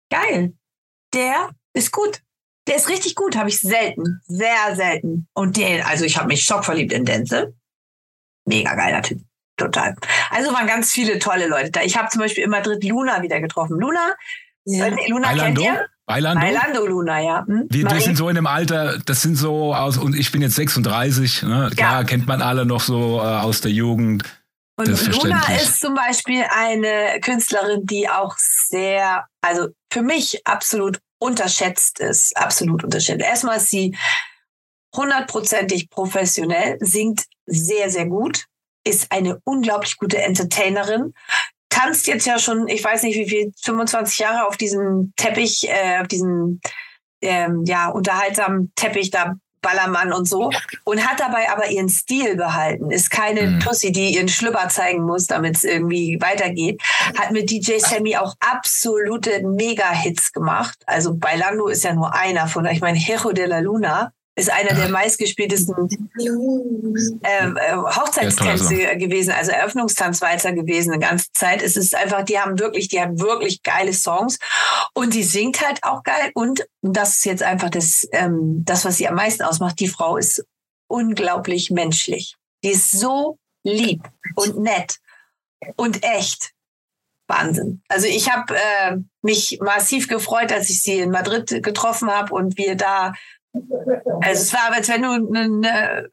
[0.09, 0.53] geil,
[1.13, 2.21] der ist gut.
[2.67, 5.27] Der ist richtig gut, habe ich selten, sehr selten.
[5.33, 7.55] Und der, also ich habe mich schockverliebt in Denzel.
[8.45, 9.21] Mega geiler Typ,
[9.57, 9.95] total.
[10.29, 11.81] Also waren ganz viele tolle Leute da.
[11.81, 13.79] Ich habe zum Beispiel in Madrid Luna wieder getroffen.
[13.79, 14.15] Luna,
[14.65, 14.87] ja.
[15.07, 15.61] Luna Bailando?
[15.63, 15.87] kennt ihr?
[16.09, 16.41] Bailando?
[16.41, 17.45] Bailando Luna, ja.
[17.45, 17.67] Hm?
[17.69, 20.55] Wir, wir, sind so in dem Alter, das sind so aus, und ich bin jetzt
[20.55, 21.69] 36, ne?
[21.75, 22.03] klar ja.
[22.03, 24.23] kennt man alle noch so äh, aus der Jugend.
[24.75, 31.99] Und Luna ist zum Beispiel eine Künstlerin, die auch sehr, also für mich absolut unterschätzt
[31.99, 33.21] ist, absolut unterschätzt.
[33.21, 33.95] Erstmal ist sie
[34.95, 38.45] hundertprozentig professionell, singt sehr, sehr gut,
[38.83, 41.13] ist eine unglaublich gute Entertainerin,
[41.69, 46.01] tanzt jetzt ja schon, ich weiß nicht wie viel, 25 Jahre auf diesem Teppich, äh,
[46.01, 46.61] auf diesem
[47.21, 50.51] ähm, ja, unterhaltsamen Teppich da Ballermann und so
[50.85, 52.91] und hat dabei aber ihren Stil behalten.
[52.91, 53.59] Ist keine mhm.
[53.59, 56.81] Tussi, die ihren Schlüpper zeigen muss, damit es irgendwie weitergeht.
[57.17, 60.77] Hat mit DJ Sammy auch absolute Mega-Hits gemacht.
[60.85, 64.73] Also Bailando ist ja nur einer von, ich meine, Hero de la Luna ist einer
[64.73, 65.75] der meistgespieltesten
[66.19, 71.61] ähm, äh, Hochzeitstänze ja, gewesen, also Eröffnungstanzwalzer gewesen eine ganze Zeit.
[71.61, 74.39] Es ist einfach, die haben wirklich, die haben wirklich geile Songs
[74.93, 78.97] und die singt halt auch geil und das ist jetzt einfach das, ähm, das, was
[78.97, 79.79] sie am meisten ausmacht.
[79.79, 80.45] Die Frau ist
[80.87, 82.35] unglaublich menschlich.
[82.63, 84.01] Die ist so lieb
[84.35, 84.97] und nett
[85.75, 86.51] und echt.
[87.27, 87.83] Wahnsinn.
[87.87, 92.57] Also ich habe äh, mich massiv gefreut, als ich sie in Madrid getroffen habe und
[92.57, 93.13] wir da
[93.53, 96.09] also es war, als wenn du eine,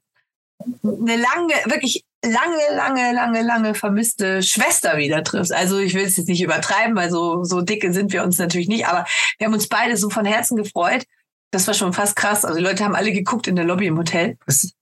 [0.83, 5.53] eine lange, wirklich lange, lange, lange, lange vermisste Schwester wieder triffst.
[5.53, 8.69] Also ich will es jetzt nicht übertreiben, weil so, so dicke sind wir uns natürlich
[8.69, 9.07] nicht, aber
[9.39, 11.05] wir haben uns beide so von Herzen gefreut.
[11.51, 12.45] Das war schon fast krass.
[12.45, 14.37] Also die Leute haben alle geguckt in der Lobby im Hotel.
[14.47, 14.73] Was,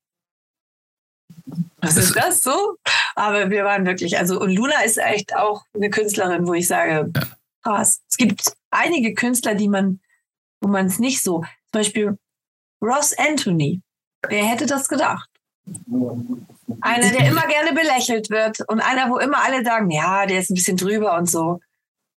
[1.78, 2.76] was ist das so?
[3.14, 7.12] Aber wir waren wirklich, also und Luna ist echt auch eine Künstlerin, wo ich sage,
[7.62, 8.00] krass.
[8.08, 10.00] Es gibt einige Künstler, die man,
[10.60, 12.18] wo man es nicht so, zum Beispiel
[12.84, 13.80] Ross Anthony.
[14.28, 15.28] Wer hätte das gedacht?
[16.80, 20.50] Einer, der immer gerne belächelt wird und einer, wo immer alle sagen, ja, der ist
[20.50, 21.60] ein bisschen drüber und so.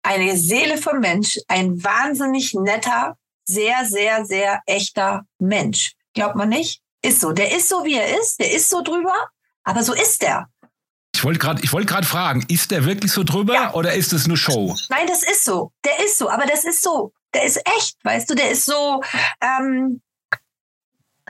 [0.03, 5.93] Eine Seele vom Mensch, ein wahnsinnig netter, sehr, sehr, sehr echter Mensch.
[6.15, 6.81] Glaubt man nicht?
[7.03, 7.33] Ist so.
[7.33, 8.41] Der ist so, wie er ist.
[8.41, 9.15] Der ist so drüber,
[9.65, 10.49] aber so ist er.
[11.15, 13.75] Ich wollte gerade wollt fragen, ist der wirklich so drüber ja.
[13.75, 14.75] oder ist es nur Show?
[14.89, 15.73] Nein, das ist so.
[15.85, 17.13] Der ist so, aber das ist so.
[17.35, 19.03] Der ist echt, weißt du, der ist so,
[19.41, 20.01] ähm,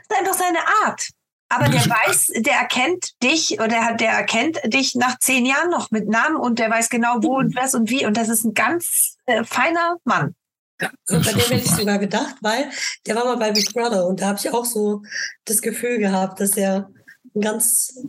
[0.09, 1.09] ist einfach seine Art.
[1.49, 6.07] Aber der weiß, der erkennt dich oder der erkennt dich nach zehn Jahren noch mit
[6.07, 8.05] Namen und der weiß genau wo und was und wie.
[8.05, 10.35] Und das ist ein ganz äh, feiner Mann.
[10.81, 12.69] Ja, so, bei dem hätte ich sogar gedacht, weil
[13.05, 15.03] der war mal bei Big Brother und da habe ich auch so
[15.45, 16.89] das Gefühl gehabt, dass er
[17.33, 18.03] eine ganz,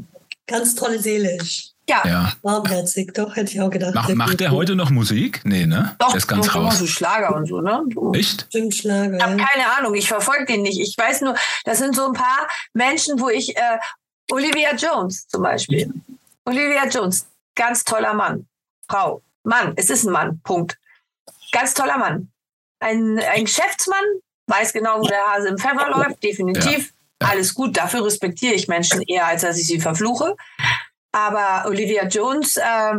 [0.46, 1.75] ganz tolle Seele ist.
[1.88, 2.02] Ja.
[2.04, 2.32] ja.
[2.42, 3.94] Warmherzig, doch, hätte ich auch gedacht.
[3.94, 5.42] Mach, macht der heute noch Musik?
[5.44, 5.94] Nee, ne?
[5.98, 6.78] Doch, der ist ganz doch, raus.
[6.78, 7.84] so Schlager und so, ne?
[8.12, 8.46] Echt?
[8.48, 9.16] Stimmt, Schlager.
[9.16, 10.80] Ich habe keine Ahnung, ich verfolge den nicht.
[10.80, 13.78] Ich weiß nur, das sind so ein paar Menschen, wo ich, äh,
[14.30, 15.92] Olivia Jones zum Beispiel.
[16.44, 18.46] Olivia Jones, ganz toller Mann.
[18.88, 20.78] Frau, Mann, es ist ein Mann, Punkt.
[21.52, 22.30] Ganz toller Mann.
[22.80, 24.04] Ein, ein Geschäftsmann,
[24.48, 26.92] weiß genau, wo der Hase im Pfeffer läuft, definitiv.
[27.22, 27.28] Ja.
[27.28, 30.36] Alles gut, dafür respektiere ich Menschen eher, als dass ich sie verfluche.
[31.12, 32.94] Aber Olivia Jones äh,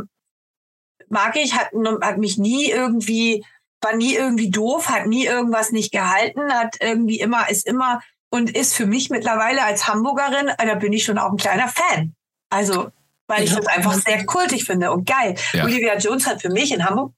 [1.10, 1.72] mag ich, hat,
[2.02, 3.46] hat mich nie irgendwie,
[3.82, 8.56] war nie irgendwie doof, hat nie irgendwas nicht gehalten, hat irgendwie immer, ist immer und
[8.56, 12.14] ist für mich mittlerweile als Hamburgerin, da bin ich schon auch ein kleiner Fan.
[12.50, 12.92] Also,
[13.28, 15.36] weil ich das einfach sehr kultig finde und geil.
[15.54, 15.66] Ja.
[15.66, 17.14] Olivia Jones hat für mich in Hamburg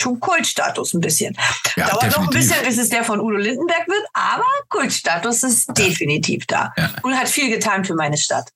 [0.00, 1.36] schon Kultstatus ein bisschen.
[1.76, 2.16] Ja, Dauert definitiv.
[2.16, 6.72] noch ein bisschen, bis es der von Udo Lindenberg wird, aber Kultstatus ist definitiv da
[6.76, 6.90] ja.
[7.02, 8.48] und hat viel getan für meine Stadt.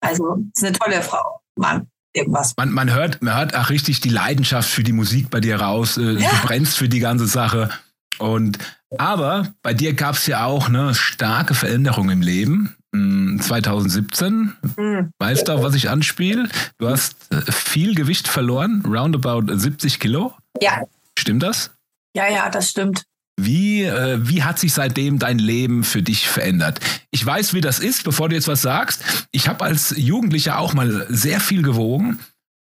[0.00, 1.40] Also ist eine tolle Frau.
[1.56, 1.88] Mann.
[2.12, 2.54] Irgendwas.
[2.56, 5.96] Man, man, hört, man hört auch richtig die Leidenschaft für die Musik bei dir raus.
[5.96, 6.30] Äh, ja.
[6.30, 7.70] Du brennst für die ganze Sache.
[8.18, 8.58] Und
[8.98, 12.76] aber bei dir gab es ja auch eine starke Veränderung im Leben.
[12.92, 15.12] 2017, mhm.
[15.20, 16.48] weißt du, auf was ich anspiele?
[16.78, 20.34] Du hast äh, viel Gewicht verloren, roundabout 70 Kilo.
[20.60, 20.82] Ja.
[21.16, 21.70] Stimmt das?
[22.16, 23.04] Ja, ja, das stimmt.
[23.44, 26.80] Wie, äh, wie hat sich seitdem dein Leben für dich verändert?
[27.10, 29.02] Ich weiß, wie das ist, bevor du jetzt was sagst.
[29.30, 32.18] Ich habe als Jugendlicher auch mal sehr viel gewogen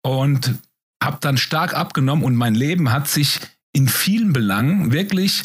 [0.03, 0.55] und
[1.03, 3.39] habe dann stark abgenommen und mein Leben hat sich
[3.73, 5.43] in vielen Belangen wirklich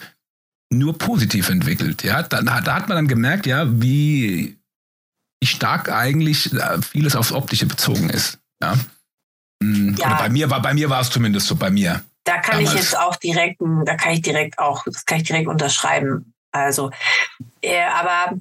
[0.72, 2.02] nur positiv entwickelt.
[2.02, 4.56] Ja, da, da hat man dann gemerkt, ja, wie,
[5.40, 8.38] wie stark eigentlich äh, vieles aufs Optische bezogen ist.
[8.62, 8.74] Ja.
[9.62, 10.18] Hm, ja.
[10.18, 12.02] bei mir war, bei mir war es zumindest so, bei mir.
[12.26, 12.74] Da kann Damals.
[12.74, 16.34] ich jetzt auch direkt, da kann ich direkt auch, das kann ich direkt unterschreiben.
[16.50, 16.90] Also,
[17.62, 18.36] äh, aber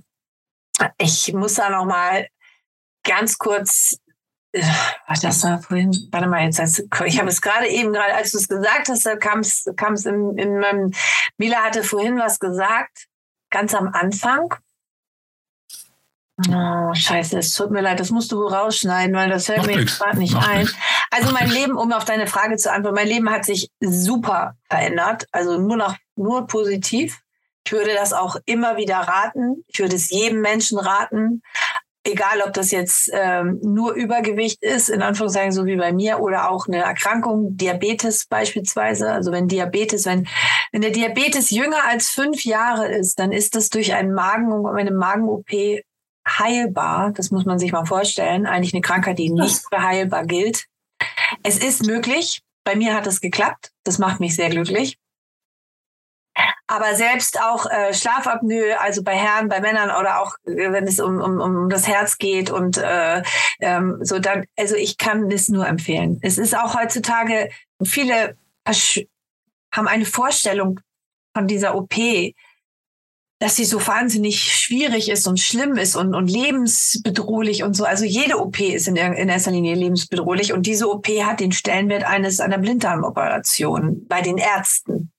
[0.97, 2.27] ich muss da noch mal
[3.03, 3.97] ganz kurz,
[4.53, 4.63] äh,
[5.21, 6.59] das war vorhin, warte mal jetzt,
[7.05, 9.93] ich habe es gerade eben, gerade als du es gesagt hast, da kam es, kam
[9.93, 10.91] es in, in meinem,
[11.37, 13.05] Mila hatte vorhin was gesagt,
[13.51, 14.55] ganz am Anfang.
[16.37, 19.99] Oh, scheiße, es tut mir leid, das musst du rausschneiden, weil das Macht mir jetzt
[19.99, 20.59] gerade nicht Macht ein.
[20.59, 20.75] Nix.
[21.09, 25.27] Also mein Leben, um auf deine Frage zu antworten, mein Leben hat sich super verändert,
[25.31, 27.21] also nur noch nur positiv.
[27.65, 29.63] Ich würde das auch immer wieder raten.
[29.67, 31.41] Ich würde es jedem Menschen raten,
[32.03, 36.51] egal ob das jetzt ähm, nur Übergewicht ist, in Anführungszeichen so wie bei mir, oder
[36.51, 39.11] auch eine Erkrankung, Diabetes beispielsweise.
[39.11, 40.27] Also wenn Diabetes, wenn,
[40.71, 44.91] wenn der Diabetes jünger als fünf Jahre ist, dann ist das durch einen Magen, eine
[44.91, 45.49] Magen-OP
[46.27, 47.11] heilbar.
[47.11, 48.45] Das muss man sich mal vorstellen.
[48.45, 50.65] Eigentlich eine Krankheit, die nicht für heilbar gilt.
[51.43, 52.41] Es ist möglich.
[52.63, 53.71] Bei mir hat es geklappt.
[53.83, 54.97] Das macht mich sehr glücklich.
[56.67, 60.99] Aber selbst auch äh, Schlafapnoe, also bei Herren, bei Männern oder auch äh, wenn es
[60.99, 63.21] um, um, um das Herz geht und äh,
[63.61, 66.19] ähm, so dann, also ich kann das nur empfehlen.
[66.23, 67.49] Es ist auch heutzutage,
[67.83, 68.35] viele
[69.71, 70.79] haben eine Vorstellung
[71.35, 71.95] von dieser OP,
[73.39, 77.83] dass sie so wahnsinnig schwierig ist und schlimm ist und, und lebensbedrohlich und so.
[77.83, 82.05] Also jede OP ist in, in erster Linie lebensbedrohlich und diese OP hat den Stellenwert
[82.05, 85.11] eines einer Blinddarmoperation bei den Ärzten.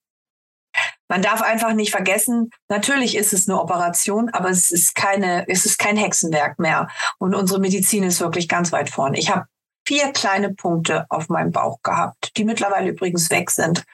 [1.09, 5.64] Man darf einfach nicht vergessen, natürlich ist es eine Operation, aber es ist keine, es
[5.64, 6.88] ist kein Hexenwerk mehr.
[7.18, 9.18] Und unsere Medizin ist wirklich ganz weit vorne.
[9.18, 9.47] Ich habe
[9.86, 13.84] vier kleine Punkte auf meinem Bauch gehabt, die mittlerweile übrigens weg sind.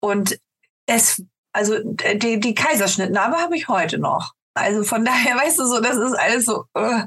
[0.00, 0.38] Und
[0.86, 1.22] es,
[1.52, 4.34] also die, die Kaiserschnittnarbe habe ich heute noch.
[4.54, 6.64] Also von daher, weißt du so, das ist alles so.
[6.76, 7.04] Uh.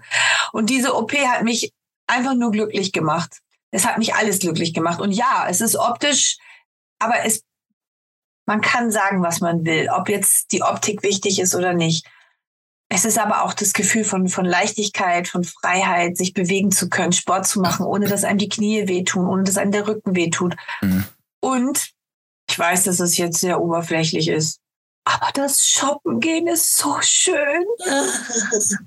[0.51, 1.73] Und diese OP hat mich
[2.07, 3.39] einfach nur glücklich gemacht.
[3.71, 4.99] Es hat mich alles glücklich gemacht.
[4.99, 6.37] Und ja, es ist optisch,
[6.99, 7.43] aber es
[8.45, 12.05] man kann sagen, was man will, ob jetzt die Optik wichtig ist oder nicht.
[12.89, 17.13] Es ist aber auch das Gefühl von, von Leichtigkeit, von Freiheit, sich bewegen zu können,
[17.13, 20.57] Sport zu machen, ohne dass einem die Knie wehtun, ohne dass einem der Rücken wehtut.
[20.81, 21.05] Mhm.
[21.39, 21.91] Und
[22.51, 24.59] ich weiß, dass es jetzt sehr oberflächlich ist,
[25.05, 27.65] aber das Shoppen gehen ist so schön.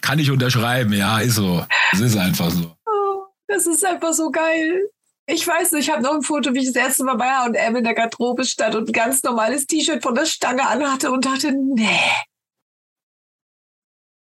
[0.00, 1.66] Kann ich unterschreiben, ja, ist so.
[1.92, 2.74] Es ist einfach so.
[2.86, 4.88] Oh, das ist einfach so geil.
[5.26, 7.76] Ich weiß nicht, ich habe noch ein Foto, wie ich das erste Mal bei H&M
[7.76, 11.52] in der Garderobe stand und ein ganz normales T-Shirt von der Stange anhatte und dachte,
[11.52, 12.00] nee,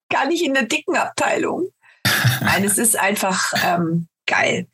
[0.10, 1.68] gar nicht in der dicken Abteilung.
[2.42, 4.68] Nein, es ist einfach ähm, geil.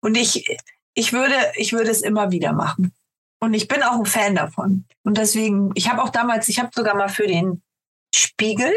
[0.00, 0.46] Und ich,
[0.94, 2.94] ich, würde, ich würde es immer wieder machen.
[3.40, 4.84] Und ich bin auch ein Fan davon.
[5.04, 7.62] Und deswegen, ich habe auch damals, ich habe sogar mal für den
[8.14, 8.72] Spiegel,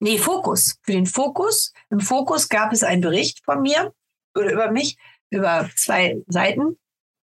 [0.00, 3.92] nee, Fokus, für den Fokus, im Fokus gab es einen Bericht von mir
[4.36, 4.96] oder über mich,
[5.30, 6.76] über zwei Seiten,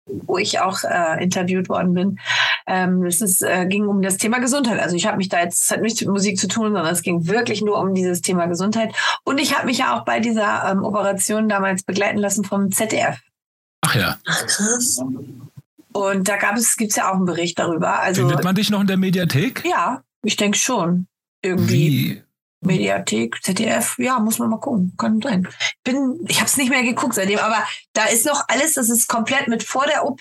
[0.07, 2.19] wo ich auch äh, interviewt worden bin.
[2.67, 4.81] Ähm, es ist, äh, ging um das Thema Gesundheit.
[4.81, 7.03] Also ich habe mich da jetzt, es hat nichts mit Musik zu tun, sondern es
[7.03, 8.95] ging wirklich nur um dieses Thema Gesundheit.
[9.25, 13.19] Und ich habe mich ja auch bei dieser ähm, Operation damals begleiten lassen vom ZDF.
[13.83, 14.19] Ach ja.
[14.27, 15.01] Ach, krass.
[15.97, 18.01] Und da gab es, gibt es ja auch einen Bericht darüber.
[18.01, 19.65] Also, Findet man dich noch in der Mediathek?
[19.65, 21.07] Ja, ich denke schon.
[21.41, 22.17] Irgendwie.
[22.17, 22.23] Wie?
[22.61, 25.49] Mediathek, ZDF, ja, muss man mal gucken, kann sein.
[25.85, 27.63] Bin, ich habe es nicht mehr geguckt seitdem, aber
[27.93, 30.21] da ist noch alles, das ist komplett mit vor der OP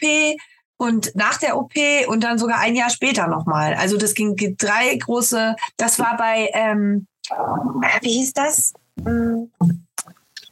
[0.77, 1.73] und nach der OP
[2.07, 3.73] und dann sogar ein Jahr später nochmal.
[3.73, 7.07] Also das ging drei große, das war bei, ähm,
[8.01, 8.73] wie hieß das?
[9.03, 9.51] Hm.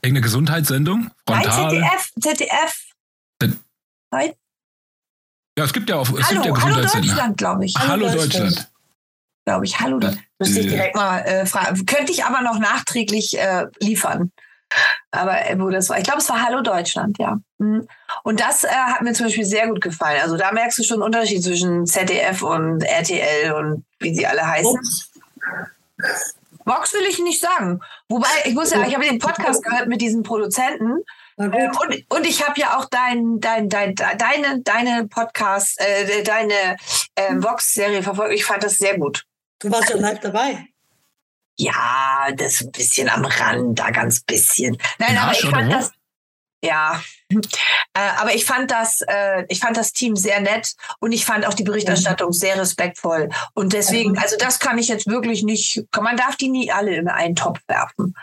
[0.02, 1.12] Irgendeine Gesundheitssendung?
[1.28, 1.68] Frontal?
[1.68, 2.94] Nein, ZDF, ZDF.
[5.58, 7.74] Ja, es gibt ja auch es Hallo, gibt ja Hallo Deutschland, glaube ich.
[7.78, 8.34] Hallo, Hallo Deutschland.
[8.46, 8.74] Deutschland
[9.46, 9.80] glaube ich.
[9.80, 11.86] Hallo, das müsste ich direkt mal äh, fragen.
[11.86, 14.32] Könnte ich aber noch nachträglich äh, liefern.
[15.12, 17.40] Aber äh, wo das war, ich glaube, es war Hallo Deutschland, ja.
[17.60, 17.88] Mhm.
[18.24, 20.22] Und das äh, hat mir zum Beispiel sehr gut gefallen.
[20.22, 24.48] Also da merkst du schon einen Unterschied zwischen ZDF und RTL und wie sie alle
[24.48, 24.80] heißen.
[26.66, 27.82] Vox will ich nicht sagen.
[28.10, 31.04] Wobei, ich muss ja, ich habe den Podcast gehört mit diesen Produzenten.
[31.38, 36.78] Ähm, und, und ich habe ja auch dein, dein, dein, deine, deine Podcast, äh, deine
[37.16, 38.34] äh, Vox-Serie verfolgt.
[38.34, 39.26] Ich fand das sehr gut.
[39.60, 40.68] Du warst ja live dabei.
[41.58, 44.78] Ja, das ein bisschen am Rand, da ganz bisschen.
[44.98, 45.92] Nein, ja, aber ich fand das.
[46.64, 47.23] Ja, äh,
[47.94, 51.54] aber ich fand das, äh, ich fand das Team sehr nett und ich fand auch
[51.54, 53.30] die Berichterstattung sehr respektvoll.
[53.54, 57.08] Und deswegen, also das kann ich jetzt wirklich nicht, man darf die nie alle in
[57.08, 58.16] einen Topf werfen.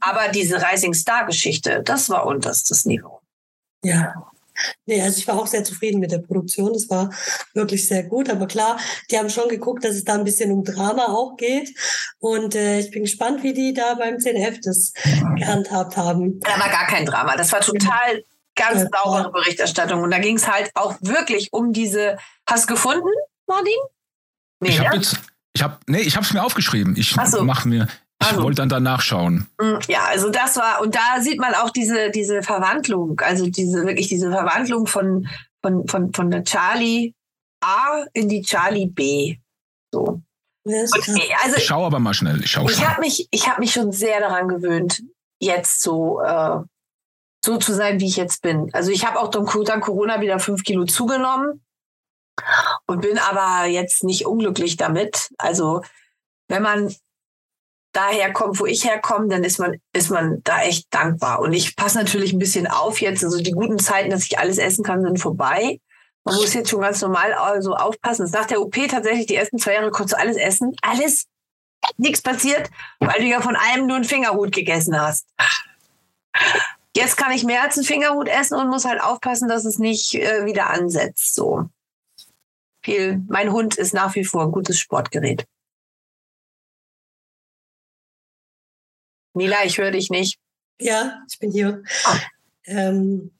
[0.00, 3.20] Aber diese Rising Star Geschichte, das war unterstes Niveau.
[3.84, 4.14] Ja,
[4.86, 6.74] Nee, also ich war auch sehr zufrieden mit der Produktion.
[6.74, 7.10] Es war
[7.54, 8.28] wirklich sehr gut.
[8.30, 8.78] Aber klar,
[9.10, 11.74] die haben schon geguckt, dass es da ein bisschen um Drama auch geht.
[12.18, 14.92] Und äh, ich bin gespannt, wie die da beim ZDF das
[15.36, 16.40] gehandhabt haben.
[16.40, 17.36] Da war gar kein Drama.
[17.36, 18.22] Das war total
[18.62, 20.02] ganz ja, saubere Berichterstattung.
[20.02, 22.18] Und da ging es halt auch wirklich um diese.
[22.48, 23.08] Hast du gefunden,
[23.46, 23.72] Martin?
[24.60, 24.96] Nee, ich habe ne?
[24.96, 25.18] jetzt,
[25.54, 26.96] ich habe, nee, ich habe es mir aufgeschrieben.
[26.96, 27.44] Ich so.
[27.44, 27.88] mache mir,
[28.20, 29.48] ich also, wollte dann danach schauen.
[29.60, 33.84] Mm, ja, also das war, und da sieht man auch diese, diese Verwandlung, also diese,
[33.84, 35.28] wirklich diese Verwandlung von,
[35.62, 37.14] von, von, von der Charlie
[37.62, 39.38] A in die Charlie B.
[39.92, 40.22] So.
[40.64, 40.84] Und,
[41.42, 42.40] also, ich schau aber mal schnell.
[42.44, 45.02] Ich, schau ich habe mich, ich hab mich schon sehr daran gewöhnt,
[45.40, 46.60] jetzt so, äh,
[47.44, 48.70] so zu sein, wie ich jetzt bin.
[48.72, 51.62] Also ich habe auch dank Corona wieder fünf Kilo zugenommen.
[52.86, 55.30] und bin aber jetzt nicht unglücklich damit.
[55.38, 55.82] Also
[56.48, 56.94] wenn man
[57.92, 61.40] daher kommt, wo ich herkomme, dann ist man, ist man da echt dankbar.
[61.40, 63.24] Und ich passe natürlich ein bisschen auf jetzt.
[63.24, 65.78] Also die guten Zeiten, dass ich alles essen kann, sind vorbei.
[66.24, 68.30] Man muss jetzt schon ganz normal also aufpassen.
[68.32, 70.74] Nach der OP tatsächlich die ersten zwei Jahre konntest du alles essen.
[70.82, 71.26] Alles.
[71.96, 72.70] Nichts passiert,
[73.00, 75.26] weil du ja von allem nur einen Fingerhut gegessen hast.
[76.94, 80.14] Jetzt kann ich mehr als einen Fingerhut essen und muss halt aufpassen, dass es nicht
[80.14, 81.34] äh, wieder ansetzt.
[81.34, 81.70] So.
[82.82, 83.22] Viel.
[83.28, 85.46] Mein Hund ist nach wie vor ein gutes Sportgerät.
[89.34, 90.38] Mila, ich höre dich nicht.
[90.80, 91.82] Ja, ich bin hier.
[92.06, 92.16] Oh.
[92.66, 93.30] Ähm,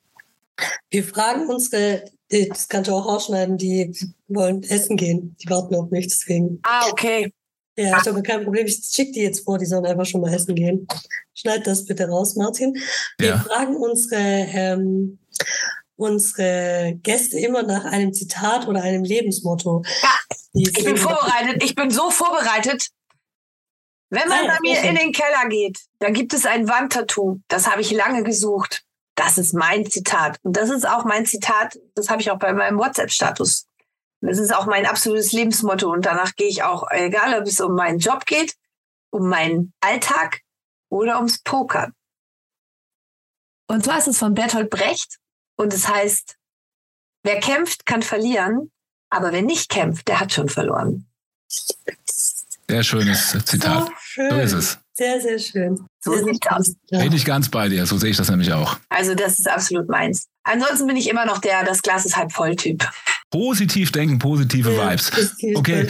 [0.90, 3.92] wir fragen unsere das kannst du auch ausschneiden, die
[4.28, 5.36] wollen essen gehen.
[5.42, 6.60] Die warten auf mich, deswegen.
[6.62, 7.32] Ah, okay.
[7.76, 8.66] Ja, ich habe kein Problem.
[8.66, 10.86] Ich schicke die jetzt vor, die sollen einfach schon mal essen gehen.
[11.34, 12.76] Schneid das bitte raus, Martin.
[13.18, 13.38] Wir ja.
[13.38, 15.18] fragen unsere, ähm,
[15.96, 19.82] unsere Gäste immer nach einem Zitat oder einem Lebensmotto.
[20.02, 21.62] Ja, ich bin vorbereitet.
[21.64, 22.88] Ich bin so vorbereitet.
[24.10, 27.38] Wenn man Nein, bei mir in den Keller geht, dann gibt es ein Wandtattoo.
[27.48, 28.82] Das habe ich lange gesucht.
[29.14, 30.38] Das ist mein Zitat.
[30.42, 33.66] Und das ist auch mein Zitat, das habe ich auch bei meinem WhatsApp-Status.
[34.22, 35.90] Das ist auch mein absolutes Lebensmotto.
[35.90, 38.54] Und danach gehe ich auch, egal ob es um meinen Job geht,
[39.10, 40.40] um meinen Alltag
[40.88, 41.92] oder ums Pokern.
[43.68, 45.18] Und zwar ist es von Bertolt Brecht
[45.56, 46.36] und es heißt,
[47.24, 48.70] wer kämpft, kann verlieren,
[49.10, 51.06] aber wer nicht kämpft, der hat schon verloren.
[52.68, 53.86] Sehr schönes Zitat.
[53.86, 54.30] So, schön.
[54.30, 54.78] so ist es.
[54.94, 55.86] Sehr, sehr schön.
[56.00, 56.74] So sieht aus.
[56.90, 57.86] Bin ich ganz bei dir.
[57.86, 58.78] So sehe ich das nämlich auch.
[58.88, 60.28] Also das ist absolut meins.
[60.44, 62.88] Ansonsten bin ich immer noch der, das Glas ist halb voll Typ.
[63.32, 65.10] Positiv denken, positive ja, Vibes.
[65.56, 65.88] Okay.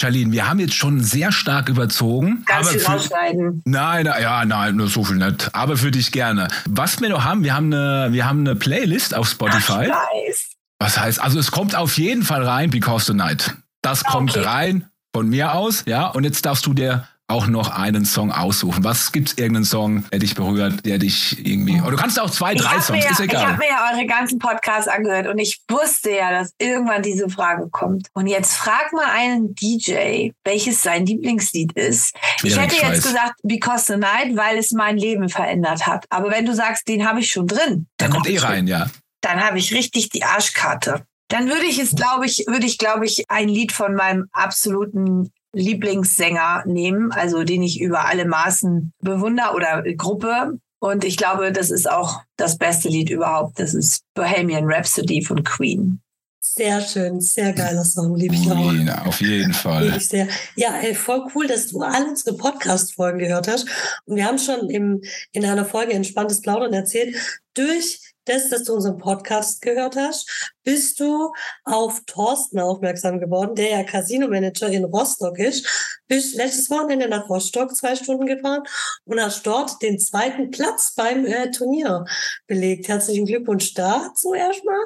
[0.00, 2.44] Charlene, wir haben jetzt schon sehr stark überzogen.
[2.46, 3.62] Ganz aber viel rausschneiden.
[3.64, 5.54] Nein, ja, nein, nur so viel nicht.
[5.54, 6.48] Aber für dich gerne.
[6.66, 9.90] Was wir noch haben, wir haben eine, wir haben eine Playlist auf Spotify.
[9.90, 10.50] Ach, nice.
[10.78, 13.54] Was heißt, also es kommt auf jeden Fall rein, Because the Night.
[13.82, 14.12] Das okay.
[14.12, 16.08] kommt rein von mir aus, ja.
[16.08, 18.84] Und jetzt darfst du dir auch noch einen Song aussuchen.
[18.84, 21.80] Was gibt es irgendeinen Song, der dich berührt, der dich irgendwie.
[21.80, 23.42] Oder du kannst auch zwei, drei Songs, ja, ist egal.
[23.42, 27.30] Ich habe mir ja eure ganzen Podcasts angehört und ich wusste ja, dass irgendwann diese
[27.30, 28.08] Frage kommt.
[28.12, 32.14] Und jetzt frag mal einen DJ, welches sein Lieblingslied ist.
[32.38, 33.02] Schwierig, ich hätte jetzt weiß.
[33.02, 36.04] gesagt Because the Night, weil es mein Leben verändert hat.
[36.10, 37.86] Aber wenn du sagst, den habe ich schon drin.
[37.96, 38.90] Dann, dann kommt eh rein, ja.
[39.22, 41.06] Dann habe ich richtig die Arschkarte.
[41.28, 45.32] Dann würde ich es, glaube ich, würde ich, glaube ich, ein Lied von meinem absoluten
[45.54, 50.58] Lieblingssänger nehmen, also den ich über alle Maßen bewundere oder Gruppe.
[50.80, 53.58] Und ich glaube, das ist auch das beste Lied überhaupt.
[53.58, 56.00] Das ist Bohemian Rhapsody von Queen.
[56.46, 58.72] Sehr schön, sehr geiler Song, liebe ich auch.
[58.72, 59.86] Ja, auf jeden Fall.
[59.86, 60.28] Lieb ich sehr.
[60.56, 63.66] Ja, ey, voll cool, dass du alle unsere Podcast-Folgen gehört hast.
[64.04, 65.02] Und wir haben schon im,
[65.32, 67.16] in einer Folge Entspanntes Plaudern erzählt,
[67.54, 71.32] durch das, dass du unseren Podcast gehört hast, bist du
[71.64, 75.66] auf Thorsten aufmerksam geworden, der ja Casino-Manager in Rostock ist.
[76.08, 78.62] Bist letztes Wochenende nach Rostock zwei Stunden gefahren
[79.04, 82.04] und hast dort den zweiten Platz beim äh, Turnier
[82.46, 82.88] belegt.
[82.88, 84.80] Herzlichen Glückwunsch dazu erstmal.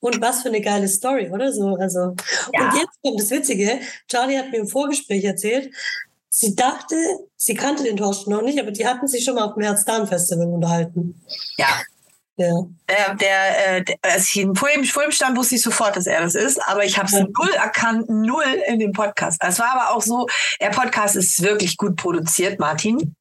[0.00, 1.76] Und was für eine geile Story, oder so?
[1.76, 2.14] Also,
[2.52, 2.68] ja.
[2.68, 3.80] und jetzt kommt das Witzige.
[4.08, 5.74] Charlie hat mir im Vorgespräch erzählt,
[6.28, 6.96] sie dachte,
[7.36, 10.48] sie kannte den Thorsten noch nicht, aber die hatten sich schon mal auf dem Herz-Darm-Festival
[10.48, 11.22] unterhalten.
[11.56, 11.68] Ja,
[12.36, 12.64] ja.
[12.88, 15.96] Der, der, äh, der, als ich ihn vor ihm, vor ihm stand, wusste ich sofort,
[15.96, 17.20] dass er das ist, aber ich habe es ja.
[17.20, 19.40] null erkannt, null in dem Podcast.
[19.40, 20.26] Es war aber auch so,
[20.60, 23.14] der Podcast ist wirklich gut produziert, Martin.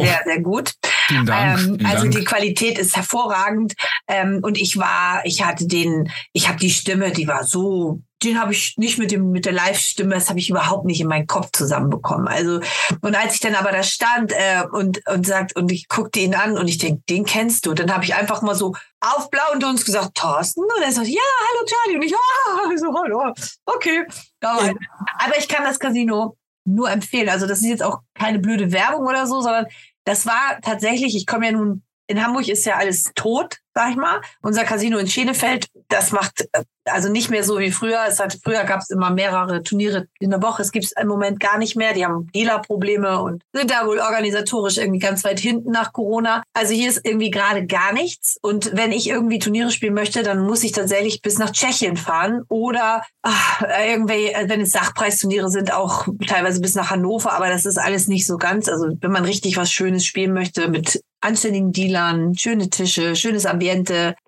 [0.00, 0.74] Sehr, sehr gut.
[1.08, 1.58] Vielen Dank.
[1.58, 2.14] Ähm, Vielen also Dank.
[2.14, 3.74] die Qualität ist hervorragend.
[4.06, 8.40] Ähm, und ich war, ich hatte den, ich habe die Stimme, die war so den
[8.40, 11.26] habe ich nicht mit dem mit der Live-Stimme, das habe ich überhaupt nicht in meinen
[11.26, 12.28] Kopf zusammenbekommen.
[12.28, 12.60] Also
[13.00, 16.34] und als ich dann aber da stand äh, und und sagt und ich guckte ihn
[16.34, 19.52] an und ich denke, den kennst du, dann habe ich einfach mal so auf blau
[19.54, 23.32] und uns gesagt, Thorsten und er sagt, ja, hallo Charlie und ich, oh, so hallo,
[23.66, 24.04] okay.
[24.40, 24.74] Aber,
[25.18, 27.28] aber ich kann das Casino nur empfehlen.
[27.28, 29.66] Also das ist jetzt auch keine blöde Werbung oder so, sondern
[30.04, 33.96] das war tatsächlich, ich komme ja nun in Hamburg ist ja alles tot, sag ich
[33.96, 34.20] mal.
[34.42, 38.00] Unser Casino in Schenefeld, das macht äh, also nicht mehr so wie früher.
[38.08, 40.62] Es hat, früher gab es immer mehrere Turniere in der Woche.
[40.62, 41.92] Es gibt es im Moment gar nicht mehr.
[41.92, 46.42] Die haben Dealer-Probleme und sind da wohl organisatorisch irgendwie ganz weit hinten nach Corona.
[46.54, 48.36] Also hier ist irgendwie gerade gar nichts.
[48.42, 52.42] Und wenn ich irgendwie Turniere spielen möchte, dann muss ich tatsächlich bis nach Tschechien fahren
[52.48, 57.32] oder ach, irgendwie, äh, wenn es Sachpreisturniere sind, auch teilweise bis nach Hannover.
[57.32, 58.68] Aber das ist alles nicht so ganz.
[58.68, 63.67] Also wenn man richtig was Schönes spielen möchte mit anständigen Dealern, schöne Tische, schönes Ambiente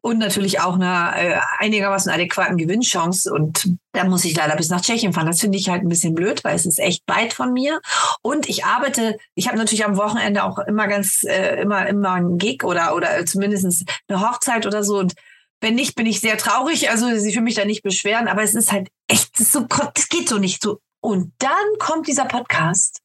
[0.03, 3.33] und natürlich auch eine äh, einigermaßen adäquaten Gewinnchance.
[3.33, 5.27] Und da muss ich leider bis nach Tschechien fahren.
[5.27, 7.81] Das finde ich halt ein bisschen blöd, weil es ist echt weit von mir.
[8.23, 12.39] Und ich arbeite, ich habe natürlich am Wochenende auch immer ganz, äh, immer, immer einen
[12.39, 14.99] Gig oder, oder zumindest eine Hochzeit oder so.
[14.99, 15.15] Und
[15.61, 16.91] Wenn nicht, bin ich sehr traurig.
[16.91, 20.09] Also sie will mich da nicht beschweren, aber es ist halt echt, das, so, das
[20.09, 20.81] geht so nicht so.
[21.01, 23.01] Und dann kommt dieser Podcast.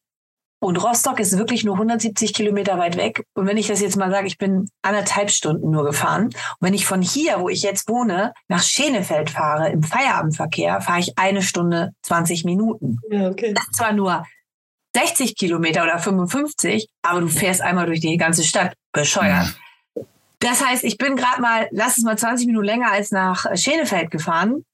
[0.65, 3.23] Und Rostock ist wirklich nur 170 Kilometer weit weg.
[3.35, 6.25] Und wenn ich das jetzt mal sage, ich bin anderthalb Stunden nur gefahren.
[6.25, 11.01] Und wenn ich von hier, wo ich jetzt wohne, nach Schenefeld fahre, im Feierabendverkehr, fahre
[11.01, 12.97] ich eine Stunde 20 Minuten.
[13.11, 13.53] Ja, okay.
[13.53, 14.25] Das zwar nur
[14.95, 18.73] 60 Kilometer oder 55, aber du fährst einmal durch die ganze Stadt.
[18.91, 19.55] Bescheuert.
[20.39, 24.09] Das heißt, ich bin gerade mal, lass es mal 20 Minuten länger als nach Schenefeld
[24.09, 24.65] gefahren.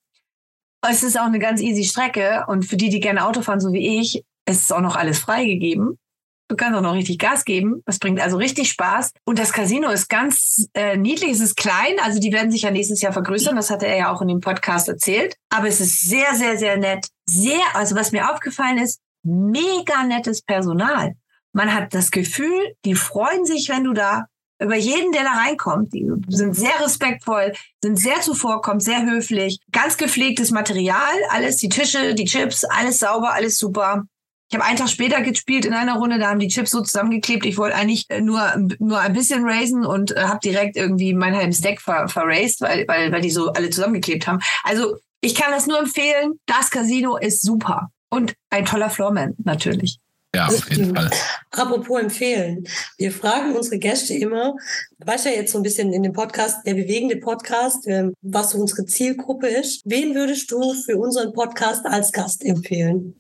[0.88, 3.73] Es ist auch eine ganz easy Strecke und für die, die gerne Auto fahren, so
[3.73, 5.97] wie ich, es ist auch noch alles freigegeben.
[6.47, 7.81] Du kannst auch noch richtig Gas geben.
[7.85, 9.13] Das bringt also richtig Spaß.
[9.23, 11.95] Und das Casino ist ganz äh, niedlich, es ist klein.
[12.03, 13.55] Also die werden sich ja nächstes Jahr vergrößern.
[13.55, 15.38] Das hatte er ja auch in dem Podcast erzählt.
[15.49, 17.07] Aber es ist sehr, sehr, sehr nett.
[17.26, 21.13] Sehr, also was mir aufgefallen ist, mega nettes Personal.
[21.53, 24.26] Man hat das Gefühl, die freuen sich, wenn du da
[24.61, 25.93] über jeden, der da reinkommt.
[25.93, 32.13] Die sind sehr respektvoll, sind sehr zuvorkommend, sehr höflich, ganz gepflegtes Material, alles, die Tische,
[32.13, 34.03] die Chips, alles sauber, alles super.
[34.51, 37.45] Ich habe einen Tag später gespielt in einer Runde, da haben die Chips so zusammengeklebt.
[37.45, 41.37] Ich wollte eigentlich äh, nur, nur ein bisschen raisen und äh, habe direkt irgendwie meinen
[41.37, 44.41] halben Stack ver, verraced, weil, weil, weil die so alle zusammengeklebt haben.
[44.65, 46.33] Also ich kann das nur empfehlen.
[46.47, 47.91] Das Casino ist super.
[48.09, 49.99] Und ein toller Floorman natürlich.
[50.35, 51.09] Ja, auf jeden Fall.
[51.51, 52.65] Apropos empfehlen.
[52.97, 54.55] Wir fragen unsere Gäste immer,
[54.99, 58.57] weißt ja jetzt so ein bisschen in dem Podcast, der bewegende Podcast, ähm, was so
[58.57, 59.81] unsere Zielgruppe ist.
[59.85, 63.15] Wen würdest du für unseren Podcast als Gast empfehlen?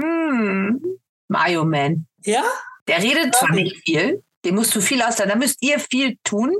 [0.00, 0.82] Hm,
[1.28, 2.06] Mayo Man.
[2.24, 2.42] Ja?
[2.88, 6.54] Der redet zwar nicht viel, dem musst du viel aus, da müsst ihr viel tun.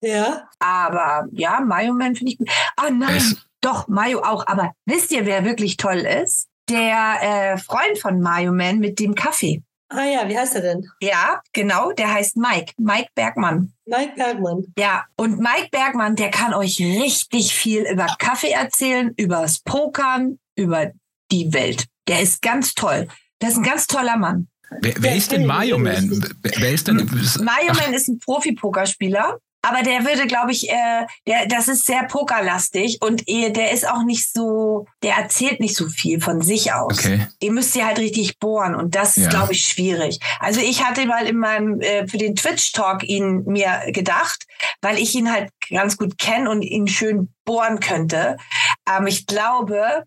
[0.00, 0.48] Ja.
[0.58, 2.50] Aber ja, Mayo Man finde ich gut.
[2.76, 4.46] Ah nein, es doch, Mayo auch.
[4.46, 6.48] Aber wisst ihr, wer wirklich toll ist?
[6.68, 9.62] Der äh, Freund von Mayo Man mit dem Kaffee.
[9.88, 10.88] Ah ja, wie heißt er denn?
[11.00, 13.72] Ja, genau, der heißt Mike, Mike Bergmann.
[13.86, 14.64] Mike Bergmann.
[14.78, 20.90] Ja, und Mike Bergmann, der kann euch richtig viel über Kaffee erzählen, übers Pokern, über
[21.30, 21.86] die Welt.
[22.08, 23.08] Der ist ganz toll.
[23.40, 24.48] Der ist ein ganz toller Mann.
[24.80, 26.34] Wer, wer ist denn Mario Man?
[26.42, 26.96] Wer ist denn?
[26.96, 29.38] Mario Man ist ein Profi-Pokerspieler.
[29.64, 34.02] Aber der würde, glaube ich, äh, der, das ist sehr pokerlastig und der ist auch
[34.04, 36.98] nicht so, der erzählt nicht so viel von sich aus.
[36.98, 37.26] Okay.
[37.42, 40.20] Den müsst ihr halt richtig bohren und das ist, glaube ich, schwierig.
[40.38, 44.44] Also ich hatte mal in meinem, äh, für den Twitch-Talk ihn mir gedacht,
[44.82, 48.36] weil ich ihn halt ganz gut kenne und ihn schön bohren könnte.
[48.84, 50.04] Aber ich glaube,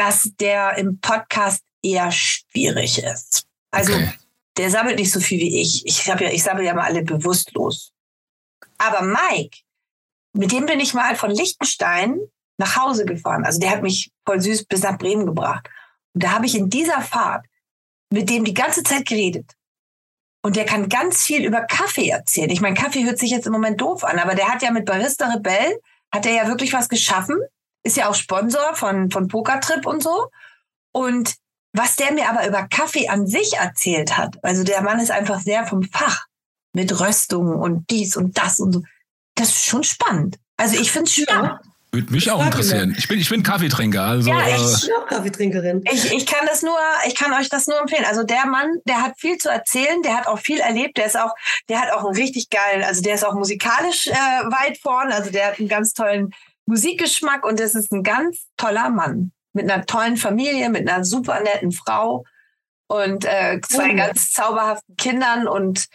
[0.00, 3.44] dass der im Podcast eher schwierig ist.
[3.70, 4.14] Also okay.
[4.56, 5.84] der sammelt nicht so viel wie ich.
[5.84, 7.92] Ich habe ja, ich sammle ja mal alle bewusstlos.
[8.78, 9.58] Aber Mike,
[10.32, 12.18] mit dem bin ich mal von Liechtenstein
[12.56, 13.44] nach Hause gefahren.
[13.44, 15.68] Also der hat mich voll süß bis nach Bremen gebracht.
[16.14, 17.44] Und da habe ich in dieser Fahrt
[18.10, 19.52] mit dem die ganze Zeit geredet.
[20.42, 22.48] Und der kann ganz viel über Kaffee erzählen.
[22.48, 24.86] Ich meine, Kaffee hört sich jetzt im Moment doof an, aber der hat ja mit
[24.86, 25.78] Barista Rebell,
[26.10, 27.36] hat er ja wirklich was geschaffen
[27.82, 30.28] ist ja auch Sponsor von, von Pokertrip und so.
[30.92, 31.34] Und
[31.72, 35.40] was der mir aber über Kaffee an sich erzählt hat, also der Mann ist einfach
[35.40, 36.26] sehr vom Fach
[36.72, 38.82] mit Röstungen und dies und das und so.
[39.34, 40.38] Das ist schon spannend.
[40.56, 41.60] Also ich finde es spannend.
[41.62, 41.70] Ja.
[41.92, 42.94] Würde mich auch interessieren.
[42.96, 44.00] Ich bin, ich bin Kaffeetrinker.
[44.00, 45.82] Also, ja, ich bin auch Kaffeetrinkerin.
[45.90, 46.78] Ich, ich kann das nur,
[47.08, 48.04] ich kann euch das nur empfehlen.
[48.04, 51.18] Also der Mann, der hat viel zu erzählen, der hat auch viel erlebt, der ist
[51.18, 51.34] auch,
[51.68, 55.30] der hat auch einen richtig geilen, also der ist auch musikalisch äh, weit vorn, also
[55.30, 56.32] der hat einen ganz tollen
[56.70, 61.40] Musikgeschmack und es ist ein ganz toller Mann mit einer tollen Familie, mit einer super
[61.40, 62.24] netten Frau
[62.86, 63.96] und äh, zwei oh.
[63.96, 65.88] ganz zauberhaften Kindern und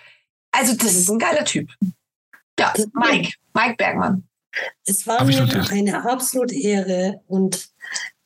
[0.52, 1.72] also das ist ein geiler Typ.
[2.60, 4.28] Ja, Mike, Mike Bergmann.
[4.86, 7.70] Es war mir eine absolute Ehre und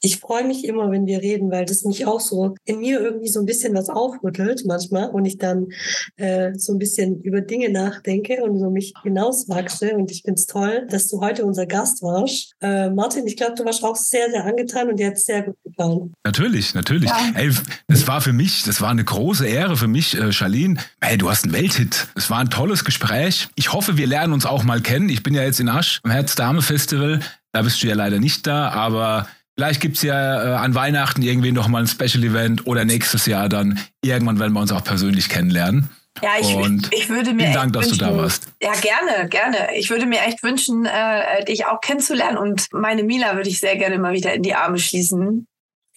[0.02, 3.28] ich freue mich immer, wenn wir reden, weil das mich auch so in mir irgendwie
[3.28, 5.68] so ein bisschen was aufrüttelt manchmal und ich dann
[6.16, 9.96] äh, so ein bisschen über Dinge nachdenke und so mich hinauswachse.
[9.96, 12.54] Und ich finde es toll, dass du heute unser Gast warst.
[12.62, 15.44] Äh, Martin, ich glaube, du warst auch sehr, sehr angetan und dir hat es sehr
[15.44, 16.14] gut gefallen.
[16.24, 17.10] Natürlich, natürlich.
[17.10, 17.32] Ja.
[17.36, 17.52] Ey,
[17.88, 20.78] das war für mich, das war eine große Ehre für mich, äh, Charlene.
[21.02, 22.08] Hey, du hast einen Welthit.
[22.16, 23.50] Es war ein tolles Gespräch.
[23.56, 25.10] Ich hoffe, wir lernen uns auch mal kennen.
[25.10, 27.20] Ich bin ja jetzt in Asch am Herz-Dame-Festival.
[27.52, 29.28] Da bist du ja leider nicht da, aber
[29.60, 33.78] Vielleicht gibt es ja äh, an Weihnachten irgendwie nochmal ein Special-Event oder nächstes Jahr dann
[34.02, 35.90] irgendwann werden wir uns auch persönlich kennenlernen.
[36.22, 37.42] Ja, ich, und ich würde mir.
[37.42, 38.46] Vielen Dank, dass wünschen, du da warst.
[38.62, 39.76] Ja, gerne, gerne.
[39.76, 43.76] Ich würde mir echt wünschen, äh, dich auch kennenzulernen und meine Mila würde ich sehr
[43.76, 45.46] gerne mal wieder in die Arme schließen.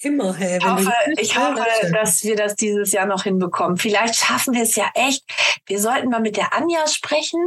[0.01, 0.59] Immer, hey.
[0.59, 3.77] Ich hoffe, ich hoffe dass wir das dieses Jahr noch hinbekommen.
[3.77, 5.23] Vielleicht schaffen wir es ja echt.
[5.67, 7.39] Wir sollten mal mit der Anja sprechen,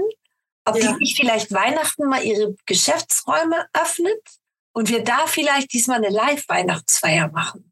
[0.64, 0.94] ob ja.
[0.94, 4.22] die nicht vielleicht Weihnachten mal ihre Geschäftsräume öffnet
[4.76, 7.72] und wir da vielleicht diesmal eine Live-Weihnachtsfeier machen.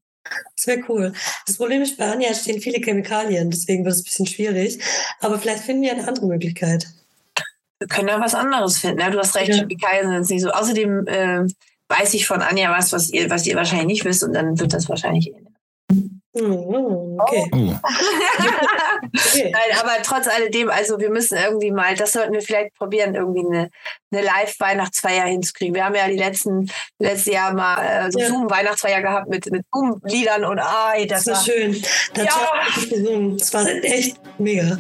[0.56, 1.14] Das wäre cool.
[1.46, 4.80] Das Problem ist, bei Anja stehen viele Chemikalien, deswegen wird es ein bisschen schwierig.
[5.20, 6.88] Aber vielleicht finden wir eine andere Möglichkeit.
[7.80, 9.02] wir können ja was anderes finden.
[9.02, 9.58] Ja, du hast recht, ja.
[9.58, 10.52] Chemikalien sind nicht so.
[10.52, 11.46] Außerdem äh,
[11.90, 14.74] weiß ich von Anja was, was ihr, was ihr wahrschähnlich nicht wisst und dann wird
[14.74, 15.34] das wahrscheinlich
[15.92, 17.50] Oh, okay.
[17.54, 17.58] Oh.
[19.16, 19.52] okay.
[19.52, 23.46] Nein, aber trotz alledem, also wir müssen irgendwie mal, das sollten wir vielleicht probieren, irgendwie
[23.46, 23.70] eine,
[24.12, 25.76] eine Live-Weihnachtsfeier hinzukriegen.
[25.76, 26.70] Wir haben ja die letzten,
[27.00, 28.28] letztes Jahr mal äh, so ja.
[28.28, 31.82] Zoom-Weihnachtsfeier gehabt mit, mit Zoom-Liedern und ah, das, das war schön.
[32.14, 32.32] Das, ja.
[32.32, 34.80] war, das war echt mega.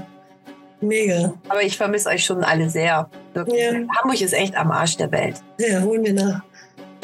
[0.81, 1.33] Mega.
[1.47, 3.09] Aber ich vermisse euch schon alle sehr.
[3.35, 3.73] Ja.
[3.97, 5.35] Hamburg ist echt am Arsch der Welt.
[5.57, 6.41] Ja, holen wir nach.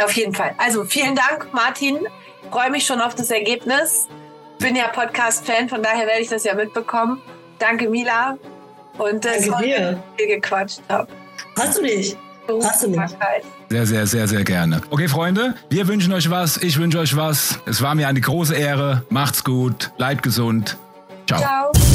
[0.04, 0.54] Auf jeden Fall.
[0.58, 2.00] Also vielen Dank, Martin.
[2.52, 4.08] Freue mich schon auf das Ergebnis
[4.60, 7.22] bin ja Podcast-Fan, von daher werde ich das ja mitbekommen.
[7.57, 8.38] Danke, Mila.
[8.98, 10.03] Und äh, Danke dir.
[10.18, 11.07] viel gequatscht habe.
[11.57, 12.18] Hast du nicht?
[12.61, 13.15] Hast du nicht?
[13.69, 14.81] Sehr, sehr, sehr, sehr gerne.
[14.90, 16.57] Okay, Freunde, wir wünschen euch was.
[16.57, 17.60] Ich wünsche euch was.
[17.65, 19.03] Es war mir eine große Ehre.
[19.10, 19.91] Macht's gut.
[19.98, 20.77] Bleibt gesund.
[21.27, 21.40] Ciao.
[21.40, 21.89] Ciao.